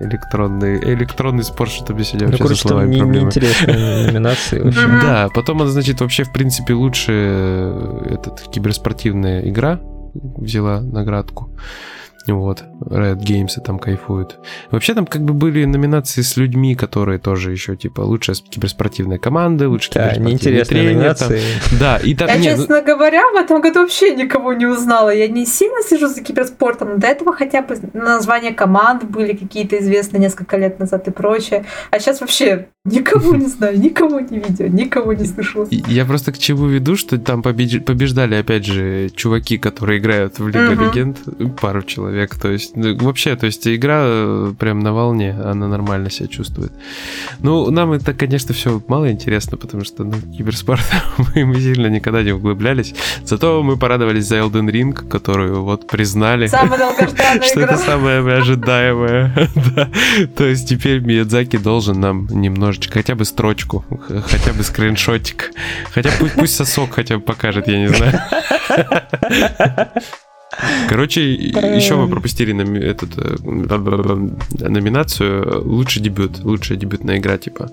Электронный, 0.00 0.78
электронный 0.94 1.42
спорт, 1.42 1.70
что 1.70 1.94
мне 1.94 2.04
сегодня 2.04 2.26
Ну, 2.26 2.32
вообще 2.32 2.42
короче, 2.42 2.68
там 2.68 2.90
не- 2.90 3.00
неинтересные 3.00 4.06
номинации. 4.06 4.60
Да, 5.02 5.28
потом 5.34 5.62
она, 5.62 5.70
значит, 5.70 6.00
вообще, 6.02 6.24
в 6.24 6.32
принципе, 6.32 6.74
лучше 6.74 7.12
э, 7.12 8.02
этот, 8.14 8.42
киберспортивная 8.52 9.48
игра 9.48 9.80
взяла 10.12 10.80
наградку. 10.82 11.50
Вот, 12.26 12.64
Riot 12.80 13.18
Games 13.18 13.52
и 13.56 13.60
там 13.60 13.78
кайфуют. 13.78 14.38
Вообще 14.70 14.94
там 14.94 15.06
как 15.06 15.22
бы 15.22 15.32
были 15.32 15.64
номинации 15.64 16.22
с 16.22 16.36
людьми, 16.36 16.74
которые 16.74 17.18
тоже 17.18 17.52
еще, 17.52 17.76
типа, 17.76 18.00
лучшая 18.00 18.36
киберспортивная 18.36 19.18
команда, 19.18 19.68
лучший 19.68 19.92
Да, 19.94 20.14
киберспортивный 20.14 20.64
тренер. 20.64 21.14
там. 21.14 21.28
номинации. 21.28 21.42
Да, 21.78 21.98
и 21.98 22.14
там... 22.14 22.28
Я, 22.28 22.36
не, 22.36 22.50
ну, 22.50 22.56
честно 22.56 22.82
говоря, 22.82 23.22
в 23.32 23.36
этом 23.36 23.60
году 23.60 23.80
вообще 23.80 24.14
никого 24.14 24.52
не 24.54 24.66
узнала. 24.66 25.10
Я 25.10 25.28
не 25.28 25.46
сильно 25.46 25.82
слежу 25.82 26.08
за 26.08 26.22
киберспортом, 26.22 26.90
но 26.90 26.96
до 26.96 27.06
этого 27.06 27.32
хотя 27.32 27.62
бы 27.62 27.76
названия 27.92 28.52
команд 28.52 29.04
были 29.04 29.36
какие-то 29.36 29.78
известные 29.78 30.20
несколько 30.20 30.56
лет 30.56 30.80
назад 30.80 31.06
и 31.08 31.10
прочее. 31.10 31.64
А 31.90 31.98
сейчас 32.00 32.20
вообще 32.20 32.68
никого 32.86 33.36
не 33.36 33.46
знаю, 33.46 33.78
никого 33.80 34.20
не 34.20 34.38
видел, 34.38 34.68
никого 34.68 35.12
не 35.12 35.24
слышала. 35.26 35.66
И- 35.70 35.82
Я 35.88 36.04
просто 36.04 36.32
к 36.32 36.38
чему 36.38 36.66
веду, 36.66 36.96
что 36.96 37.18
там 37.18 37.42
побеждали, 37.42 38.34
опять 38.34 38.64
же, 38.66 39.10
чуваки, 39.14 39.58
которые 39.58 39.98
играют 39.98 40.38
в 40.38 40.46
Лигу 40.48 40.72
Мгм. 40.72 40.84
Легенд, 40.84 41.18
пару 41.60 41.82
человек. 41.82 42.34
То 42.36 42.50
есть, 42.50 42.76
ну, 42.76 42.96
вообще, 42.98 43.36
то 43.36 43.46
есть, 43.46 43.66
игра 43.68 44.02
э, 44.04 44.52
прям 44.58 44.80
на 44.80 44.92
волне, 44.92 45.32
она 45.32 45.68
нормально 45.68 46.10
себя 46.10 46.28
чувствует. 46.28 46.72
Ну, 47.40 47.70
нам 47.70 47.92
это, 47.92 48.14
конечно, 48.14 48.54
все 48.54 48.82
мало 48.88 49.10
интересно, 49.10 49.56
потому 49.56 49.84
что, 49.84 50.04
ну, 50.04 50.14
киберспорт, 50.36 50.82
мы, 51.18 51.44
мы 51.44 51.60
сильно 51.60 51.86
никогда 51.88 52.22
не 52.22 52.32
углублялись. 52.32 52.94
Зато 53.24 53.62
мы 53.62 53.76
порадовались 53.76 54.26
за 54.26 54.36
Elden 54.36 54.70
Ring, 54.70 54.92
которую 55.08 55.62
вот 55.62 55.86
признали. 55.88 56.46
Что 57.46 57.60
это 57.60 57.76
самое 57.76 58.20
ожидаемое. 58.20 59.48
Да. 59.76 59.88
То 60.36 60.44
есть 60.44 60.68
теперь 60.68 61.00
Миядзаки 61.00 61.56
должен 61.58 62.00
нам 62.00 62.26
немножечко, 62.76 62.94
хотя 62.94 63.14
бы 63.14 63.24
строчку, 63.24 63.84
хотя 64.26 64.52
бы 64.52 64.62
скриншотик. 64.62 65.52
Хотя 65.94 66.10
пусть, 66.18 66.34
пусть 66.34 66.54
сосок 66.56 66.94
хотя 66.94 67.16
бы 67.16 67.22
покажет, 67.22 67.68
я 67.68 67.78
не 67.78 67.88
знаю. 67.88 68.20
Короче, 70.88 71.20
еще 71.20 71.96
мы 71.96 72.08
пропустили 72.08 72.52
номи- 72.52 72.80
этот, 72.80 73.10
э, 73.18 73.36
номинацию 74.68 75.62
«Лучший 75.64 76.02
дебют», 76.02 76.38
лучшая 76.44 76.78
дебютная 76.78 77.18
игра, 77.18 77.36
типа. 77.36 77.68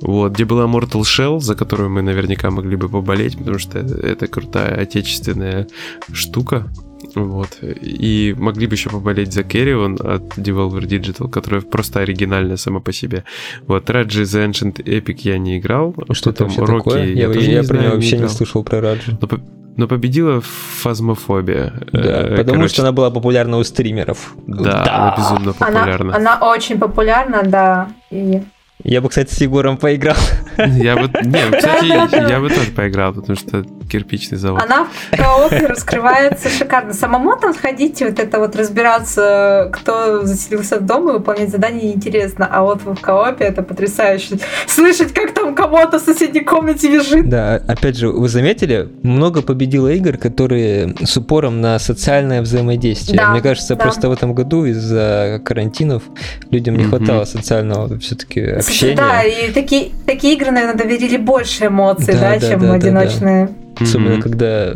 Вот, 0.00 0.32
где 0.32 0.44
была 0.44 0.64
Mortal 0.66 1.02
Shell, 1.02 1.40
за 1.40 1.54
которую 1.54 1.90
мы 1.90 2.02
наверняка 2.02 2.50
могли 2.50 2.76
бы 2.76 2.88
поболеть, 2.88 3.36
потому 3.36 3.58
что 3.58 3.78
это 3.80 4.28
крутая 4.28 4.80
отечественная 4.82 5.66
штука. 6.12 6.68
Вот. 7.14 7.58
И 7.62 8.34
могли 8.38 8.66
бы 8.66 8.74
еще 8.74 8.90
поболеть 8.90 9.32
за 9.32 9.42
Carrion 9.42 9.94
от 10.06 10.36
Devolver 10.38 10.80
Digital, 10.86 11.28
которая 11.30 11.60
просто 11.60 12.00
оригинальная 12.00 12.56
сама 12.56 12.80
по 12.80 12.92
себе. 12.92 13.24
Вот, 13.66 13.88
Раджи 13.90 14.22
The 14.22 14.48
Ancient 14.50 14.82
Epic 14.84 15.18
я 15.22 15.38
не 15.38 15.58
играл. 15.58 15.94
Что 16.12 16.30
это 16.30 16.44
Потом 16.44 16.56
вообще 16.56 16.72
Rocky 16.72 16.78
такое? 16.78 17.04
Я, 17.06 17.26
тоже 17.32 17.50
я 17.50 17.62
не 17.62 17.66
про 17.68 17.78
него 17.78 17.92
вообще 17.94 18.12
не 18.12 18.18
играл. 18.18 18.30
слышал 18.30 18.64
про 18.64 18.80
Раджи. 18.80 19.16
Но, 19.20 19.28
но 19.76 19.88
победила 19.88 20.40
фазмофобия. 20.40 21.72
Да, 21.92 22.00
Э, 22.28 22.36
потому 22.36 22.56
короче, 22.56 22.74
что 22.74 22.82
она 22.82 22.92
была 22.92 23.10
популярна 23.10 23.58
у 23.58 23.64
стримеров. 23.64 24.34
Да, 24.46 24.82
она 24.84 25.14
безумно 25.16 25.54
Она, 25.60 25.78
популярна. 25.80 26.16
она 26.16 26.38
очень 26.50 26.78
популярна, 26.78 27.42
да. 27.44 27.88
И 28.10 28.42
Я 28.84 29.00
бы, 29.00 29.08
кстати, 29.08 29.32
с 29.32 29.40
Егором 29.40 29.78
поиграл. 29.78 30.16
Я 30.58 30.96
бы, 30.96 31.10
не, 31.24 31.56
кстати, 31.56 31.86
я 32.30 32.40
бы 32.40 32.48
тоже 32.50 32.70
поиграл, 32.70 33.14
потому 33.14 33.36
что 33.36 33.64
кирпичный 33.90 34.36
завод. 34.36 34.62
она 34.62 34.84
в 34.84 35.16
коопе 35.16 35.66
раскрывается 35.66 36.48
шикарно. 36.50 36.92
Самому 36.92 37.36
там 37.36 37.54
сходить, 37.54 38.00
вот 38.02 38.18
это 38.18 38.38
вот 38.38 38.54
разбираться, 38.56 39.70
кто 39.72 40.24
заселился 40.24 40.78
в 40.78 40.86
дом 40.86 41.08
и 41.08 41.12
выполнять 41.12 41.50
задания 41.50 41.84
неинтересно. 41.84 42.46
А 42.50 42.62
вот 42.62 42.82
в 42.82 42.94
коопе 42.96 43.44
это 43.44 43.62
потрясающе. 43.62 44.38
Слышать, 44.66 45.12
как 45.12 45.32
там 45.32 45.54
кого-то 45.54 45.98
в 45.98 46.02
соседней 46.02 46.40
комнате 46.40 46.90
визжит. 46.90 47.28
Да, 47.28 47.54
опять 47.54 47.96
же, 47.96 48.08
вы 48.08 48.28
заметили, 48.28 48.88
много 49.02 49.42
победило 49.42 49.88
игр, 49.88 50.16
которые 50.18 50.94
с 51.04 51.16
упором 51.16 51.60
на 51.60 51.78
социальное 51.78 52.42
взаимодействие. 52.42 53.18
Да, 53.18 53.30
Мне 53.30 53.40
кажется, 53.40 53.74
да. 53.74 53.82
просто 53.82 54.08
в 54.08 54.12
этом 54.12 54.34
году 54.34 54.64
из-за 54.66 55.40
карантинов 55.44 56.02
людям 56.50 56.76
не 56.76 56.84
хватало 56.84 57.24
социального 57.24 57.98
все-таки 57.98 58.60
общения. 58.68 58.96
Да, 58.96 59.22
и 59.22 59.52
такие, 59.52 59.90
такие 60.06 60.34
игры, 60.34 60.50
наверное, 60.50 60.76
доверили 60.76 61.16
больше 61.16 61.66
эмоций, 61.66 62.14
Да, 62.14 62.20
да, 62.34 62.38
да, 62.38 62.48
чем 62.48 62.60
да, 62.60 62.66
да, 62.68 62.74
одиночные. 62.74 63.48
Особенно, 63.80 64.14
Мгм. 64.14 64.22
когда 64.22 64.74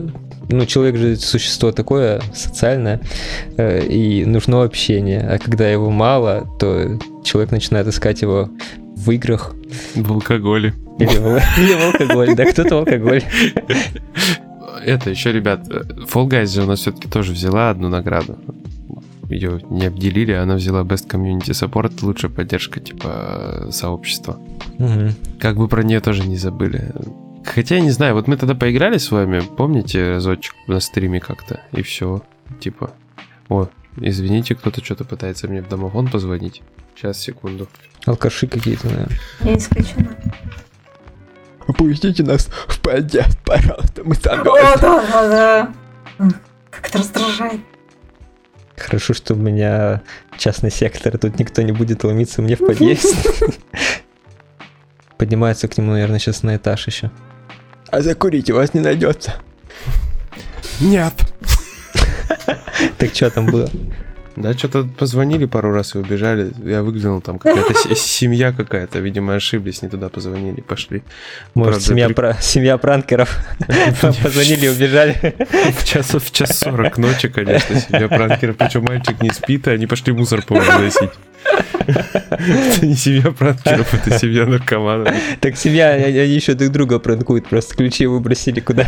ну, 0.53 0.67
человек 0.67 0.97
же 0.97 1.17
существо 1.17 1.71
такое 1.73 2.21
социальное, 2.35 3.01
э, 3.57 3.85
и 3.87 4.25
нужно 4.25 4.63
общение. 4.65 5.21
А 5.21 5.39
когда 5.39 5.69
его 5.69 5.91
мало, 5.91 6.49
то 6.59 6.99
человек 7.25 7.53
начинает 7.53 7.87
искать 7.87 8.23
его 8.23 8.49
в 8.97 9.11
играх 9.13 9.55
В 9.95 10.13
алкоголе. 10.13 10.75
или 10.99 11.07
в, 11.07 11.41
или 11.59 11.75
в 11.75 11.85
алкоголе. 11.93 12.35
Да, 12.35 12.45
кто-то 12.47 12.75
в 12.75 12.79
алкоголе. 12.81 13.23
Это 14.85 15.11
еще, 15.11 15.31
ребят, 15.33 15.67
э, 15.71 15.83
Fall 16.13 16.27
Guys 16.29 16.61
у 16.63 16.67
нас 16.67 16.81
все-таки 16.81 17.09
тоже 17.09 17.33
взяла 17.33 17.71
одну 17.71 17.89
награду. 17.89 18.39
Ее 19.31 19.61
не 19.71 19.87
обделили, 19.87 20.33
она 20.33 20.57
взяла 20.57 20.83
Best 20.83 21.09
Community 21.09 21.53
Support, 21.53 22.03
лучшая 22.03 22.33
поддержка, 22.33 22.81
типа, 22.81 23.69
сообщества. 23.71 24.41
Мгм. 24.79 25.15
Как 25.39 25.57
бы 25.57 25.69
про 25.69 25.85
нее 25.85 26.01
тоже 26.01 26.27
не 26.27 26.37
забыли. 26.37 26.93
Хотя, 27.45 27.77
я 27.77 27.81
не 27.81 27.93
знаю, 27.93 28.15
вот 28.15 28.27
мы 28.27 28.37
тогда 28.37 28.55
поиграли 28.55 28.99
с 28.99 29.11
вами, 29.11 29.41
помните, 29.41 30.11
разочек 30.11 30.55
на 30.67 30.81
стриме 30.81 31.21
как-то, 31.21 31.61
и 31.73 31.83
все. 31.83 32.23
Типа, 32.59 32.91
о, 33.49 33.69
извините, 33.97 34.57
кто-то 34.57 34.85
что-то 34.85 35.05
пытается 35.05 35.47
мне 35.47 35.63
в 35.63 35.69
домофон 35.69 36.09
позвонить. 36.09 36.63
Сейчас, 36.97 37.19
секунду. 37.19 37.69
Алкаши 38.07 38.49
какие-то, 38.49 38.89
наверное. 38.89 39.19
Не 39.45 39.57
исключено. 39.57 40.09
Пустите 41.79 42.25
нас 42.25 42.49
в 42.67 42.81
подъезд, 42.81 43.39
пожалуйста, 43.45 44.03
мы 44.05 44.15
О, 44.15 44.79
да, 44.79 44.79
да, 44.81 45.73
да. 46.19 46.33
Как 46.71 46.89
это 46.89 46.99
раздражает. 46.99 47.61
Хорошо, 48.81 49.13
что 49.13 49.35
у 49.35 49.37
меня 49.37 50.01
частный 50.39 50.71
сектор, 50.71 51.19
тут 51.19 51.39
никто 51.39 51.61
не 51.61 51.73
будет 51.73 52.03
ломиться 52.03 52.41
мне 52.41 52.57
в 52.57 52.61
подъезд. 52.67 53.15
Поднимается 55.19 55.69
к 55.69 55.77
нему, 55.77 55.93
наверное, 55.93 56.19
сейчас 56.19 56.43
на 56.43 56.57
этаж 56.57 56.87
еще. 56.87 57.11
А 57.89 58.01
закурить 58.01 58.49
у 58.51 58.55
вас 58.55 58.73
не 58.73 58.81
найдется. 58.81 59.35
Нет. 60.81 61.13
Так 62.97 63.15
что 63.15 63.31
там 63.31 63.47
было? 63.47 63.69
Да, 64.41 64.55
что-то 64.55 64.85
позвонили 64.85 65.45
пару 65.45 65.73
раз 65.73 65.95
и 65.95 65.99
убежали. 65.99 66.53
Я 66.65 66.83
выглянул, 66.83 67.21
там 67.21 67.39
какая-то 67.39 67.75
семья 67.95 68.53
какая-то, 68.53 68.99
видимо, 68.99 69.35
ошиблись, 69.35 69.83
не 69.83 69.89
туда 69.89 70.09
позвонили, 70.09 70.61
пошли. 70.61 71.03
Может, 71.55 71.83
семья, 71.83 72.09
пра- 72.09 72.37
семья 72.41 72.79
пранкеров 72.79 73.37
позвонили 74.01 74.67
и 74.67 74.69
убежали. 74.69 75.37
В 75.79 75.85
час, 75.85 76.15
в 76.15 76.33
час 76.33 76.59
сорок 76.59 76.97
ночи, 76.99 77.29
конечно, 77.29 77.79
семья 77.81 78.09
пранкеров. 78.09 78.57
Причем 78.57 78.85
мальчик 78.85 79.21
не 79.23 79.31
спит, 79.31 79.69
и 79.69 79.71
они 79.71 79.87
пошли 79.87 80.13
мусор 80.13 80.43
по 80.43 80.55
выносить. 80.55 81.11
Это 81.87 82.87
не 82.87 82.95
семья 82.95 83.31
пранкеров, 83.31 83.93
это 83.95 84.19
семья 84.19 84.47
наркоманов. 84.47 85.15
Так 85.41 85.57
семья, 85.57 85.91
они 85.91 86.35
еще 86.35 86.55
друг 86.55 86.71
друга 86.73 86.99
пранкуют, 86.99 87.49
просто 87.49 87.75
ключи 87.75 88.07
выбросили 88.07 88.61
куда. 88.61 88.87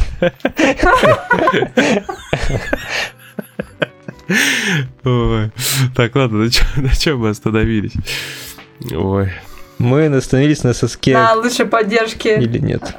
Ой. 5.05 5.51
Так, 5.95 6.15
ладно, 6.17 6.39
на 6.45 6.51
чем, 6.51 6.67
на 6.77 6.95
чем 6.95 7.19
мы 7.21 7.29
остановились? 7.31 7.93
Ой. 8.93 9.33
Мы 9.79 10.07
остановились 10.07 10.63
на 10.65 10.75
соске 10.75 11.15
На 11.15 11.35
лучшей 11.35 11.67
поддержке. 11.67 12.37
или 12.41 12.59
нет. 12.59 12.95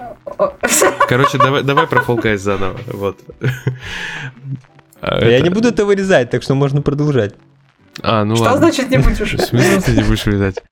Короче, 1.08 1.38
давай, 1.38 1.64
давай 1.64 1.88
про 1.88 2.02
Fall 2.02 2.22
Guys 2.22 2.38
заново. 2.38 2.78
Вот. 2.88 3.20
А, 5.02 5.20
Я 5.26 5.38
это- 5.38 5.44
не 5.44 5.50
буду 5.50 5.70
это 5.70 5.86
вырезать, 5.86 6.30
так 6.30 6.44
что 6.44 6.56
можно 6.56 6.82
продолжать. 6.82 7.36
А, 8.02 8.24
ну 8.26 8.36
Что 8.36 8.46
ладно. 8.46 8.60
значит 8.60 8.90
не 8.90 8.98
будешь? 8.98 9.34
В 9.34 9.40
смысле 9.42 9.82
ты 9.82 9.92
не 9.92 10.04
будешь 10.04 10.26
вырезать? 10.26 10.64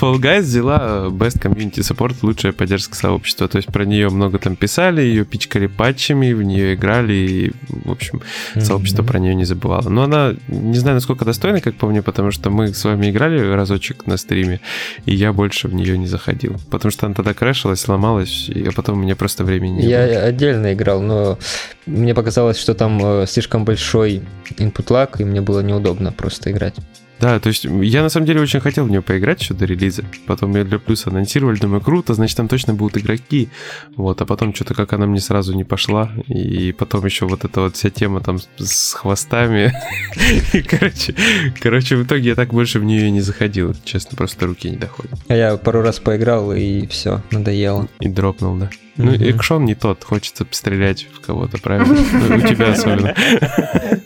Fall 0.00 0.16
Guys 0.16 0.40
взяла 0.40 1.08
Best 1.10 1.40
Community 1.40 1.80
Support, 1.80 2.16
лучшее 2.22 2.52
поддержка 2.52 2.94
сообщества. 2.94 3.48
То 3.48 3.56
есть 3.56 3.68
про 3.68 3.84
нее 3.84 4.08
много 4.08 4.38
там 4.38 4.56
писали, 4.56 5.02
ее 5.02 5.26
пичкали 5.26 5.66
патчами, 5.66 6.32
в 6.32 6.42
нее 6.42 6.74
играли, 6.74 7.12
и, 7.12 7.52
в 7.68 7.90
общем, 7.90 8.22
сообщество 8.56 9.02
про 9.02 9.18
нее 9.18 9.34
не 9.34 9.44
забывало. 9.44 9.88
Но 9.90 10.04
она, 10.04 10.34
не 10.48 10.78
знаю, 10.78 10.94
насколько 10.94 11.24
достойна, 11.24 11.60
как 11.60 11.74
по 11.74 11.86
мне, 11.86 12.02
потому 12.02 12.30
что 12.30 12.48
мы 12.48 12.68
с 12.68 12.82
вами 12.84 13.10
играли 13.10 13.40
разочек 13.40 14.06
на 14.06 14.16
стриме, 14.16 14.60
и 15.04 15.14
я 15.14 15.32
больше 15.34 15.68
в 15.68 15.74
нее 15.74 15.98
не 15.98 16.06
заходил. 16.06 16.56
Потому 16.70 16.90
что 16.90 17.06
она 17.06 17.14
тогда 17.14 17.34
крэшилась, 17.34 17.80
сломалась, 17.80 18.48
и 18.48 18.66
а 18.66 18.72
потом 18.72 18.98
у 18.98 19.02
меня 19.02 19.16
просто 19.16 19.44
времени 19.44 19.72
не 19.72 19.82
было. 19.82 19.90
Я 19.90 20.24
отдельно 20.24 20.72
играл, 20.72 21.02
но 21.02 21.38
мне 21.86 22.14
показалось, 22.14 22.58
что 22.58 22.74
там 22.74 23.00
э, 23.02 23.26
слишком 23.26 23.64
большой 23.64 24.22
input 24.56 24.86
lag, 24.86 25.10
и 25.18 25.24
мне 25.24 25.40
было 25.40 25.60
неудобно 25.60 26.12
просто 26.12 26.50
играть. 26.50 26.74
Да, 27.20 27.38
то 27.38 27.48
есть 27.48 27.64
я 27.64 28.02
на 28.02 28.08
самом 28.08 28.26
деле 28.26 28.40
очень 28.40 28.60
хотел 28.60 28.86
в 28.86 28.90
нее 28.90 29.02
поиграть 29.02 29.40
еще 29.42 29.54
до 29.54 29.64
релиза. 29.66 30.04
Потом 30.26 30.54
ее 30.56 30.64
для 30.64 30.78
плюса 30.78 31.10
анонсировали, 31.10 31.58
думаю, 31.58 31.80
круто, 31.80 32.14
значит 32.14 32.36
там 32.36 32.48
точно 32.48 32.74
будут 32.74 32.96
игроки. 32.98 33.48
Вот, 33.96 34.20
а 34.20 34.26
потом 34.26 34.54
что-то 34.54 34.74
как 34.74 34.92
она 34.92 35.06
мне 35.06 35.20
сразу 35.20 35.54
не 35.54 35.64
пошла. 35.64 36.10
И 36.28 36.72
потом 36.72 37.04
еще 37.04 37.26
вот 37.26 37.44
эта 37.44 37.60
вот 37.60 37.76
вся 37.76 37.90
тема 37.90 38.20
там 38.20 38.38
с- 38.58 38.94
хвостами. 38.94 39.72
Короче, 40.68 41.14
короче, 41.60 41.96
в 41.96 42.04
итоге 42.04 42.30
я 42.30 42.34
так 42.34 42.50
больше 42.52 42.78
в 42.78 42.84
нее 42.84 43.10
не 43.10 43.20
заходил. 43.20 43.74
Честно, 43.84 44.16
просто 44.16 44.46
руки 44.46 44.70
не 44.70 44.76
доходят. 44.76 45.12
А 45.28 45.34
я 45.34 45.56
пару 45.56 45.82
раз 45.82 45.98
поиграл, 45.98 46.52
и 46.52 46.86
все, 46.86 47.22
надоело. 47.30 47.88
И 48.00 48.08
дропнул, 48.08 48.56
да. 48.56 48.70
Ну, 48.96 49.12
экшон 49.12 49.64
не 49.64 49.74
тот, 49.74 50.04
хочется 50.04 50.44
пострелять 50.44 51.06
в 51.12 51.20
кого-то, 51.20 51.56
правильно? 51.58 51.94
Ну, 51.94 52.36
У 52.36 52.40
тебя 52.40 52.72
особенно. 52.72 53.14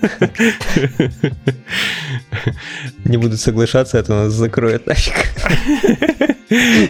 Не 3.04 3.16
буду 3.16 3.36
соглашаться, 3.36 3.98
это 3.98 4.12
нас 4.14 4.32
закроет 4.32 4.86
нафиг. 4.86 5.14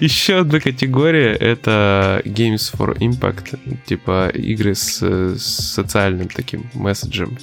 Еще 0.01 0.41
одна 0.41 0.61
категория— 0.61 1.33
это 1.41 2.21
Games 2.25 2.73
for 2.77 2.97
Impact, 2.99 3.59
типа 3.87 4.29
игры 4.35 4.75
с, 4.75 5.01
с 5.01 5.43
социальным 5.75 6.29
таким 6.29 6.69
месседжем, 6.75 7.39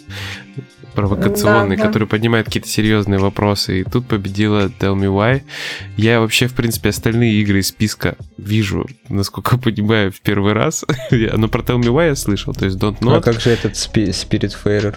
провокационный, 0.93 1.77
Да, 1.77 1.83
да. 1.83 1.87
который 1.87 2.07
поднимает 2.07 2.45
какие-то 2.47 2.67
серьезные 2.67 3.17
вопросы. 3.17 3.79
И 3.79 3.83
тут 3.83 4.07
победила 4.07 4.67
Tell 4.67 4.95
Me 4.95 5.07
Why. 5.07 5.41
Я 5.97 6.19
вообще, 6.19 6.47
в 6.47 6.53
принципе, 6.53 6.89
остальные 6.89 7.41
игры 7.41 7.59
из 7.59 7.69
списка 7.69 8.17
вижу, 8.37 8.85
насколько 9.09 9.57
понимаю, 9.57 10.11
в 10.11 10.21
первый 10.21 10.53
раз. 10.53 10.85
Но 11.11 11.47
про 11.47 11.61
Tell 11.63 11.79
Me 11.79 11.87
Why 11.87 12.07
я 12.09 12.15
слышал, 12.15 12.53
то 12.53 12.65
есть 12.65 12.77
Don't 12.77 12.97
А 13.01 13.05
Not. 13.05 13.21
как 13.23 13.39
же 13.39 13.49
этот 13.51 13.73
Spirit 13.73 14.53
Fairer? 14.63 14.95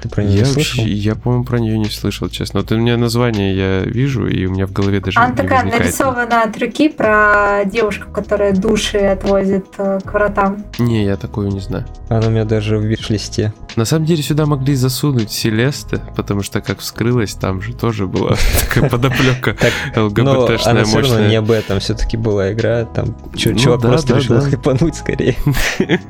Ты 0.00 0.08
про 0.08 0.22
него 0.22 0.32
Я, 0.34 0.38
не 0.40 0.44
слышал? 0.46 0.82
вообще, 0.82 0.92
я, 0.94 1.14
по-моему, 1.14 1.44
про 1.44 1.58
нее 1.58 1.78
не 1.78 1.90
слышал, 1.90 2.28
честно. 2.28 2.60
Вот 2.60 2.72
у 2.72 2.76
меня 2.76 2.96
название 2.96 3.54
я 3.56 3.80
вижу, 3.80 4.26
и 4.26 4.46
у 4.46 4.50
меня 4.52 4.66
в 4.66 4.72
голове 4.72 5.00
даже 5.00 5.18
Она 5.18 5.30
не 5.30 5.36
такая 5.36 5.58
возникает. 5.64 5.82
нарисована 5.84 6.42
от 6.44 6.58
руки 6.58 6.88
про 6.88 7.64
девушку, 7.66 8.10
которая 8.10 8.52
души 8.54 8.98
отвозит 8.98 9.66
э, 9.78 9.98
к 10.04 10.12
вратам. 10.12 10.64
Не, 10.78 11.04
я 11.04 11.16
такую 11.16 11.48
не 11.48 11.60
знаю. 11.60 11.84
Она 12.08 12.28
у 12.28 12.30
меня 12.30 12.44
даже 12.44 12.78
в 12.78 12.82
виш-листе. 12.84 13.52
На 13.76 13.84
самом 13.84 14.04
деле 14.06 14.22
сюда 14.22 14.46
могли 14.46 14.74
засунуть 14.74 15.30
Селесты, 15.30 16.00
потому 16.16 16.42
что 16.42 16.60
как 16.60 16.78
вскрылась, 16.80 17.34
там 17.34 17.60
же 17.62 17.74
тоже 17.74 18.06
была 18.06 18.34
такая 18.68 18.88
подоплека 18.90 19.54
Так, 19.54 19.72
Но 19.94 20.06
ЛГБТшная 20.06 20.74
равно 20.74 20.90
не 20.90 21.02
мощная. 21.02 21.38
об 21.38 21.50
этом 21.50 21.78
все-таки 21.80 22.16
была 22.16 22.52
игра. 22.52 22.84
Там 22.86 23.16
Ну 23.32 23.36
чувак 23.38 23.80
да, 23.82 23.88
просто 23.88 24.14
да, 24.14 24.18
решил 24.18 24.34
да. 24.36 24.40
хайпануть 24.42 24.94
скорее. 24.96 25.36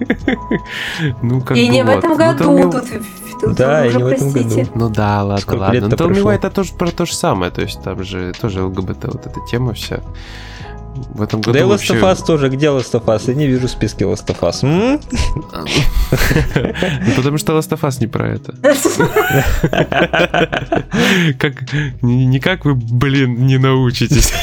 Ну, 1.22 1.40
как 1.40 1.56
И 1.56 1.66
бы 1.66 1.72
не 1.72 1.84
в 1.84 1.88
этом 1.88 2.10
Ну, 2.12 2.16
году, 2.16 2.70
тут, 2.70 2.84
тут 3.40 3.56
Да, 3.80 3.86
и 3.86 3.94
не 3.96 4.02
в 4.02 4.06
этом 4.06 4.32
простите. 4.32 4.64
году. 4.64 4.70
Ну 4.74 4.88
да, 4.90 5.22
ладно, 5.22 5.40
Сколько 5.42 5.60
ладно. 5.60 5.74
лет-то 5.74 5.90
Но 5.90 5.96
прошло? 6.08 6.30
Why 6.30 6.34
это 6.34 6.50
тоже 6.50 6.72
про 6.74 6.90
то 6.90 7.06
же 7.06 7.14
самое, 7.14 7.50
то 7.50 7.60
есть 7.62 7.82
там 7.82 8.02
же 8.04 8.32
тоже 8.40 8.62
ЛГБТ 8.64 9.04
вот 9.04 9.26
эта 9.26 9.40
тема 9.50 9.72
вся. 9.74 10.00
В 11.14 11.22
этом 11.22 11.40
году 11.40 11.52
Да 11.52 11.58
и 11.60 11.62
Last 11.62 11.68
вообще... 11.68 11.94
of 11.94 12.02
Us 12.02 12.24
тоже. 12.24 12.48
Где 12.48 12.66
Last 12.66 12.92
of 12.92 13.04
Us? 13.04 13.22
Я 13.26 13.34
не 13.34 13.46
вижу 13.46 13.66
в 13.66 13.70
списке 13.70 14.04
Last 14.04 14.26
of 14.26 14.40
Us. 14.40 14.62
Ну, 17.06 17.12
потому 17.16 17.38
что 17.38 17.52
Last 17.56 17.70
of 17.70 17.80
Us 17.80 17.96
не 18.00 18.06
про 18.06 18.28
это. 18.28 18.52
Как... 21.38 21.54
ни- 22.02 22.24
Никак 22.24 22.64
вы, 22.64 22.74
блин, 22.74 23.46
не 23.46 23.58
научитесь. 23.58 24.32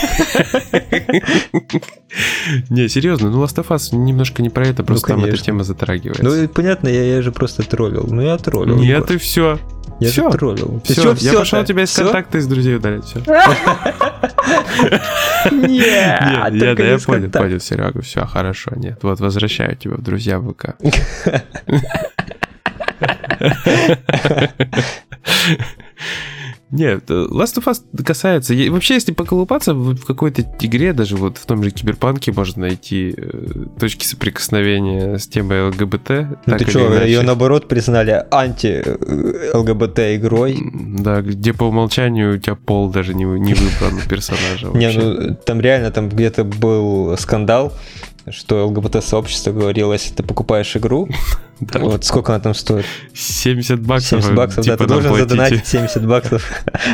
Не, 2.69 2.87
серьезно, 2.89 3.29
ну 3.29 3.43
Last 3.43 3.57
of 3.57 3.67
Us 3.67 3.95
немножко 3.95 4.41
не 4.41 4.49
про 4.49 4.67
это, 4.67 4.83
просто 4.83 5.09
там 5.09 5.23
эта 5.25 5.37
тема 5.37 5.63
затрагивается. 5.63 6.23
Ну, 6.23 6.47
понятно, 6.47 6.87
я, 6.87 7.03
я 7.03 7.21
же 7.21 7.31
просто 7.31 7.63
троллил. 7.63 8.07
Ну, 8.09 8.21
я 8.21 8.37
троллил. 8.37 8.77
Нет, 8.77 9.11
и 9.11 9.17
все. 9.17 9.59
Я 9.99 10.09
всё. 10.09 10.31
же 10.31 10.37
троллил. 10.37 10.81
Ты 10.85 10.93
Все, 10.93 11.03
чё 11.03 11.15
я 11.19 11.33
пошел 11.33 11.63
тебя 11.63 11.83
из 11.83 11.93
контакта 11.93 12.37
из 12.37 12.47
друзей 12.47 12.75
удалять. 12.75 13.05
Все. 13.05 13.19
Нет, 15.51 16.51
Нет, 16.51 16.79
я, 16.79 16.97
понял, 16.99 17.29
понял, 17.29 17.59
Серега, 17.59 18.01
все, 18.01 18.25
хорошо, 18.25 18.71
нет. 18.75 18.99
Вот 19.01 19.19
возвращаю 19.19 19.75
тебя 19.75 19.95
в 19.95 20.01
друзья 20.01 20.39
ВК. 20.39 20.75
Нет, 26.69 27.09
э, 27.09 27.13
Last 27.13 27.57
of 27.57 27.65
Us 27.65 27.81
касается... 28.03 28.53
Вообще, 28.69 28.95
если 28.95 29.13
поколупаться 29.13 29.73
в 29.73 30.03
какой-то 30.05 30.41
игре, 30.59 30.91
даже 30.93 31.15
вот 31.15 31.37
в 31.37 31.45
том 31.45 31.63
же 31.63 31.71
Киберпанке 31.71 32.33
можно 32.33 32.61
найти 32.63 33.13
э, 33.15 33.65
точки 33.79 34.05
соприкосновения 34.05 35.17
с 35.17 35.27
темой 35.27 35.69
ЛГБТ. 35.69 36.09
Ну 36.45 36.57
ты 36.57 36.69
что, 36.69 37.03
ее 37.03 37.21
наоборот 37.21 37.67
признали 37.67 38.25
анти-ЛГБТ 38.31 39.99
игрой? 40.15 40.57
М, 40.57 40.97
Да, 41.03 41.21
где 41.21 41.53
по 41.53 41.63
умолчанию 41.65 42.35
у 42.35 42.37
тебя 42.37 42.55
пол 42.55 42.89
даже 42.89 43.13
не, 43.13 43.23
не 43.23 43.53
выбран 43.53 44.01
персонажа. 44.09 44.67
Не, 44.77 44.91
ну 44.91 45.35
там 45.45 45.61
реально 45.61 45.91
там 45.91 46.09
где-то 46.09 46.43
был 46.43 47.17
скандал, 47.17 47.73
что 48.31 48.65
ЛГБТ-сообщество 48.67 49.51
говорило, 49.51 49.93
если 49.93 50.13
ты 50.13 50.23
покупаешь 50.23 50.75
игру, 50.75 51.07
Да. 51.59 51.79
вот 51.79 52.05
сколько 52.05 52.33
она 52.33 52.39
там 52.43 52.53
стоит? 52.53 52.85
70 53.15 53.79
баксов. 53.81 54.21
70 54.21 54.35
баксов, 54.35 54.63
типа, 54.63 54.77
да, 54.77 54.83
ты 54.85 54.89
нам 54.93 55.01
должен 55.01 55.27
задонатить 55.27 55.65
70 55.65 56.05
баксов 56.07 56.43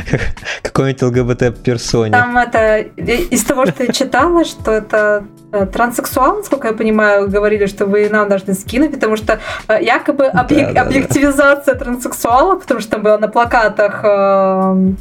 какой-нибудь 0.61 1.01
ЛГБТ-персоне. 1.01 2.11
Там 2.11 2.37
это, 2.37 2.57
э, 2.57 3.15
из 3.31 3.43
того, 3.43 3.65
что 3.65 3.83
я 3.83 3.91
читала, 3.91 4.45
что 4.45 4.71
это 4.71 5.25
э, 5.51 5.65
транссексуал, 5.65 6.37
насколько 6.37 6.67
я 6.69 6.73
понимаю, 6.73 7.27
говорили, 7.29 7.65
что 7.65 7.85
вы 7.85 8.07
нам 8.09 8.29
должны 8.29 8.53
скинуть, 8.53 8.93
потому 8.93 9.17
что 9.17 9.39
э, 9.67 9.83
якобы 9.83 10.27
объек- 10.27 10.77
объективизация 10.77 11.75
транссексуала, 11.75 12.55
потому 12.55 12.79
что 12.79 12.91
там 12.91 13.01
было 13.03 13.17
на 13.17 13.27
плакатах 13.27 13.99
э, 14.03 14.93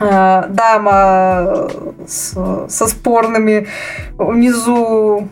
э, 0.00 0.42
дама 0.48 1.68
с- 2.06 2.66
со 2.68 2.86
спорными 2.86 3.66
внизу 4.16 5.28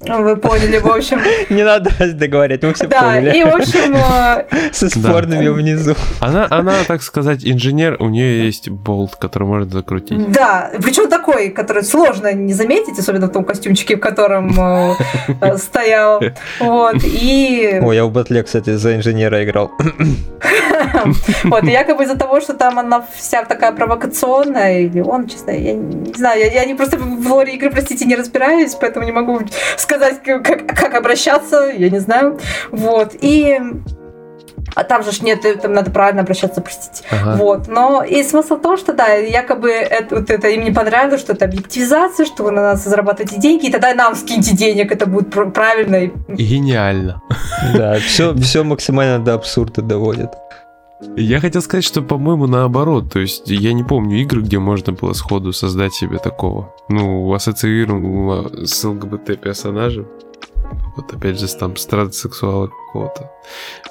Вы 0.00 0.36
поняли, 0.36 0.78
в 0.78 0.86
общем. 0.86 1.20
Не 1.48 1.64
надо 1.64 1.90
договаривать, 2.12 2.62
мы 2.62 2.74
все 2.74 2.86
Да, 2.86 3.00
поняли. 3.14 3.38
и, 3.38 3.44
в 3.44 3.54
общем, 3.54 3.96
э, 3.96 4.70
Со 4.72 4.90
спорными 4.90 5.48
внизу. 5.48 5.94
Она, 6.20 6.46
она, 6.50 6.74
так 6.86 7.02
сказать, 7.02 7.40
инженер, 7.44 7.96
у 7.98 8.08
нее 8.08 8.44
есть 8.44 8.68
болт, 8.68 9.16
который 9.16 9.48
можно 9.48 9.70
закрутить. 9.70 10.30
да, 10.30 10.70
причем 10.82 11.08
такой, 11.08 11.48
который 11.48 11.82
сложно 11.82 12.32
не 12.34 12.52
заметить, 12.52 12.98
особенно 12.98 13.26
в 13.28 13.32
том 13.32 13.44
костюмчике, 13.44 13.96
в 13.96 14.00
котором 14.00 14.54
э, 14.58 14.94
э, 15.40 15.56
стоял. 15.56 16.20
Вот, 16.60 16.96
и... 17.02 17.80
Ой, 17.82 17.96
я 17.96 18.04
в 18.04 18.12
батле, 18.12 18.42
кстати, 18.42 18.76
за 18.76 18.96
инженера 18.96 19.42
играл. 19.44 19.72
Вот, 21.44 21.64
и 21.64 21.70
якобы 21.70 22.04
из-за 22.04 22.16
того, 22.16 22.40
что 22.40 22.52
там 22.54 22.78
она 22.78 23.06
вся 23.16 23.44
такая 23.44 23.72
провокационная, 23.72 24.80
или 24.80 25.00
он, 25.00 25.26
честно, 25.26 25.50
я 25.50 25.74
не 25.74 26.12
знаю, 26.14 26.40
я, 26.40 26.52
я 26.52 26.64
не 26.64 26.74
просто 26.74 26.98
в 26.98 27.32
лоре 27.32 27.54
игры, 27.54 27.70
простите, 27.70 28.04
не 28.04 28.14
разбираюсь, 28.14 28.74
поэтому 28.74 29.06
не 29.06 29.12
могу 29.12 29.40
сказать, 29.86 30.22
как, 30.22 30.42
как 30.66 30.94
обращаться, 30.94 31.70
я 31.76 31.90
не 31.90 32.00
знаю. 32.00 32.38
Вот, 32.70 33.14
и... 33.20 33.58
А 34.74 34.84
там 34.84 35.02
же 35.04 35.12
ж 35.12 35.22
нет, 35.22 35.40
там 35.62 35.72
надо 35.72 35.90
правильно 35.90 36.20
обращаться, 36.22 36.60
простите. 36.60 37.02
Ага. 37.10 37.36
Вот, 37.36 37.68
но 37.68 38.02
и 38.02 38.22
смысл 38.22 38.56
в 38.56 38.60
том, 38.60 38.76
что 38.76 38.92
да, 38.92 39.06
якобы 39.14 39.70
это, 39.70 40.16
вот 40.16 40.28
это 40.30 40.48
им 40.48 40.64
не 40.64 40.70
понравилось, 40.72 41.20
что 41.20 41.32
это 41.32 41.44
объективизация, 41.46 42.26
что 42.26 42.50
надо 42.50 42.76
зарабатывать 42.76 43.38
деньги, 43.38 43.66
и 43.68 43.72
тогда 43.72 43.94
нам 43.94 44.14
скиньте 44.14 44.54
денег, 44.54 44.92
это 44.92 45.06
будет 45.06 45.30
пр- 45.30 45.50
правильно. 45.50 45.96
и 45.96 46.10
Гениально. 46.28 47.22
Да, 47.74 47.94
все, 48.00 48.34
все 48.34 48.64
максимально 48.64 49.18
до 49.24 49.34
абсурда 49.34 49.80
доводит. 49.82 50.32
Я 51.16 51.40
хотел 51.40 51.60
сказать, 51.62 51.84
что, 51.84 52.00
по-моему, 52.02 52.46
наоборот. 52.46 53.12
То 53.12 53.18
есть 53.20 53.50
я 53.50 53.72
не 53.72 53.84
помню 53.84 54.16
игры, 54.22 54.40
где 54.40 54.58
можно 54.58 54.92
было 54.92 55.12
сходу 55.12 55.52
создать 55.52 55.92
себе 55.94 56.18
такого. 56.18 56.74
Ну, 56.88 57.32
ассоциируемого 57.34 58.64
с 58.66 58.82
ЛГБТ 58.84 59.40
персонажем. 59.40 60.06
Вот 60.96 61.12
опять 61.12 61.38
же, 61.38 61.46
там 61.54 61.76
с 61.76 61.84
транссексуала 61.86 62.68
какого-то. 62.68 63.30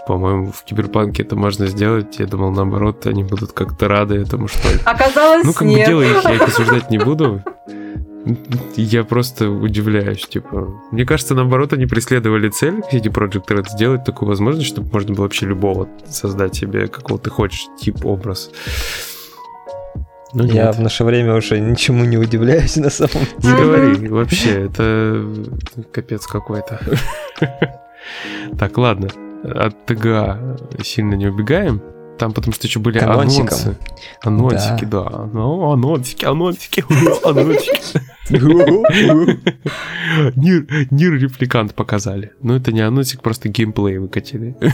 По-моему, 0.08 0.52
в 0.52 0.64
Киберпанке 0.66 1.24
это 1.24 1.36
можно 1.36 1.68
сделать. 1.68 2.18
Я 2.20 2.26
думал, 2.26 2.52
наоборот, 2.52 3.06
они 3.06 3.24
будут 3.24 3.52
как-то 3.54 3.88
рады 3.88 4.16
этому, 4.16 4.48
что 4.48 4.68
ли. 4.70 4.80
Оказалось, 4.84 5.46
Ну, 5.46 5.54
как 5.54 5.68
бы 5.68 5.74
нет. 5.76 5.88
дело 5.88 6.02
их, 6.02 6.24
я 6.24 6.34
их 6.36 6.42
осуждать 6.42 6.90
не 6.90 6.98
буду. 6.98 7.42
Я 8.76 9.04
просто 9.04 9.50
удивляюсь, 9.50 10.26
типа. 10.28 10.82
Мне 10.92 11.06
кажется, 11.06 11.36
наоборот, 11.36 11.74
они 11.74 11.86
преследовали 11.86 12.50
цель, 12.50 12.80
CD 12.92 13.12
Projekt 13.12 13.48
Red, 13.48 13.70
сделать 13.70 14.04
такую 14.04 14.30
возможность, 14.30 14.68
чтобы 14.68 14.92
можно 14.92 15.14
было 15.14 15.24
вообще 15.24 15.46
любого 15.46 15.88
создать 16.10 16.56
себе, 16.56 16.88
какого 16.88 17.20
ты 17.20 17.30
хочешь, 17.30 17.68
тип, 17.80 18.04
образ. 18.06 18.50
Ну, 20.34 20.44
Я 20.46 20.66
нет. 20.66 20.76
в 20.76 20.82
наше 20.82 21.04
время 21.06 21.36
уже 21.36 21.60
ничему 21.60 22.04
не 22.04 22.18
удивляюсь 22.18 22.76
на 22.76 22.90
самом 22.90 23.26
Не 23.42 23.50
Мгм. 23.52 23.58
говори, 23.62 24.08
вообще, 24.10 24.66
это 24.66 25.26
капец 25.92 26.26
какой-то. 26.28 26.80
Так, 28.60 28.78
ладно, 28.78 29.08
от 29.44 29.86
ТГА 29.88 30.58
сильно 30.84 31.16
не 31.16 31.26
убегаем. 31.28 31.82
Там 32.18 32.32
потому 32.32 32.54
что 32.54 32.68
еще 32.68 32.80
были 32.80 33.00
анонсы. 33.00 33.76
Анонсики, 34.24 34.86
да. 34.86 35.30
Ну, 35.34 35.72
анонсики, 35.72 36.26
анонсики, 36.26 36.86
анонсики. 37.26 38.00
Нир, 40.36 40.66
Нир 40.92 41.14
репликант 41.20 41.74
показали. 41.76 42.32
Но 42.42 42.56
это 42.56 42.72
не 42.72 42.82
анонсик, 42.82 43.22
просто 43.22 43.50
геймплей 43.50 43.98
выкатили. 43.98 44.56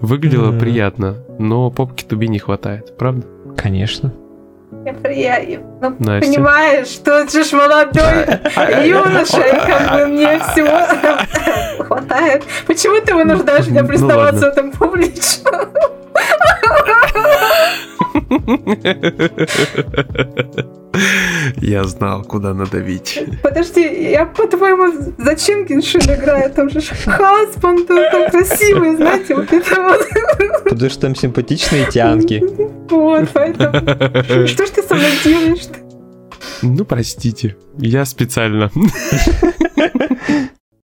Выглядело 0.00 0.58
приятно, 0.58 1.18
но 1.38 1.70
попки 1.70 2.04
туби 2.04 2.28
не 2.28 2.38
хватает, 2.38 2.96
правда? 2.98 3.26
Конечно. 3.56 4.12
Я, 5.04 5.38
я- 5.38 5.60
ну, 5.80 5.94
Настя? 6.00 6.30
понимаешь, 6.32 6.88
что 6.88 7.12
это 7.20 7.32
же 7.32 7.44
ж 7.44 7.52
молодой 7.52 8.26
юноша, 8.88 9.40
и 9.40 9.66
как 9.66 9.92
бы 9.92 10.06
мне 10.08 10.38
всего 10.40 11.84
хватает. 11.84 12.42
Почему 12.66 13.00
ты 13.04 13.14
вынуждаешь 13.14 13.68
меня 13.68 13.82
Ну, 13.82 13.88
признаваться 13.88 14.46
ладно. 14.46 14.50
в 14.50 14.52
этом 14.52 14.70
публично? 14.72 15.50
Я 21.60 21.84
знал, 21.84 22.22
куда 22.22 22.54
надавить. 22.54 23.22
Подожди, 23.42 24.10
я 24.10 24.26
по-твоему 24.26 25.12
за 25.18 25.34
Чингиншин 25.36 26.02
играю, 26.02 26.50
там 26.52 26.70
же 26.70 26.80
ж 26.80 26.90
Хасбанд, 27.06 27.90
он 27.90 28.10
там 28.10 28.30
красивый, 28.30 28.96
знаете, 28.96 29.34
вот 29.34 29.52
это 29.52 29.80
вот. 29.80 30.00
Потому 30.64 30.90
что 30.90 31.00
там 31.00 31.16
симпатичные 31.16 31.86
тянки. 31.90 32.42
Вот, 32.90 33.28
поэтому... 33.32 34.46
Что 34.46 34.66
ж 34.66 34.70
ты 34.70 34.82
со 34.82 34.94
мной 34.94 35.10
делаешь-то? 35.24 35.78
Ну, 36.62 36.84
простите, 36.84 37.56
я 37.78 38.04
специально. 38.04 38.70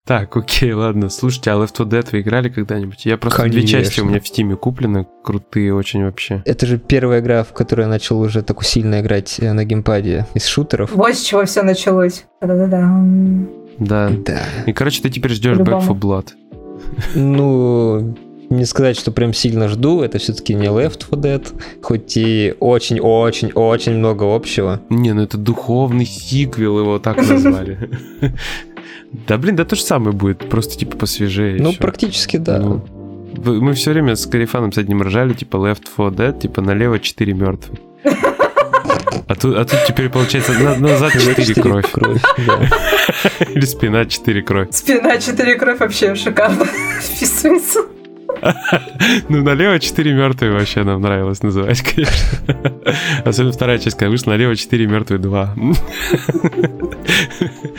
Так, 0.05 0.37
окей, 0.37 0.71
ладно. 0.71 1.09
Слушайте, 1.09 1.49
а 1.49 1.55
Left 1.55 1.75
4 1.75 1.89
Dead 1.89 2.07
вы 2.11 2.21
играли 2.21 2.49
когда-нибудь? 2.49 3.05
Я 3.07 3.17
просто 3.17 3.41
две 3.43 3.61
Конечно. 3.61 3.79
части 3.79 4.01
у 4.01 4.05
меня 4.05 4.19
в 4.19 4.27
Стиме 4.27 4.55
куплены, 4.55 5.07
крутые 5.23 5.73
очень 5.73 6.03
вообще. 6.05 6.43
Это 6.45 6.67
же 6.67 6.77
первая 6.77 7.21
игра, 7.21 7.43
в 7.43 7.53
которой 7.53 7.81
я 7.81 7.87
начал 7.87 8.19
уже 8.19 8.43
так 8.43 8.63
сильно 8.63 9.01
играть 9.01 9.39
э, 9.39 9.51
на 9.51 9.65
геймпаде 9.65 10.27
из 10.35 10.45
шутеров. 10.45 10.91
Вот 10.93 11.15
с 11.15 11.23
чего 11.23 11.43
все 11.45 11.63
началось. 11.63 12.25
Да-да-да. 12.39 13.03
Да. 13.79 14.11
Да. 14.23 14.43
И, 14.67 14.73
короче, 14.73 15.01
ты 15.01 15.09
теперь 15.09 15.31
ждешь 15.31 15.57
Back 15.57 15.87
for 15.87 15.99
Blood. 15.99 16.27
Ну, 17.15 18.15
не 18.51 18.65
сказать, 18.65 18.99
что 18.99 19.11
прям 19.11 19.33
сильно 19.33 19.67
жду, 19.67 20.03
это 20.03 20.19
все-таки 20.19 20.53
не 20.53 20.67
Left 20.67 20.99
4 21.03 21.19
Dead, 21.19 21.61
хоть 21.81 22.15
и 22.15 22.53
очень-очень-очень 22.59 23.93
много 23.93 24.35
общего. 24.35 24.81
Не, 24.89 25.13
ну 25.13 25.23
это 25.23 25.39
духовный 25.39 26.05
сиквел, 26.05 26.77
его 26.79 26.99
так 26.99 27.17
назвали. 27.27 27.89
Да 29.27 29.37
блин, 29.37 29.55
да 29.55 29.63
то 29.65 29.75
же 29.75 29.81
самое 29.81 30.11
будет, 30.15 30.49
просто 30.49 30.77
типа 30.77 30.97
посвежее. 30.97 31.57
Ну, 31.61 31.69
ещё. 31.69 31.79
практически 31.79 32.37
да. 32.37 32.59
Ну, 32.59 32.81
Мы 33.61 33.73
все 33.73 33.91
время 33.91 34.15
с 34.15 34.25
Карифаном 34.25 34.71
с 34.71 34.77
одним 34.77 35.01
ржали, 35.03 35.33
типа 35.33 35.57
Left 35.57 35.83
4 35.95 36.09
Dead, 36.09 36.39
типа 36.41 36.61
налево 36.61 36.99
4 36.99 37.33
мертвых. 37.33 37.79
А 39.27 39.33
тут, 39.35 39.55
а 39.57 39.65
тут 39.65 39.79
теперь 39.87 40.09
получается 40.09 40.53
на- 40.53 40.77
назад 40.77 41.13
4 41.13 41.55
кровь. 41.55 41.85
да. 42.45 42.69
Или 43.55 43.65
спина 43.65 44.05
4 44.05 44.41
кровь. 44.43 44.67
Спина 44.71 45.17
4 45.17 45.55
кровь 45.55 45.79
вообще 45.79 46.13
шикарно 46.15 46.65
вписывается. 47.01 47.79
Ну, 49.29 49.43
налево 49.43 49.79
4 49.79 50.13
мертвые 50.13 50.51
вообще 50.51 50.83
нам 50.83 51.01
нравилось 51.01 51.41
называть, 51.43 51.81
конечно. 51.81 52.13
Особенно 53.23 53.51
вторая 53.53 53.79
часть, 53.79 53.97
когда 53.97 54.09
вышла 54.09 54.31
налево 54.31 54.55
4 54.55 54.87
мертвые 54.87 55.19
2. 55.19 55.55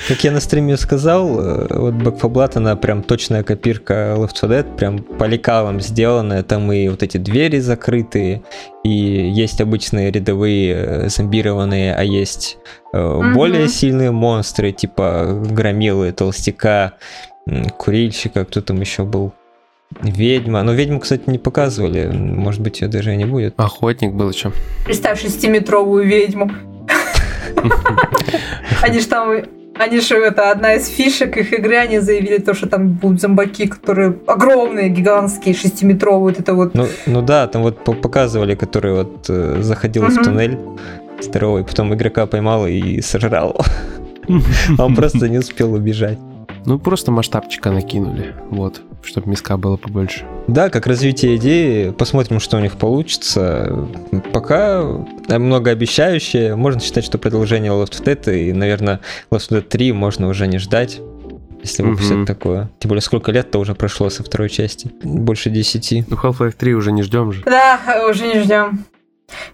Как 0.08 0.24
я 0.24 0.30
на 0.32 0.40
стриме 0.40 0.76
сказал, 0.76 1.40
э, 1.40 1.66
вот 1.70 1.94
Back 1.94 2.16
4 2.16 2.32
Blood, 2.32 2.52
она 2.56 2.76
прям 2.76 3.02
точная 3.02 3.42
копирка 3.42 4.14
Left 4.16 4.34
4 4.34 4.52
Dead, 4.60 4.76
прям 4.76 4.98
по 4.98 5.24
лекалам 5.24 5.80
сделанная, 5.80 6.42
там 6.42 6.70
и 6.72 6.88
вот 6.88 7.02
эти 7.02 7.16
двери 7.16 7.58
закрытые, 7.58 8.42
и 8.84 8.90
есть 8.90 9.60
обычные 9.60 10.10
рядовые 10.10 10.74
э, 10.74 11.08
зомбированные, 11.08 11.94
а 11.94 12.02
есть 12.02 12.58
Мгм. 12.92 13.34
более 13.34 13.68
сильные 13.68 14.10
монстры, 14.10 14.72
типа 14.72 15.42
громилы, 15.50 16.12
толстяка, 16.12 16.94
курильщика, 17.76 18.44
кто 18.44 18.60
там 18.62 18.80
еще 18.80 19.04
был. 19.04 19.32
Ведьма. 20.02 20.62
Но 20.62 20.72
ведьму, 20.72 21.00
кстати, 21.00 21.22
не 21.26 21.38
показывали. 21.38 22.06
Может 22.12 22.60
быть, 22.60 22.80
ее 22.80 22.88
даже 22.88 23.12
и 23.12 23.16
не 23.16 23.24
будет. 23.24 23.54
Охотник 23.56 24.12
был 24.12 24.30
еще. 24.30 24.52
Представь 24.84 25.20
шестиметровую 25.20 26.04
ведьму. 26.06 26.50
Они 28.82 29.00
ж 29.00 29.04
там... 29.06 29.36
Они 29.78 30.00
же, 30.00 30.16
это 30.16 30.50
одна 30.50 30.74
из 30.74 30.88
фишек 30.88 31.36
их 31.36 31.52
игры, 31.52 31.76
они 31.76 31.98
заявили 31.98 32.38
то, 32.38 32.54
что 32.54 32.66
там 32.66 32.92
будут 32.92 33.20
зомбаки, 33.20 33.66
которые 33.66 34.16
огромные, 34.26 34.88
гигантские, 34.88 35.54
шестиметровые, 35.54 36.20
вот 36.34 36.40
это 36.40 36.54
вот. 36.54 36.74
Ну, 36.74 36.86
ну 37.04 37.20
да, 37.20 37.46
там 37.46 37.60
вот 37.60 37.84
по- 37.84 37.92
показывали, 37.92 38.54
который 38.54 38.94
вот 38.94 39.26
э, 39.28 39.58
заходил 39.60 40.04
в 40.06 40.22
туннель 40.22 40.56
здоровый, 41.20 41.62
потом 41.62 41.92
игрока 41.92 42.24
поймал 42.24 42.66
и 42.66 43.02
сожрал. 43.02 43.62
Он 44.78 44.94
просто 44.94 45.28
не 45.28 45.36
успел 45.38 45.74
убежать. 45.74 46.18
Ну, 46.66 46.78
просто 46.80 47.12
масштабчика 47.12 47.70
накинули, 47.70 48.34
вот, 48.50 48.82
чтобы 49.02 49.30
миска 49.30 49.56
было 49.56 49.76
побольше. 49.76 50.24
Да, 50.48 50.68
как 50.68 50.86
развитие 50.86 51.36
идеи, 51.36 51.90
посмотрим, 51.90 52.40
что 52.40 52.56
у 52.56 52.60
них 52.60 52.76
получится. 52.76 53.88
Пока 54.32 54.82
многообещающее, 55.28 56.56
можно 56.56 56.80
считать, 56.80 57.04
что 57.04 57.18
продолжение 57.18 57.72
Left 57.72 57.92
4 57.96 58.16
Dead, 58.16 58.48
и, 58.48 58.52
наверное, 58.52 59.00
Left 59.30 59.42
4 59.44 59.60
Dead 59.60 59.68
3 59.68 59.92
можно 59.92 60.28
уже 60.28 60.46
не 60.48 60.58
ждать, 60.58 61.00
если 61.62 61.82
выпустят 61.84 62.16
Мгм. 62.18 62.26
такое. 62.26 62.70
Тем 62.80 62.88
более, 62.88 63.02
сколько 63.02 63.30
лет-то 63.32 63.58
уже 63.58 63.74
прошло 63.74 64.10
со 64.10 64.22
второй 64.24 64.48
части? 64.48 64.90
Больше 65.02 65.50
10. 65.50 66.04
Ну, 66.08 66.16
Half-Life 66.16 66.54
3 66.58 66.74
уже 66.74 66.90
не 66.92 67.02
ждем 67.02 67.32
же. 67.32 67.42
Да, 67.46 67.78
уже 68.10 68.26
не 68.26 68.40
ждем. 68.40 68.84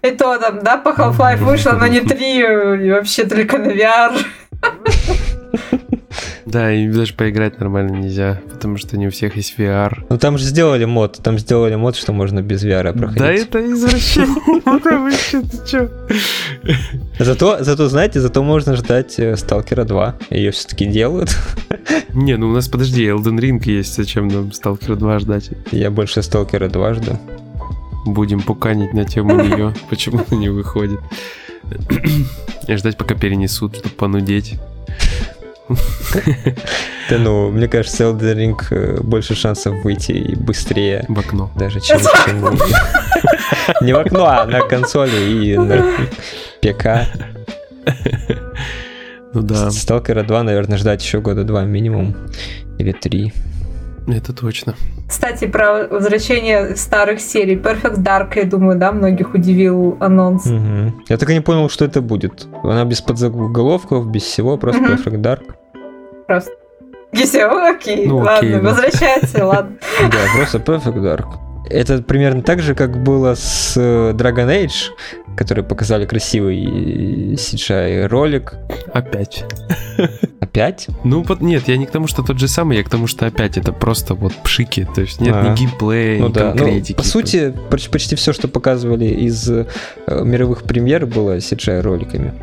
И 0.01 0.11
то 0.11 0.37
там, 0.37 0.63
да, 0.63 0.77
по 0.77 0.89
Half-Life 0.89 1.43
вышло, 1.43 1.71
но 1.73 1.87
не 1.87 1.99
три, 2.01 2.39
и 2.39 2.91
вообще 2.91 3.23
только 3.25 3.57
на 3.57 3.67
VR. 3.67 4.17
Да, 6.45 6.71
и 6.71 6.87
даже 6.89 7.13
поиграть 7.13 7.59
нормально 7.59 7.95
нельзя, 7.97 8.41
потому 8.51 8.77
что 8.77 8.97
не 8.97 9.07
у 9.07 9.11
всех 9.11 9.35
есть 9.37 9.55
VR. 9.57 10.05
Ну 10.09 10.17
там 10.17 10.37
же 10.37 10.45
сделали 10.45 10.85
мод, 10.85 11.19
там 11.23 11.39
сделали 11.39 11.75
мод, 11.75 11.95
что 11.95 12.13
можно 12.13 12.41
без 12.41 12.63
VR 12.65 12.91
проходить. 12.97 13.19
Да 13.19 13.31
это 13.31 13.59
извращение, 13.71 14.61
чё? 15.69 15.89
Зато, 17.19 17.57
зато, 17.63 17.89
знаете, 17.89 18.19
зато 18.19 18.43
можно 18.43 18.75
ждать 18.75 19.19
Сталкера 19.35 19.85
2. 19.85 20.15
Ее 20.29 20.51
все-таки 20.51 20.85
делают. 20.85 21.37
Не, 22.13 22.37
ну 22.37 22.49
у 22.49 22.53
нас, 22.53 22.67
подожди, 22.67 23.05
Elden 23.05 23.39
Ring 23.39 23.61
есть, 23.65 23.95
зачем 23.95 24.27
нам 24.27 24.51
Сталкера 24.51 24.95
2 24.95 25.19
ждать? 25.19 25.49
Я 25.71 25.91
больше 25.91 26.21
Сталкера 26.21 26.69
2 26.69 26.93
жду. 26.93 27.19
Будем 28.05 28.41
пуканить 28.41 28.93
на 28.93 29.05
тему 29.05 29.35
нее, 29.43 29.73
почему 29.89 30.21
она 30.29 30.39
не 30.39 30.49
выходит. 30.49 30.99
И 32.67 32.75
ждать, 32.75 32.97
пока 32.97 33.15
перенесут, 33.15 33.77
чтобы 33.77 33.95
понудеть. 33.95 34.59
Да 37.09 37.17
ну, 37.17 37.51
мне 37.51 37.67
кажется, 37.67 38.05
Elden 38.05 38.35
Ring 38.35 39.03
больше 39.03 39.35
шансов 39.35 39.83
выйти 39.83 40.13
и 40.13 40.35
быстрее. 40.35 41.05
В 41.09 41.19
окно. 41.19 41.51
Даже 41.55 41.81
чем... 41.81 41.99
чем... 41.99 42.57
Не 43.81 43.93
в 43.93 43.99
окно, 43.99 44.25
а 44.25 44.45
на 44.45 44.61
консоли 44.61 45.45
и 45.45 45.57
на 45.57 45.83
ПК. 46.61 47.07
Ну 49.33 49.41
да. 49.41 49.71
Сталкера 49.71 50.23
2, 50.23 50.43
наверное, 50.43 50.77
ждать 50.77 51.03
еще 51.03 51.19
года 51.19 51.43
два 51.43 51.63
минимум. 51.63 52.15
Или 52.77 52.91
три. 52.91 53.33
Это 54.07 54.33
точно. 54.33 54.75
Кстати, 55.07 55.47
про 55.47 55.87
возвращение 55.87 56.75
старых 56.75 57.21
серий. 57.21 57.55
Perfect 57.55 58.03
Dark, 58.03 58.35
я 58.35 58.43
думаю, 58.43 58.77
да, 58.77 58.91
многих 58.91 59.33
удивил 59.33 59.97
анонс. 59.99 60.45
Угу. 60.45 61.03
Я 61.09 61.17
так 61.17 61.29
и 61.29 61.33
не 61.33 61.41
понял, 61.41 61.69
что 61.69 61.85
это 61.85 62.01
будет. 62.01 62.47
Она 62.63 62.83
без 62.85 63.01
подзаголовков, 63.01 64.07
без 64.07 64.23
всего, 64.23 64.57
просто 64.57 64.81
угу. 64.81 64.93
Perfect 64.93 65.21
Dark. 65.21 65.41
Просто. 66.27 66.51
И 67.11 67.17
все, 67.17 67.45
окей, 67.45 68.07
ну, 68.07 68.17
ладно, 68.17 68.37
окей, 68.37 68.59
возвращается, 68.59 69.45
ладно. 69.45 69.77
Да, 70.01 70.17
просто 70.35 70.57
Perfect 70.57 71.01
Dark. 71.01 71.25
Это 71.69 72.01
примерно 72.01 72.41
так 72.41 72.61
же, 72.61 72.75
как 72.75 73.01
было 73.01 73.35
с 73.35 73.73
э, 73.77 74.11
Dragon 74.13 74.47
Age, 74.47 74.91
который 75.37 75.63
показали 75.63 76.05
красивый 76.05 77.35
CGI 77.35 78.07
ролик. 78.07 78.55
Опять. 78.93 79.45
Опять? 80.39 80.87
Ну 81.03 81.23
вот 81.23 81.41
нет, 81.41 81.67
я 81.67 81.77
не 81.77 81.85
к 81.85 81.91
тому, 81.91 82.07
что 82.07 82.23
тот 82.23 82.39
же 82.39 82.47
самый, 82.47 82.77
я 82.77 82.83
к 82.83 82.89
тому, 82.89 83.07
что 83.07 83.25
опять 83.25 83.57
это 83.57 83.71
просто 83.71 84.13
вот 84.13 84.33
пшики, 84.43 84.87
то 84.93 85.01
есть 85.01 85.19
нет 85.19 85.35
а, 85.35 85.49
ни 85.49 85.55
геймплея, 85.55 86.19
ну, 86.19 86.29
ни 86.29 86.33
да. 86.33 86.51
конкретики. 86.51 86.97
Ну, 86.97 87.03
по 87.03 87.07
сути, 87.07 87.53
почти, 87.69 88.15
все, 88.15 88.33
что 88.33 88.47
показывали 88.47 89.05
из 89.05 89.49
э, 89.49 89.65
мировых 90.07 90.63
премьер, 90.63 91.05
было 91.05 91.37
CGI 91.37 91.81
роликами. 91.81 92.33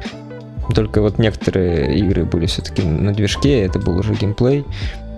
Только 0.75 1.03
вот 1.03 1.19
некоторые 1.19 1.99
игры 1.99 2.25
были 2.25 2.47
все-таки 2.47 2.83
на 2.83 3.13
движке, 3.13 3.63
это 3.63 3.79
был 3.79 3.99
уже 3.99 4.15
геймплей 4.15 4.65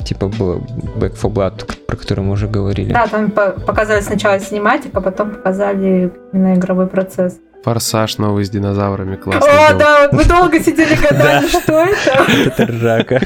типа 0.05 0.28
было 0.28 0.57
Back 0.97 1.14
4 1.16 1.32
Blood, 1.32 1.86
про 1.86 1.97
который 1.97 2.24
мы 2.24 2.32
уже 2.32 2.49
говорили. 2.49 2.93
Да, 2.93 3.07
там 3.07 3.30
показали 3.30 4.01
сначала 4.01 4.40
синематик, 4.40 4.90
а 4.95 5.01
потом 5.01 5.30
показали 5.30 6.12
именно 6.32 6.55
игровой 6.55 6.86
процесс. 6.86 7.38
Форсаж 7.64 8.18
новый 8.18 8.44
с 8.44 8.50
динозаврами 8.50 9.16
классный. 9.16 9.50
О, 9.50 9.74
да, 9.74 10.08
мы 10.10 10.24
долго 10.24 10.60
сидели 10.60 10.94
гадали, 10.96 11.46
что 11.46 11.84
это. 11.84 12.26
Это 12.46 12.66
ржака. 12.66 13.20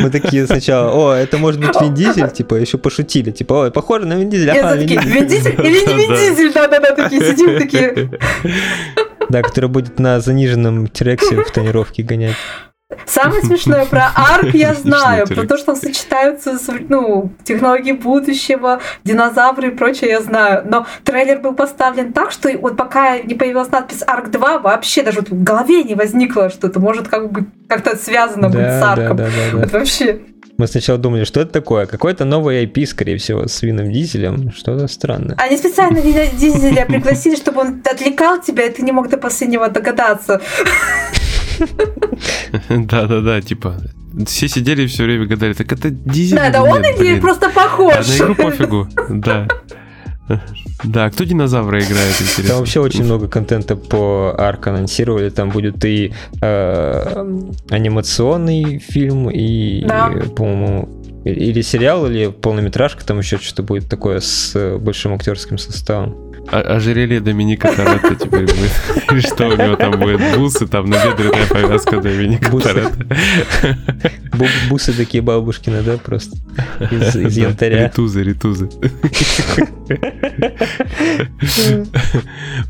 Мы 0.00 0.10
такие 0.10 0.46
сначала, 0.46 0.92
о, 0.92 1.14
это 1.14 1.36
может 1.36 1.60
быть 1.60 1.78
Вин 1.80 1.94
Дизель, 1.94 2.30
типа, 2.30 2.54
еще 2.54 2.78
пошутили, 2.78 3.30
типа, 3.30 3.52
ой, 3.52 3.70
похоже 3.70 4.06
на 4.06 4.14
Вин 4.14 4.30
Дизель, 4.30 4.50
ага, 4.50 4.76
Вин 4.76 5.26
Дизель. 5.26 5.60
Или 5.60 5.86
не 5.86 5.94
Вин 5.94 6.16
Дизель, 6.16 6.52
да-да-да, 6.52 6.94
такие 6.94 7.22
сидим, 7.22 7.58
такие. 7.58 8.10
Да, 9.28 9.42
который 9.42 9.68
будет 9.68 9.98
на 9.98 10.20
заниженном 10.20 10.86
трексе 10.86 11.42
в 11.42 11.50
тонировке 11.52 12.02
гонять. 12.02 12.36
Самое 13.08 13.42
смешное 13.42 13.86
про 13.86 14.10
арк 14.14 14.54
я 14.54 14.74
знаю, 14.74 15.26
про 15.26 15.46
то, 15.46 15.56
что 15.56 15.74
сочетаются 15.74 16.58
ну, 16.88 17.32
технологии 17.44 17.92
будущего, 17.92 18.80
динозавры 19.04 19.68
и 19.68 19.70
прочее 19.70 20.10
я 20.10 20.20
знаю. 20.20 20.62
Но 20.66 20.86
трейлер 21.04 21.40
был 21.40 21.54
поставлен 21.54 22.12
так, 22.12 22.30
что 22.30 22.50
вот 22.58 22.76
пока 22.76 23.18
не 23.18 23.34
появилась 23.34 23.70
надпись 23.70 24.02
Арк 24.06 24.30
2, 24.30 24.58
вообще 24.58 25.02
даже 25.02 25.20
вот 25.20 25.30
в 25.30 25.42
голове 25.42 25.82
не 25.82 25.94
возникло, 25.94 26.50
что 26.50 26.68
это 26.68 26.80
может 26.80 27.08
как 27.08 27.32
бы 27.32 27.46
как-то 27.68 27.96
связано 27.96 28.50
да, 28.50 28.58
быть 28.58 28.66
с 28.66 28.82
арком. 28.82 29.16
Да, 29.16 29.24
да, 29.24 29.30
да, 29.52 29.58
вот 29.58 29.72
вообще. 29.72 30.20
Мы 30.58 30.66
сначала 30.66 30.98
думали, 30.98 31.22
что 31.22 31.40
это 31.40 31.52
такое? 31.52 31.86
Какой-то 31.86 32.24
новый 32.24 32.64
IP, 32.64 32.84
скорее 32.86 33.16
всего, 33.18 33.46
с 33.46 33.62
Вином 33.62 33.92
Дизелем. 33.92 34.50
Что-то 34.52 34.88
странное. 34.88 35.36
Они 35.38 35.56
специально 35.56 35.98
Вина 35.98 36.26
Дизеля 36.26 36.84
пригласили, 36.84 37.36
чтобы 37.36 37.60
он 37.60 37.82
отвлекал 37.88 38.40
тебя, 38.42 38.64
и 38.64 38.70
ты 38.70 38.82
не 38.82 38.90
мог 38.90 39.08
до 39.08 39.18
последнего 39.18 39.68
догадаться. 39.68 40.40
Да-да-да, 42.68 43.40
типа, 43.40 43.76
все 44.26 44.48
сидели 44.48 44.86
все 44.86 45.04
время 45.04 45.26
гадали, 45.26 45.52
так 45.52 45.72
это 45.72 45.90
дизель? 45.90 46.36
Да, 46.36 46.50
да 46.50 46.62
он 46.62 46.84
или 46.84 47.20
просто 47.20 47.50
похож? 47.50 47.94
А 47.94 47.98
на 47.98 48.16
игру 48.16 48.34
пофигу, 48.34 48.88
да. 49.08 49.48
Да, 50.84 51.10
кто 51.10 51.24
динозавра 51.24 51.80
играет, 51.80 52.14
интересно? 52.20 52.48
Там 52.48 52.58
вообще 52.58 52.80
очень 52.80 53.04
много 53.04 53.28
контента 53.28 53.76
по 53.76 54.34
арк 54.38 54.66
анонсировали. 54.68 55.30
Там 55.30 55.50
будет 55.50 55.84
и 55.84 56.12
э, 56.40 57.40
анимационный 57.70 58.78
фильм, 58.78 59.30
и, 59.30 59.84
да. 59.86 60.12
по-моему, 60.36 60.88
или 61.24 61.62
сериал, 61.62 62.06
или 62.06 62.28
полнометражка, 62.28 63.04
там 63.04 63.18
еще 63.18 63.38
что-то 63.38 63.62
будет 63.62 63.88
такое 63.88 64.20
с 64.20 64.78
большим 64.78 65.14
актерским 65.14 65.58
составом. 65.58 66.27
А, 66.50 66.76
ожерелье 66.76 67.20
Доминика 67.20 67.72
Торетто 67.74 68.14
теперь 68.14 68.46
будет. 68.46 68.72
Или 69.10 69.20
что 69.20 69.48
у 69.48 69.56
него 69.56 69.76
там 69.76 69.98
будет? 69.98 70.20
Бусы, 70.36 70.66
там 70.66 70.88
набедренная 70.88 71.46
повязка 71.46 72.00
Доминика 72.00 72.50
Торетто. 72.58 73.06
Бусы 74.68 74.92
такие 74.92 75.22
бабушкины, 75.22 75.82
да, 75.82 75.98
просто? 75.98 76.36
Из, 76.90 77.16
из 77.16 77.36
янтаря. 77.36 77.84
Ритузы, 77.84 78.22
ритузы. 78.22 78.70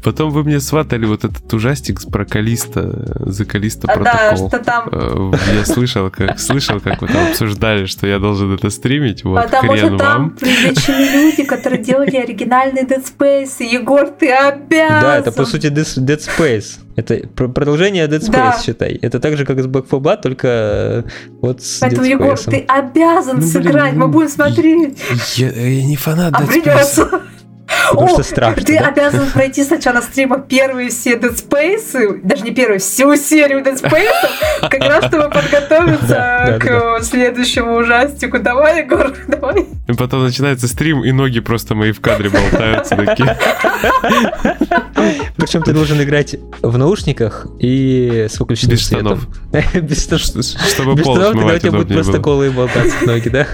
Потом 0.03 0.31
вы 0.31 0.45
мне 0.45 0.61
сватали 0.61 1.07
вот 1.07 1.25
этот 1.25 1.53
ужастик 1.53 2.01
про 2.11 2.25
Калиста, 2.25 3.31
за 3.31 3.45
Калиста 3.45 3.87
протокол. 3.87 4.13
Да, 4.13 4.37
что 4.37 4.59
там... 4.59 4.89
Э, 4.93 5.33
я 5.57 5.65
слышал, 5.65 6.11
как 6.11 6.39
слышал, 6.39 6.81
как 6.81 7.03
вы 7.03 7.09
там 7.09 7.29
обсуждали, 7.29 7.87
что 7.87 8.07
я 8.07 8.19
должен 8.19 8.55
это 8.55 8.71
стримить. 8.71 9.25
Вот, 9.25 9.45
Потому 9.45 9.77
что 9.77 9.97
там 9.99 10.31
привлечены 10.31 11.25
люди, 11.25 11.45
которые 11.45 11.83
делали 11.83 12.17
оригинальный 12.17 12.83
Dead 12.83 13.05
Space, 13.05 13.68
Егор, 13.73 14.09
ты 14.09 14.31
обязан. 14.33 15.03
Да, 15.03 15.19
это 15.19 15.33
по 15.33 15.45
сути 15.45 15.67
Dead 15.67 16.19
Space. 16.19 16.79
Это 16.97 17.29
продолжение 17.29 18.07
Dead 18.07 18.21
Space, 18.21 18.33
да. 18.33 18.59
считай. 18.61 18.99
Это 19.03 19.21
так 19.21 19.37
же, 19.37 19.45
как 19.45 19.61
с 19.61 19.67
Back 19.67 19.85
4 19.85 20.03
Blood, 20.03 20.23
только 20.23 20.49
э, 20.49 21.03
вот 21.41 21.63
с 21.63 21.79
Поэтому, 21.81 22.07
Dead 22.07 22.11
Егор, 22.11 22.39
ты 22.39 22.65
обязан 22.67 23.37
ну, 23.37 23.43
блин, 23.43 23.53
сыграть, 23.53 23.95
мы 23.95 24.09
будем 24.09 24.29
смотреть. 24.29 24.99
Я, 25.37 25.51
я 25.51 25.85
не 25.85 25.97
фанат 25.97 26.35
а 26.35 26.43
Dead 26.43 26.47
придется. 26.47 27.03
Space. 27.03 27.23
Потому 27.91 28.07
О, 28.07 28.09
что 28.09 28.23
страшно. 28.23 28.63
Ты 28.63 28.79
да? 28.79 28.89
обязан 28.89 29.31
пройти 29.31 29.65
сначала 29.65 29.97
на 29.97 30.03
стримах 30.03 30.47
первые 30.47 30.91
все 30.91 31.17
Dead 31.17 31.35
Space, 31.35 32.21
даже 32.23 32.45
не 32.45 32.51
первую, 32.51 32.81
всю 32.81 33.17
серию 33.17 33.61
Dead 33.61 33.81
Space, 33.81 34.69
как 34.69 34.81
раз 34.81 35.07
чтобы 35.07 35.31
подготовиться 35.31 36.59
к 36.61 37.03
следующему 37.03 37.77
ужастику. 37.77 38.39
Давай, 38.39 38.83
Егор, 38.83 39.15
давай. 39.29 39.67
И 39.89 39.93
потом 39.95 40.25
начинается 40.25 40.69
стрим, 40.69 41.05
и 41.05 41.13
ноги 41.13 41.41
просто 41.41 41.75
мои 41.75 41.93
в 41.93 42.01
кадре 42.01 42.31
болтаются 42.31 42.97
такие. 42.97 43.37
Причем 45.37 45.63
ты 45.63 45.73
должен 45.73 46.03
играть 46.03 46.37
в 46.63 46.77
наушниках 46.77 47.47
и 47.59 48.27
с 48.29 48.39
выключенным 48.39 48.73
Без 48.73 48.81
штанов. 48.81 49.27
Без 49.75 50.05
штанов. 50.05 50.45
Чтобы 50.45 50.97
пол 50.97 51.17
штанов, 51.17 51.35
тогда 51.35 51.55
у 51.55 51.59
тебя 51.59 51.73
будут 51.73 51.89
просто 51.89 52.19
голые 52.19 52.51
болтаться 52.51 53.07
ноги, 53.07 53.29
да? 53.29 53.47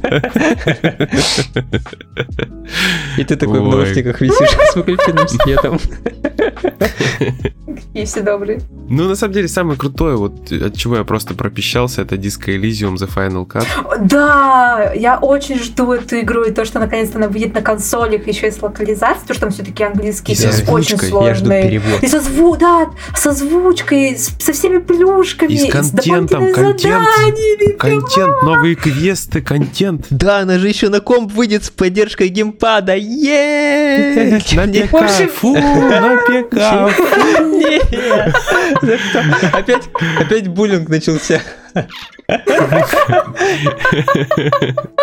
И 3.16 3.24
ты 3.24 3.36
такой 3.36 3.60
наушниках 3.70 4.20
висишь 4.20 4.56
с 4.72 4.76
выключенным 4.76 5.28
светом. 5.28 5.80
И 7.94 8.04
все 8.04 8.20
добрые. 8.20 8.60
Ну, 8.88 9.08
на 9.08 9.14
самом 9.14 9.34
деле, 9.34 9.48
самое 9.48 9.78
крутое, 9.78 10.16
вот 10.16 10.50
от 10.52 10.76
чего 10.76 10.96
я 10.96 11.04
просто 11.04 11.34
пропищался, 11.34 12.02
это 12.02 12.16
Disco 12.16 12.46
Elysium 12.46 12.94
The 12.94 13.08
Final 13.08 13.46
Cut. 13.46 13.66
Да, 14.00 14.92
я 14.94 15.18
очень 15.18 15.58
жду 15.58 15.92
эту 15.92 16.20
игру, 16.20 16.44
и 16.44 16.52
то, 16.52 16.64
что 16.64 16.78
наконец-то 16.78 17.18
она 17.18 17.28
выйдет 17.28 17.54
на 17.54 17.62
консолях, 17.62 18.26
еще 18.26 18.48
и 18.48 18.50
с 18.50 18.62
локализацией, 18.62 19.26
потому 19.26 19.34
что 19.36 19.40
там 19.40 19.50
все-таки 19.50 19.84
английский 19.84 20.36
да. 20.36 20.72
очень 20.72 20.98
сложный. 20.98 21.26
Я 21.26 21.34
жду 21.34 21.68
перевод. 21.68 22.02
И 22.02 22.06
со, 22.06 22.20
зву... 22.20 22.56
да, 22.56 22.90
со 23.14 23.32
звучкой, 23.32 24.16
со 24.16 24.52
всеми 24.52 24.78
плюшками, 24.78 25.52
и 25.52 25.58
с 25.58 25.70
контентом, 25.70 26.48
с 26.48 26.54
контент, 26.54 27.06
контент, 27.78 28.42
новые 28.42 28.74
квесты, 28.74 29.40
контент. 29.40 30.06
Да, 30.10 30.40
она 30.40 30.58
же 30.58 30.68
еще 30.68 30.88
на 30.88 31.00
комп 31.00 31.32
выйдет 31.32 31.64
с 31.64 31.70
поддержкой 31.70 32.28
геймпада. 32.28 32.96
Еее! 32.96 33.59
На 34.54 34.66
ПК, 34.66 35.30
фу, 35.30 35.54
на 35.54 36.16
ПК. 36.26 36.56
Опять, 39.52 39.88
опять 40.18 40.48
буллинг 40.48 40.88
начался. 40.88 41.40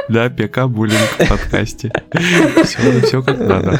Да, 0.09 0.29
ПК 0.29 0.65
буллинг 0.67 1.09
в 1.19 1.29
подкасте. 1.29 1.91
Все, 2.63 3.01
все 3.01 3.21
как 3.21 3.39
надо. 3.39 3.79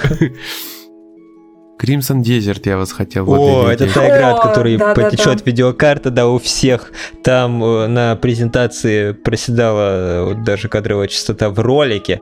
Crimson 1.80 2.24
Desert 2.24 2.62
я 2.66 2.78
вас 2.78 2.92
хотел. 2.92 3.30
О, 3.32 3.64
вот 3.64 3.70
это 3.70 3.84
видите. 3.84 4.00
та 4.00 4.08
игра, 4.08 4.36
от 4.36 4.42
которой 4.42 4.78
да, 4.78 4.94
потечет 4.96 5.38
да. 5.38 5.44
видеокарта, 5.46 6.10
да, 6.10 6.28
у 6.28 6.40
всех. 6.40 6.92
Там 7.24 7.64
э, 7.64 7.88
на 7.88 8.16
презентации 8.16 9.12
проседала 9.12 9.90
э, 9.90 10.24
вот 10.24 10.44
даже 10.44 10.70
кадровая 10.70 11.08
частота 11.08 11.50
в 11.50 11.60
ролике. 11.60 12.20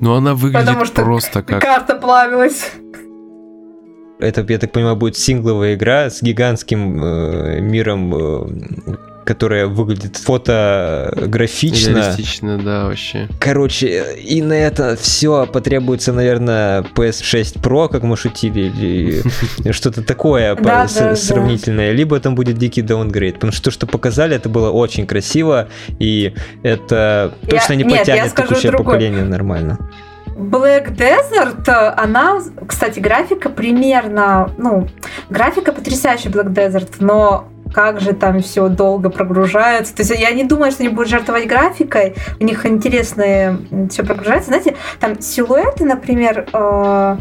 Но 0.00 0.14
она 0.16 0.34
выглядит 0.34 0.66
Потому 0.66 0.84
что 0.84 1.02
просто 1.02 1.42
как... 1.42 1.62
Карта 1.62 1.94
плавилась. 1.94 2.72
Это, 4.18 4.44
я 4.48 4.58
так 4.58 4.70
понимаю, 4.70 4.96
будет 4.96 5.16
сингловая 5.16 5.74
игра 5.74 6.08
с 6.08 6.22
гигантским 6.22 7.02
э, 7.02 7.60
миром, 7.60 8.14
э, 8.14 8.96
которая 9.24 9.66
выглядит 9.66 10.16
фотографично. 10.16 11.96
Реалистично, 11.96 12.58
да, 12.58 12.84
вообще. 12.86 13.28
Короче, 13.38 14.14
и 14.14 14.42
на 14.42 14.54
это 14.54 14.96
все 14.96 15.46
потребуется, 15.46 16.12
наверное, 16.12 16.82
PS6 16.82 17.60
Pro, 17.60 17.88
как 17.88 18.02
мы 18.02 18.16
шутили, 18.16 18.60
или 18.60 19.22
что-то 19.72 20.02
такое 20.02 20.56
сравнительное, 20.86 21.92
либо 21.92 22.18
там 22.20 22.34
будет 22.34 22.58
дикий 22.58 22.82
даунгрейд. 22.82 23.34
Потому 23.34 23.52
что 23.52 23.64
то, 23.64 23.70
что 23.70 23.86
показали, 23.86 24.36
это 24.36 24.48
было 24.48 24.70
очень 24.70 25.06
красиво, 25.06 25.68
и 25.98 26.34
это 26.62 27.34
точно 27.48 27.74
не 27.74 27.84
потянет 27.84 28.34
текущее 28.34 28.72
поколение 28.72 29.24
нормально. 29.24 29.78
Black 30.36 30.96
Desert, 30.96 31.68
она, 31.96 32.40
кстати, 32.66 33.00
графика 33.00 33.50
примерно, 33.50 34.50
ну, 34.56 34.88
графика 35.28 35.72
потрясающая 35.72 36.30
Black 36.30 36.52
Desert, 36.52 36.94
но 37.00 37.51
как 37.72 38.00
же 38.00 38.12
там 38.12 38.40
все 38.40 38.68
долго 38.68 39.10
прогружается. 39.10 39.94
То 39.94 40.02
есть 40.02 40.18
я 40.18 40.30
не 40.32 40.44
думаю, 40.44 40.72
что 40.72 40.82
они 40.82 40.92
будут 40.92 41.08
жертвовать 41.08 41.46
графикой. 41.46 42.14
У 42.40 42.44
них 42.44 42.64
интересные 42.66 43.58
все 43.90 44.04
прогружается. 44.04 44.48
Знаете, 44.48 44.76
там 45.00 45.20
силуэты, 45.20 45.84
например, 45.84 46.46
э, 46.52 47.16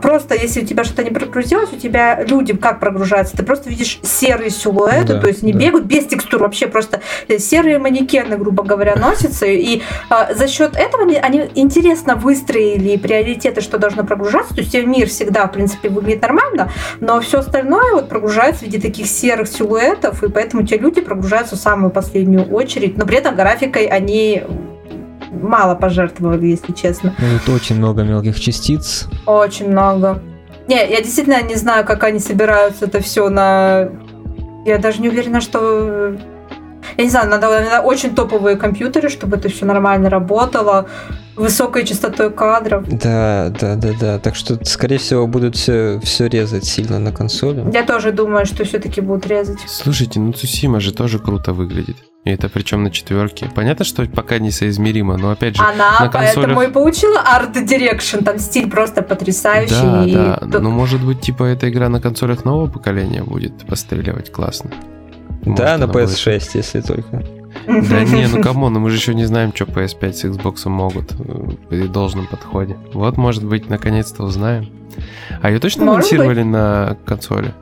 просто 0.00 0.34
если 0.34 0.62
у 0.62 0.66
тебя 0.66 0.84
что-то 0.84 1.04
не 1.04 1.10
прогрузилось, 1.10 1.72
у 1.72 1.76
тебя 1.76 2.22
люди 2.22 2.54
как 2.56 2.80
прогружаются? 2.80 3.36
Ты 3.36 3.42
просто 3.42 3.70
видишь 3.70 3.98
серые 4.02 4.50
силуэты, 4.50 5.14
Да, 5.14 5.20
то 5.20 5.28
есть 5.28 5.42
не 5.42 5.52
да. 5.52 5.58
бегают 5.58 5.86
без 5.86 6.06
текстур, 6.06 6.42
вообще 6.42 6.66
просто 6.66 7.00
э, 7.28 7.38
серые 7.38 7.78
манекены, 7.78 8.36
грубо 8.36 8.62
говоря, 8.62 8.96
носятся. 8.96 9.46
И 9.46 9.82
а, 10.10 10.34
за 10.34 10.48
счет 10.48 10.76
этого 10.76 11.02
они, 11.04 11.16
они 11.16 11.50
интересно 11.54 12.16
выстроили 12.16 12.96
приоритеты, 12.96 13.60
что 13.60 13.78
должно 13.78 14.04
прогружаться. 14.04 14.54
То 14.54 14.60
есть 14.60 14.74
мир 14.74 15.08
всегда, 15.08 15.46
в 15.46 15.52
принципе, 15.52 15.88
выглядит 15.88 16.22
нормально, 16.22 16.70
но 17.00 17.20
все 17.20 17.38
остальное 17.38 17.92
вот 17.92 18.08
прогружается 18.08 18.60
в 18.60 18.66
виде 18.66 18.80
таких 18.80 19.06
серых 19.06 19.48
силуэтов, 19.48 20.22
и 20.22 20.28
поэтому 20.28 20.66
те 20.66 20.78
люди 20.78 21.00
прогружаются 21.00 21.56
в 21.56 21.58
самую 21.58 21.90
последнюю 21.90 22.44
очередь. 22.52 22.96
Но 22.96 23.06
при 23.06 23.18
этом 23.18 23.34
графикой 23.34 23.86
они 23.86 24.42
мало 25.32 25.74
пожертвовали, 25.74 26.46
если 26.46 26.72
честно. 26.72 27.14
Ну, 27.18 27.26
Тут 27.44 27.56
очень 27.56 27.76
много 27.76 28.02
мелких 28.02 28.38
частиц. 28.38 29.08
Очень 29.26 29.70
много. 29.70 30.22
Не, 30.68 30.76
я 30.88 31.02
действительно 31.02 31.42
не 31.42 31.56
знаю, 31.56 31.84
как 31.84 32.04
они 32.04 32.18
собираются 32.18 32.84
это 32.84 33.00
все 33.00 33.28
на... 33.28 33.88
Я 34.64 34.78
даже 34.78 35.00
не 35.00 35.08
уверена, 35.08 35.40
что... 35.40 36.16
Я 36.96 37.04
не 37.04 37.10
знаю, 37.10 37.30
надо, 37.30 37.48
наверное, 37.48 37.80
очень 37.80 38.14
топовые 38.14 38.56
компьютеры, 38.56 39.08
чтобы 39.08 39.36
это 39.36 39.48
все 39.48 39.64
нормально 39.64 40.10
работало, 40.10 40.88
высокой 41.36 41.84
частотой 41.84 42.30
кадров. 42.30 42.84
Да, 42.86 43.52
да, 43.58 43.76
да, 43.76 43.92
да. 43.98 44.18
Так 44.18 44.34
что, 44.34 44.62
скорее 44.64 44.98
всего, 44.98 45.26
будут 45.26 45.56
все, 45.56 46.00
все 46.02 46.26
резать 46.28 46.64
сильно 46.64 46.98
на 46.98 47.12
консоли. 47.12 47.64
Я 47.72 47.84
тоже 47.84 48.12
думаю, 48.12 48.46
что 48.46 48.64
все-таки 48.64 49.00
будут 49.00 49.26
резать. 49.26 49.60
Слушайте, 49.66 50.20
ну 50.20 50.32
Цусима 50.32 50.80
же 50.80 50.92
тоже 50.92 51.18
круто 51.18 51.52
выглядит. 51.52 51.96
И 52.24 52.30
это 52.30 52.48
причем 52.48 52.84
на 52.84 52.90
четверке. 52.92 53.50
Понятно, 53.52 53.84
что 53.84 54.06
пока 54.06 54.38
несоизмеримо, 54.38 55.16
но 55.16 55.30
опять 55.32 55.56
же... 55.56 55.62
Она 55.62 55.98
на 55.98 56.08
поэтому 56.08 56.46
консолях- 56.46 56.68
и 56.68 56.72
получила 56.72 57.18
Art 57.18 57.52
Direction. 57.52 58.22
Там 58.22 58.38
стиль 58.38 58.70
просто 58.70 59.02
потрясающий. 59.02 59.74
Да, 59.74 60.04
и 60.06 60.14
да. 60.14 60.36
тут- 60.36 60.62
Ну, 60.62 60.70
может 60.70 61.04
быть, 61.04 61.20
типа, 61.20 61.42
эта 61.44 61.68
игра 61.68 61.88
на 61.88 62.00
консолях 62.00 62.44
нового 62.44 62.70
поколения 62.70 63.24
будет 63.24 63.66
постреливать 63.66 64.30
классно. 64.30 64.70
да, 64.70 65.50
Может, 65.50 65.58
на 65.66 65.74
она 65.74 65.86
будет- 65.88 66.10
PS6, 66.10 66.50
если 66.54 66.80
только. 66.80 67.24
Да 67.66 68.04
не, 68.04 68.28
ну 68.28 68.40
come 68.42 68.59
on, 68.59 68.72
ну 68.72 68.78
мы 68.80 68.90
же 68.90 68.96
еще 68.96 69.14
не 69.14 69.24
знаем, 69.24 69.52
что 69.54 69.64
PS5 69.64 70.12
с 70.12 70.24
Xbox 70.24 70.68
могут 70.68 71.12
э, 71.18 71.50
при 71.68 71.88
должном 71.88 72.26
подходе. 72.28 72.76
Вот, 72.94 73.16
может 73.16 73.44
быть, 73.44 73.68
наконец-то 73.68 74.22
узнаем. 74.22 74.68
А 75.40 75.50
ее 75.50 75.58
точно 75.58 75.84
Может 75.84 76.12
анонсировали 76.12 76.42
на 76.42 76.96
консоли? 77.04 77.52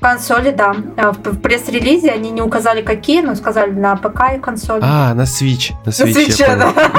Консоли, 0.00 0.50
да. 0.50 0.74
А 0.96 1.12
В 1.12 1.38
пресс-релизе 1.38 2.10
они 2.10 2.30
не 2.30 2.42
указали 2.42 2.82
какие, 2.82 3.20
но 3.20 3.34
сказали 3.34 3.70
на 3.70 3.96
ПК 3.96 4.36
и 4.36 4.38
консоли. 4.38 4.80
А, 4.82 5.14
на 5.14 5.22
Switch. 5.22 5.72
На 5.84 5.90
На 5.90 5.90
Switch, 5.90 6.36
я 6.38 6.56
да. 6.56 6.92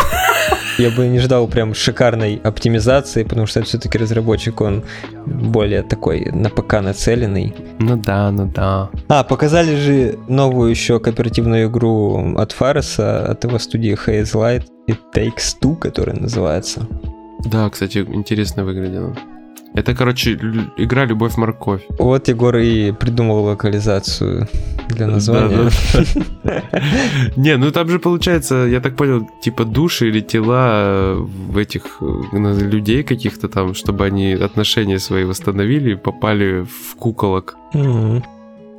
Я 0.77 0.89
бы 0.89 1.07
не 1.07 1.19
ждал 1.19 1.47
прям 1.47 1.73
шикарной 1.73 2.39
оптимизации, 2.43 3.23
потому 3.23 3.45
что 3.45 3.61
все-таки 3.63 3.97
разработчик, 3.97 4.61
он 4.61 4.83
более 5.25 5.83
такой 5.83 6.25
на 6.31 6.49
ПК 6.49 6.81
нацеленный. 6.81 7.53
Ну 7.79 7.97
да, 7.97 8.31
ну 8.31 8.45
да. 8.47 8.89
А, 9.09 9.23
показали 9.23 9.75
же 9.75 10.17
новую 10.27 10.69
еще 10.69 10.99
кооперативную 10.99 11.67
игру 11.67 12.35
от 12.37 12.51
Фареса, 12.53 13.25
от 13.27 13.43
его 13.43 13.59
студии 13.59 13.93
Haze 13.95 14.33
Light, 14.33 14.63
It 14.89 14.97
Takes 15.13 15.55
Two, 15.61 15.75
которая 15.75 16.15
называется. 16.15 16.87
Да, 17.45 17.69
кстати, 17.69 17.99
интересно 17.99 18.63
выглядело. 18.63 19.15
Это, 19.73 19.95
короче, 19.95 20.33
игра 20.77 21.05
«Любовь-морковь». 21.05 21.81
Вот 21.97 22.27
Егор 22.27 22.57
и 22.57 22.91
придумал 22.91 23.43
локализацию 23.45 24.47
для 24.89 25.07
названия. 25.07 25.69
Не, 27.37 27.57
ну 27.57 27.71
там 27.71 27.87
же 27.89 27.99
получается, 27.99 28.55
я 28.55 28.81
так 28.81 28.95
понял, 28.97 29.27
типа 29.41 29.63
души 29.63 30.09
или 30.09 30.19
тела 30.19 30.71
э, 30.73 31.25
в 31.51 31.57
этих 31.57 32.01
э, 32.01 32.69
людей 32.69 33.03
каких-то 33.03 33.47
там, 33.47 33.73
чтобы 33.73 34.05
они 34.05 34.33
отношения 34.33 34.99
свои 34.99 35.23
восстановили 35.23 35.93
и 35.93 35.95
попали 35.95 36.65
в 36.65 36.95
куколок. 36.97 37.55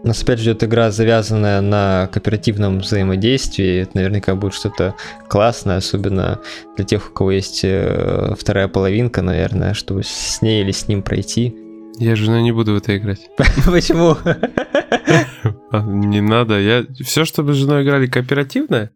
Нас 0.04 0.20
опять 0.22 0.40
ждет 0.40 0.64
игра, 0.64 0.90
завязанная 0.90 1.60
на 1.60 2.08
кооперативном 2.12 2.80
взаимодействии. 2.80 3.82
Это 3.82 3.96
наверняка 3.96 4.34
будет 4.34 4.54
что-то 4.54 4.94
классное, 5.28 5.76
особенно 5.76 6.40
для 6.76 6.84
тех, 6.84 7.10
у 7.10 7.12
кого 7.12 7.30
есть 7.30 7.60
э, 7.62 8.34
вторая 8.36 8.66
половинка, 8.66 9.22
наверное, 9.22 9.74
чтобы 9.74 10.02
с 10.02 10.42
ней 10.42 10.62
или 10.62 10.72
с 10.72 10.88
ним 10.88 11.02
пройти. 11.02 11.54
Я 11.98 12.16
же 12.16 12.30
ну, 12.30 12.40
не 12.40 12.50
буду 12.50 12.72
в 12.72 12.76
это 12.78 12.96
играть. 12.96 13.30
Почему? 13.64 14.16
А, 15.72 15.80
Не 15.82 16.20
надо. 16.20 16.60
Я 16.60 16.84
все, 17.02 17.24
чтобы 17.24 17.54
с 17.54 17.56
женой 17.56 17.82
играли 17.82 18.06
кооперативно, 18.06 18.90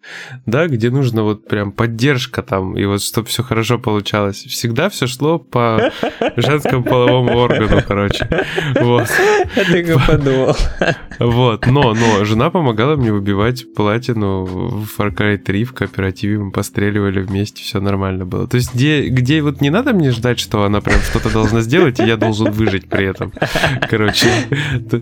да, 0.44 0.66
где 0.68 0.90
нужно 0.90 1.22
вот 1.22 1.48
прям 1.48 1.72
поддержка 1.72 2.42
там, 2.42 2.76
и 2.76 2.84
вот 2.84 3.02
чтобы 3.02 3.28
все 3.28 3.42
хорошо 3.42 3.78
получалось. 3.78 4.44
Всегда 4.44 4.88
все 4.90 5.06
шло 5.06 5.38
по 5.38 5.90
женскому 6.36 6.84
половому 6.84 7.38
органу, 7.38 7.82
короче. 7.86 8.28
Вот. 8.80 9.08
Ты 9.54 9.84
как 9.84 10.06
подумал. 10.06 10.54
Вот, 11.18 11.66
но, 11.66 11.94
но 11.94 12.24
жена 12.26 12.50
помогала 12.50 12.96
мне 12.96 13.10
выбивать 13.12 13.72
платину 13.74 14.44
в 14.44 14.84
Far 14.98 15.14
Cry 15.16 15.38
3 15.38 15.64
в 15.64 15.72
кооперативе, 15.72 16.38
мы 16.38 16.50
постреливали 16.50 17.20
вместе, 17.20 17.62
все 17.62 17.80
нормально 17.80 18.26
было. 18.26 18.46
То 18.46 18.56
есть, 18.58 18.74
где, 18.74 19.08
где 19.08 19.40
вот 19.40 19.62
не 19.62 19.70
надо 19.70 19.94
мне 19.94 20.10
ждать, 20.10 20.38
что 20.38 20.64
она 20.64 20.82
прям 20.82 21.00
что-то 21.00 21.30
должна 21.32 21.62
сделать, 21.62 22.00
и 22.00 22.04
я 22.04 22.18
должен 22.18 22.50
выжить 22.52 22.88
при 22.88 23.06
этом. 23.06 23.32
Короче, 23.88 24.28
то, 24.90 25.00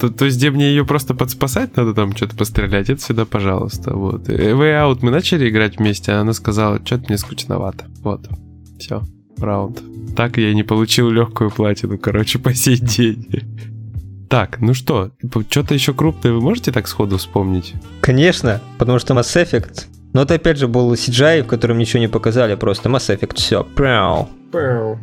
то- 0.00 0.08
то 0.08 0.24
есть, 0.24 0.38
где 0.38 0.50
мне 0.50 0.70
ее 0.70 0.86
просто 0.86 1.09
подспасать 1.14 1.76
надо 1.76 1.94
там 1.94 2.14
что-то 2.16 2.36
пострелять, 2.36 2.90
это 2.90 3.00
всегда 3.00 3.24
пожалуйста. 3.24 3.94
Вот. 3.94 4.28
Way 4.28 4.56
Out 4.56 4.98
мы 5.02 5.10
начали 5.10 5.48
играть 5.48 5.78
вместе, 5.78 6.12
а 6.12 6.20
она 6.20 6.32
сказала, 6.32 6.80
что-то 6.84 7.04
мне 7.08 7.18
скучновато. 7.18 7.86
Вот, 8.02 8.28
все, 8.78 9.02
раунд. 9.38 9.82
Так 10.16 10.38
я 10.38 10.50
и 10.50 10.54
не 10.54 10.62
получил 10.62 11.10
легкую 11.10 11.50
платину, 11.50 11.98
короче, 11.98 12.38
по 12.38 12.54
сей 12.54 12.76
день. 12.76 13.26
Так, 14.28 14.60
ну 14.60 14.74
что, 14.74 15.10
что-то 15.48 15.74
еще 15.74 15.92
крупное 15.92 16.32
вы 16.32 16.40
можете 16.40 16.70
так 16.72 16.86
сходу 16.86 17.18
вспомнить? 17.18 17.74
Конечно, 18.00 18.60
потому 18.78 18.98
что 18.98 19.14
Mass 19.14 19.36
Effect... 19.42 19.86
Но 20.12 20.22
это 20.22 20.34
опять 20.34 20.58
же 20.58 20.66
был 20.66 20.92
CGI, 20.94 21.44
в 21.44 21.46
котором 21.46 21.78
ничего 21.78 22.00
не 22.00 22.08
показали, 22.08 22.56
просто 22.56 22.88
Mass 22.88 23.16
Effect, 23.16 23.36
все. 23.36 23.64
И, 24.52 24.96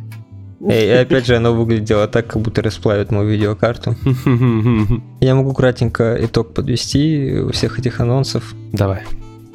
и 0.60 0.88
опять 0.88 1.26
же 1.26 1.36
оно 1.36 1.54
выглядело 1.54 2.08
так, 2.08 2.26
как 2.26 2.42
будто 2.42 2.62
расплавят 2.62 3.10
мою 3.10 3.28
видеокарту. 3.28 3.94
Я 5.20 5.34
могу 5.34 5.54
кратенько 5.54 6.16
итог 6.20 6.54
подвести 6.54 7.42
всех 7.52 7.78
этих 7.78 8.00
анонсов. 8.00 8.54
Давай. 8.72 9.02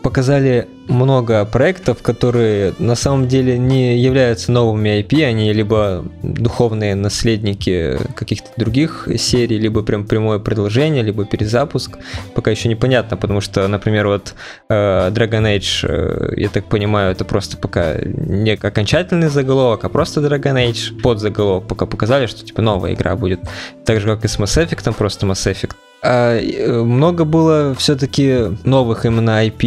Показали 0.04 0.68
много 0.90 1.46
проектов, 1.46 2.02
которые 2.02 2.74
на 2.78 2.96
самом 2.96 3.28
деле 3.30 3.58
не 3.58 3.98
являются 3.98 4.52
новыми 4.52 5.00
IP, 5.00 5.24
они 5.24 5.54
либо 5.54 6.04
духовные 6.22 6.94
наследники 6.96 7.98
каких-то 8.16 8.50
других 8.58 9.08
серий, 9.18 9.58
либо 9.58 9.82
прям 9.82 10.06
прямое 10.06 10.40
продолжение, 10.40 11.04
либо 11.04 11.26
перезапуск. 11.26 11.98
Пока 12.36 12.52
еще 12.52 12.68
непонятно, 12.68 13.16
потому 13.16 13.40
что, 13.40 13.66
например, 13.68 14.08
вот 14.08 14.36
э, 14.70 15.10
Dragon 15.10 15.58
Age, 15.58 15.88
э, 15.88 16.34
я 16.36 16.50
так 16.50 16.66
понимаю, 16.66 17.14
это 17.14 17.24
просто 17.24 17.56
пока 17.56 17.96
не 18.04 18.52
окончательный 18.52 19.30
заголовок, 19.30 19.86
а 19.86 19.90
просто 19.90 20.20
Dragon 20.20 20.56
Age 20.56 21.02
под 21.02 21.20
заголовок 21.20 21.68
пока 21.68 21.86
показали, 21.86 22.26
что 22.26 22.46
типа 22.46 22.62
новая 22.62 22.94
игра 22.94 23.16
будет. 23.16 23.40
Так 23.86 24.02
же, 24.02 24.08
как 24.08 24.26
и 24.26 24.28
с 24.28 24.38
Mass 24.38 24.62
Effect, 24.62 24.94
просто 24.94 25.26
Mass 25.26 25.50
Effect. 25.50 25.76
А, 26.04 26.38
э, 26.38 26.84
много 26.84 27.24
было 27.24 27.74
все-таки 27.76 28.58
новых 28.66 29.06
именно 29.06 29.46
IP 29.46 29.64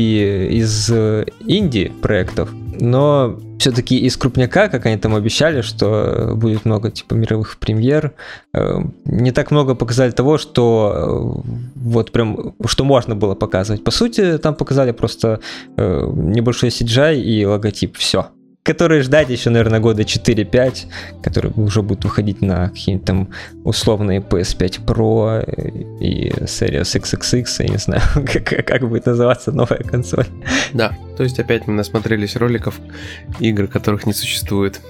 из 0.50 0.90
э, 0.90 1.24
инди 1.46 1.90
проектов. 2.02 2.50
но 2.78 3.38
все-таки 3.58 3.96
из 3.96 4.18
крупняка, 4.18 4.68
как 4.68 4.84
они 4.84 4.98
там 4.98 5.14
обещали, 5.14 5.62
что 5.62 6.32
будет 6.34 6.66
много 6.66 6.90
типа 6.90 7.14
мировых 7.14 7.56
премьер, 7.58 8.12
э, 8.52 8.80
не 9.06 9.32
так 9.32 9.50
много 9.50 9.74
показали 9.74 10.10
того, 10.10 10.36
что 10.36 11.42
вот 11.74 12.12
прям, 12.12 12.54
что 12.66 12.84
можно 12.84 13.16
было 13.16 13.34
показывать. 13.34 13.82
По 13.82 13.90
сути, 13.90 14.36
там 14.36 14.54
показали 14.54 14.92
просто 14.92 15.40
небольшой 15.78 16.68
CGI 16.68 17.18
и 17.18 17.46
логотип, 17.46 17.96
все 17.96 18.26
которые 18.66 19.02
ждать 19.02 19.30
еще, 19.30 19.50
наверное, 19.50 19.78
года 19.78 20.02
4-5, 20.02 20.86
которые 21.22 21.52
уже 21.54 21.82
будут 21.82 22.04
выходить 22.04 22.42
на 22.42 22.68
какие-нибудь 22.68 23.06
там 23.06 23.28
условные 23.64 24.20
PS5 24.20 24.84
Pro 24.84 25.42
и 26.00 26.30
Series 26.30 27.00
XXX, 27.00 27.46
я 27.60 27.68
не 27.68 27.78
знаю, 27.78 28.02
как, 28.14 28.66
как 28.66 28.88
будет 28.88 29.06
называться 29.06 29.52
новая 29.52 29.78
консоль. 29.78 30.26
Да, 30.72 30.98
то 31.16 31.22
есть 31.22 31.38
опять 31.38 31.66
мы 31.68 31.74
насмотрелись 31.74 32.36
роликов, 32.36 32.80
игр, 33.38 33.68
которых 33.68 34.04
не 34.04 34.12
существует. 34.12 34.80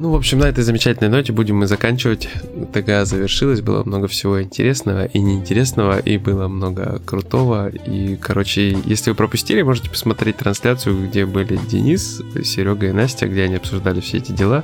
Ну, 0.00 0.12
в 0.12 0.14
общем, 0.14 0.38
на 0.38 0.44
этой 0.44 0.62
замечательной 0.62 1.10
ноте 1.10 1.32
будем 1.32 1.56
мы 1.56 1.66
заканчивать. 1.66 2.28
ТГА 2.72 3.04
завершилась, 3.04 3.62
было 3.62 3.82
много 3.82 4.06
всего 4.06 4.40
интересного 4.40 5.06
и 5.06 5.18
неинтересного, 5.18 5.98
и 5.98 6.18
было 6.18 6.46
много 6.46 7.00
крутого. 7.04 7.68
И, 7.68 8.16
короче, 8.16 8.76
если 8.84 9.10
вы 9.10 9.16
пропустили, 9.16 9.62
можете 9.62 9.90
посмотреть 9.90 10.36
трансляцию, 10.36 11.08
где 11.08 11.26
были 11.26 11.58
Денис, 11.68 12.22
Серега 12.44 12.86
и 12.86 12.92
Настя, 12.92 13.26
где 13.26 13.42
они 13.42 13.56
обсуждали 13.56 13.98
все 13.98 14.18
эти 14.18 14.30
дела. 14.30 14.62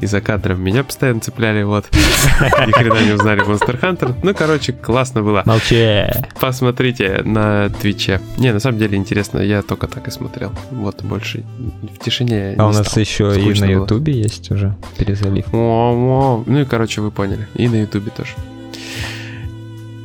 И 0.00 0.06
за 0.06 0.20
кадром 0.20 0.62
меня 0.62 0.84
постоянно 0.84 1.18
цепляли, 1.20 1.64
вот. 1.64 1.86
Ни 1.92 2.70
хрена 2.70 3.04
не 3.04 3.12
узнали 3.12 3.44
Monster 3.44 3.80
Hunter. 3.80 4.14
Ну, 4.22 4.34
короче, 4.34 4.72
классно 4.72 5.22
было. 5.22 5.42
Молчи. 5.46 6.04
Посмотрите 6.40 7.22
на 7.24 7.70
Твиче. 7.70 8.20
Не, 8.38 8.52
на 8.52 8.60
самом 8.60 8.78
деле 8.78 8.96
интересно, 8.96 9.40
я 9.40 9.62
только 9.62 9.88
так 9.88 10.06
и 10.06 10.12
смотрел. 10.12 10.52
Вот, 10.70 11.02
больше 11.02 11.42
в 11.92 12.04
тишине 12.04 12.54
А 12.56 12.68
у 12.68 12.72
нас 12.72 12.96
еще 12.96 13.34
и 13.36 13.58
на 13.58 13.64
Ютубе 13.64 14.12
есть 14.12 14.52
уже 14.52 14.75
перезалив. 14.98 15.52
Ну 15.52 16.44
и, 16.60 16.64
короче, 16.64 17.00
вы 17.00 17.10
поняли. 17.10 17.48
И 17.54 17.68
на 17.68 17.76
Ютубе 17.80 18.10
тоже. 18.10 18.32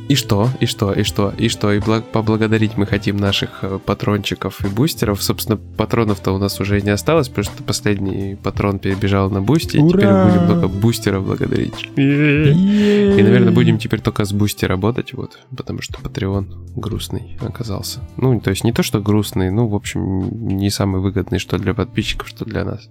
И 0.08 0.14
что, 0.14 0.50
и 0.60 0.66
что, 0.66 0.92
и 0.92 1.04
что, 1.04 1.32
и 1.38 1.48
что, 1.48 1.72
и 1.72 1.78
благ- 1.78 2.02
поблагодарить 2.02 2.76
мы 2.76 2.84
хотим 2.84 3.16
наших 3.16 3.60
э, 3.62 3.78
патрончиков 3.78 4.62
и 4.62 4.68
бустеров. 4.68 5.22
Собственно, 5.22 5.56
патронов-то 5.56 6.32
у 6.32 6.38
нас 6.38 6.60
уже 6.60 6.82
не 6.82 6.90
осталось, 6.90 7.28
потому 7.28 7.44
что 7.44 7.62
последний 7.62 8.34
патрон 8.34 8.78
перебежал 8.78 9.30
на 9.30 9.40
Boosty, 9.40 9.78
и 9.78 9.88
теперь 9.88 10.08
мы 10.08 10.24
будем 10.24 10.46
только 10.48 10.68
бустеров 10.68 11.24
благодарить. 11.24 11.88
И, 11.96 13.22
наверное, 13.22 13.52
будем 13.52 13.78
теперь 13.78 14.00
только 14.00 14.26
с 14.26 14.34
Boosty 14.34 14.66
работать, 14.66 15.14
вот, 15.14 15.38
потому 15.56 15.80
что 15.80 15.94
Patreon 16.02 16.74
грустный 16.76 17.38
оказался. 17.40 18.00
Ну, 18.18 18.38
то 18.38 18.50
есть 18.50 18.64
не 18.64 18.72
то, 18.72 18.82
что 18.82 19.00
грустный, 19.00 19.50
ну, 19.50 19.66
в 19.66 19.74
общем, 19.74 20.46
не 20.46 20.68
самый 20.68 21.00
выгодный, 21.00 21.38
что 21.38 21.56
для 21.56 21.72
подписчиков, 21.72 22.28
что 22.28 22.44
для 22.44 22.66
нас. 22.66 22.90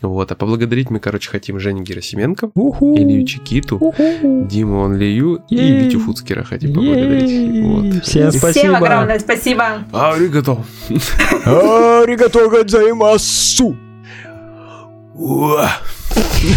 Вот, 0.00 0.30
а 0.30 0.36
поблагодарить 0.36 0.90
мы, 0.90 1.00
короче, 1.00 1.28
хотим 1.28 1.58
Женю 1.58 1.82
Герасименко, 1.82 2.50
Уху. 2.54 2.96
Илью 2.96 3.26
Чикиту, 3.26 3.76
Уху. 3.78 4.46
Диму 4.48 4.84
Онлию 4.84 5.42
и. 5.48 5.56
Витю 5.56 5.98
Фуцкера 6.00 6.44
хотим 6.44 6.74
поблагодарить. 6.74 7.64
Вот. 7.64 8.04
Всем 8.04 8.30
Всем 8.30 8.32
спасибо. 8.32 8.76
огромное 8.76 9.18
спасибо. 9.18 9.64
Аригато. 9.92 10.58
Аригато. 11.44 12.48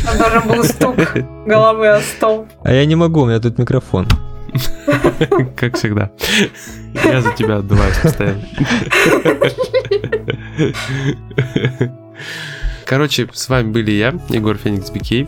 Там 0.05 0.17
должен 0.17 0.47
был 0.47 0.63
стук 0.63 0.97
головы 1.47 1.87
о 1.89 2.01
стол. 2.01 2.47
А 2.63 2.71
я 2.71 2.85
не 2.85 2.95
могу, 2.95 3.21
у 3.21 3.25
меня 3.25 3.39
тут 3.39 3.57
микрофон. 3.57 4.07
Как 5.55 5.77
всегда. 5.77 6.11
Я 6.93 7.21
за 7.21 7.31
тебя 7.31 7.57
отдуваюсь 7.57 7.97
постоянно. 7.97 8.43
Короче, 12.91 13.25
с 13.31 13.47
вами 13.47 13.71
были 13.71 13.91
я, 13.91 14.13
Егор 14.27 14.57
Феникс 14.57 14.89
Бикей, 14.89 15.25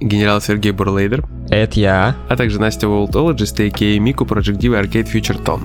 генерал 0.00 0.40
Сергей 0.40 0.72
Бурлейдер, 0.72 1.24
Это 1.48 1.78
я. 1.78 2.16
а 2.28 2.36
также 2.36 2.60
Настя 2.60 2.88
Волтологист, 2.88 3.60
а.к.а. 3.60 4.00
Мику, 4.00 4.24
Project 4.24 4.58
Diva, 4.58 4.82
Arcade 4.82 5.06
Future 5.06 5.40
Tone. 5.44 5.62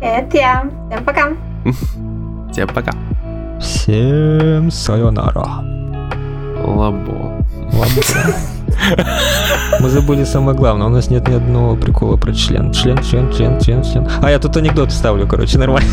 Это 0.00 0.36
я. 0.36 0.70
Всем 0.88 1.04
пока. 1.04 1.32
Всем 2.52 2.68
пока. 2.68 2.92
Всем 3.60 4.70
сайонара. 4.70 5.64
Лабо. 6.64 7.43
Ладно. 7.74 8.02
Мы 9.80 9.88
забыли 9.88 10.24
самое 10.24 10.56
главное, 10.56 10.86
у 10.86 10.90
нас 10.90 11.10
нет 11.10 11.28
ни 11.28 11.34
одного 11.34 11.76
прикола 11.76 12.16
про 12.16 12.32
член. 12.32 12.72
Член, 12.72 13.02
член, 13.02 13.32
член, 13.32 13.60
член, 13.60 13.82
член. 13.82 14.08
А 14.22 14.30
я 14.30 14.38
тут 14.38 14.56
анекдот 14.56 14.92
вставлю, 14.92 15.26
короче, 15.26 15.58
нормально. 15.58 15.88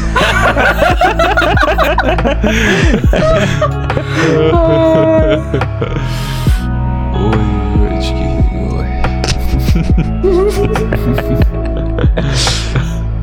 Ой, 7.13 7.37
Юрочки, 7.75 8.25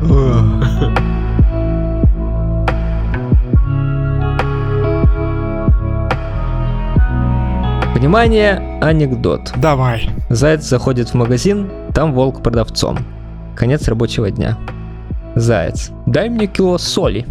ой. 0.09 0.58
Внимание, 7.99 8.79
анекдот. 8.81 9.51
Давай. 9.57 10.09
Заяц 10.29 10.63
заходит 10.63 11.09
в 11.09 11.15
магазин, 11.15 11.69
там 11.93 12.13
волк 12.13 12.41
продавцом. 12.41 12.99
Конец 13.57 13.89
рабочего 13.89 14.31
дня. 14.31 14.57
Заяц, 15.35 15.91
дай 16.05 16.29
мне 16.29 16.47
кило 16.47 16.77
соли. 16.77 17.25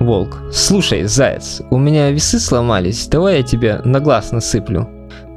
Волк, 0.00 0.38
слушай, 0.50 1.02
заяц, 1.02 1.60
у 1.70 1.76
меня 1.76 2.10
весы 2.10 2.40
сломались, 2.40 3.08
давай 3.08 3.36
я 3.36 3.42
тебе 3.42 3.82
на 3.84 4.00
глаз 4.00 4.32
насыплю. 4.32 4.88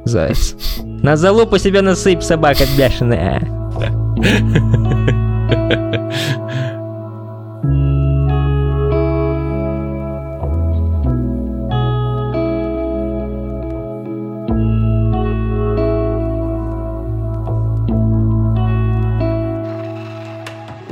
Заяц, 0.06 0.56
на 0.82 1.14
залупу 1.16 1.58
себе 1.58 1.82
насыпь, 1.82 2.22
собака 2.22 2.64
бешеная. 2.74 3.46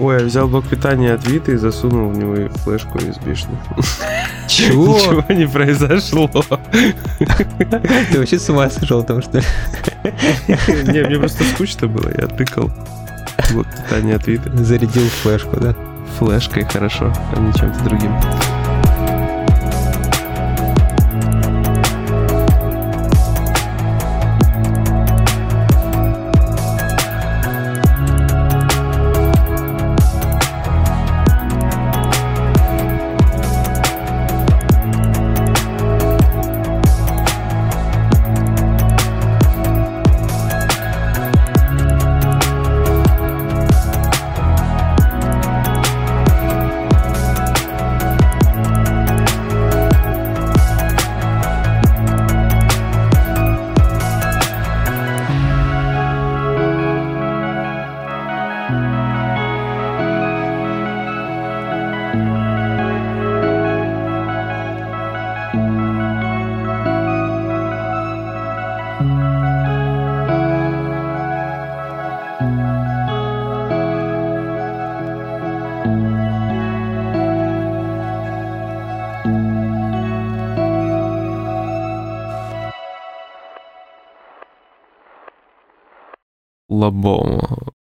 Ой, 0.02 0.18
я 0.18 0.24
взял 0.24 0.48
блок 0.48 0.66
питания 0.66 1.12
от 1.14 1.24
Виты 1.28 1.52
и 1.52 1.56
засунул 1.56 2.10
в 2.10 2.18
него 2.18 2.48
флешку 2.64 2.98
USB-шную. 2.98 3.56
Чего? 4.48 4.96
Ничего 4.98 5.24
не 5.28 5.46
произошло. 5.46 6.28
Ты 8.10 8.18
вообще 8.18 8.40
с 8.40 8.50
ума 8.50 8.68
сошел 8.68 9.04
там, 9.04 9.22
что 9.22 9.38
ли? 9.38 9.44
Не, 10.92 11.04
мне 11.06 11.18
просто 11.18 11.44
скучно 11.44 11.86
было, 11.86 12.08
я 12.08 12.26
тыкал 12.26 12.72
блок 13.52 13.68
питания 13.76 14.16
от 14.16 14.26
Виты. 14.26 14.50
Зарядил 14.64 15.06
флешку, 15.22 15.60
да? 15.60 15.76
Флешкой 16.18 16.64
хорошо, 16.64 17.12
а 17.36 17.38
не 17.38 17.52
чем-то 17.52 17.84
другим. 17.84 18.12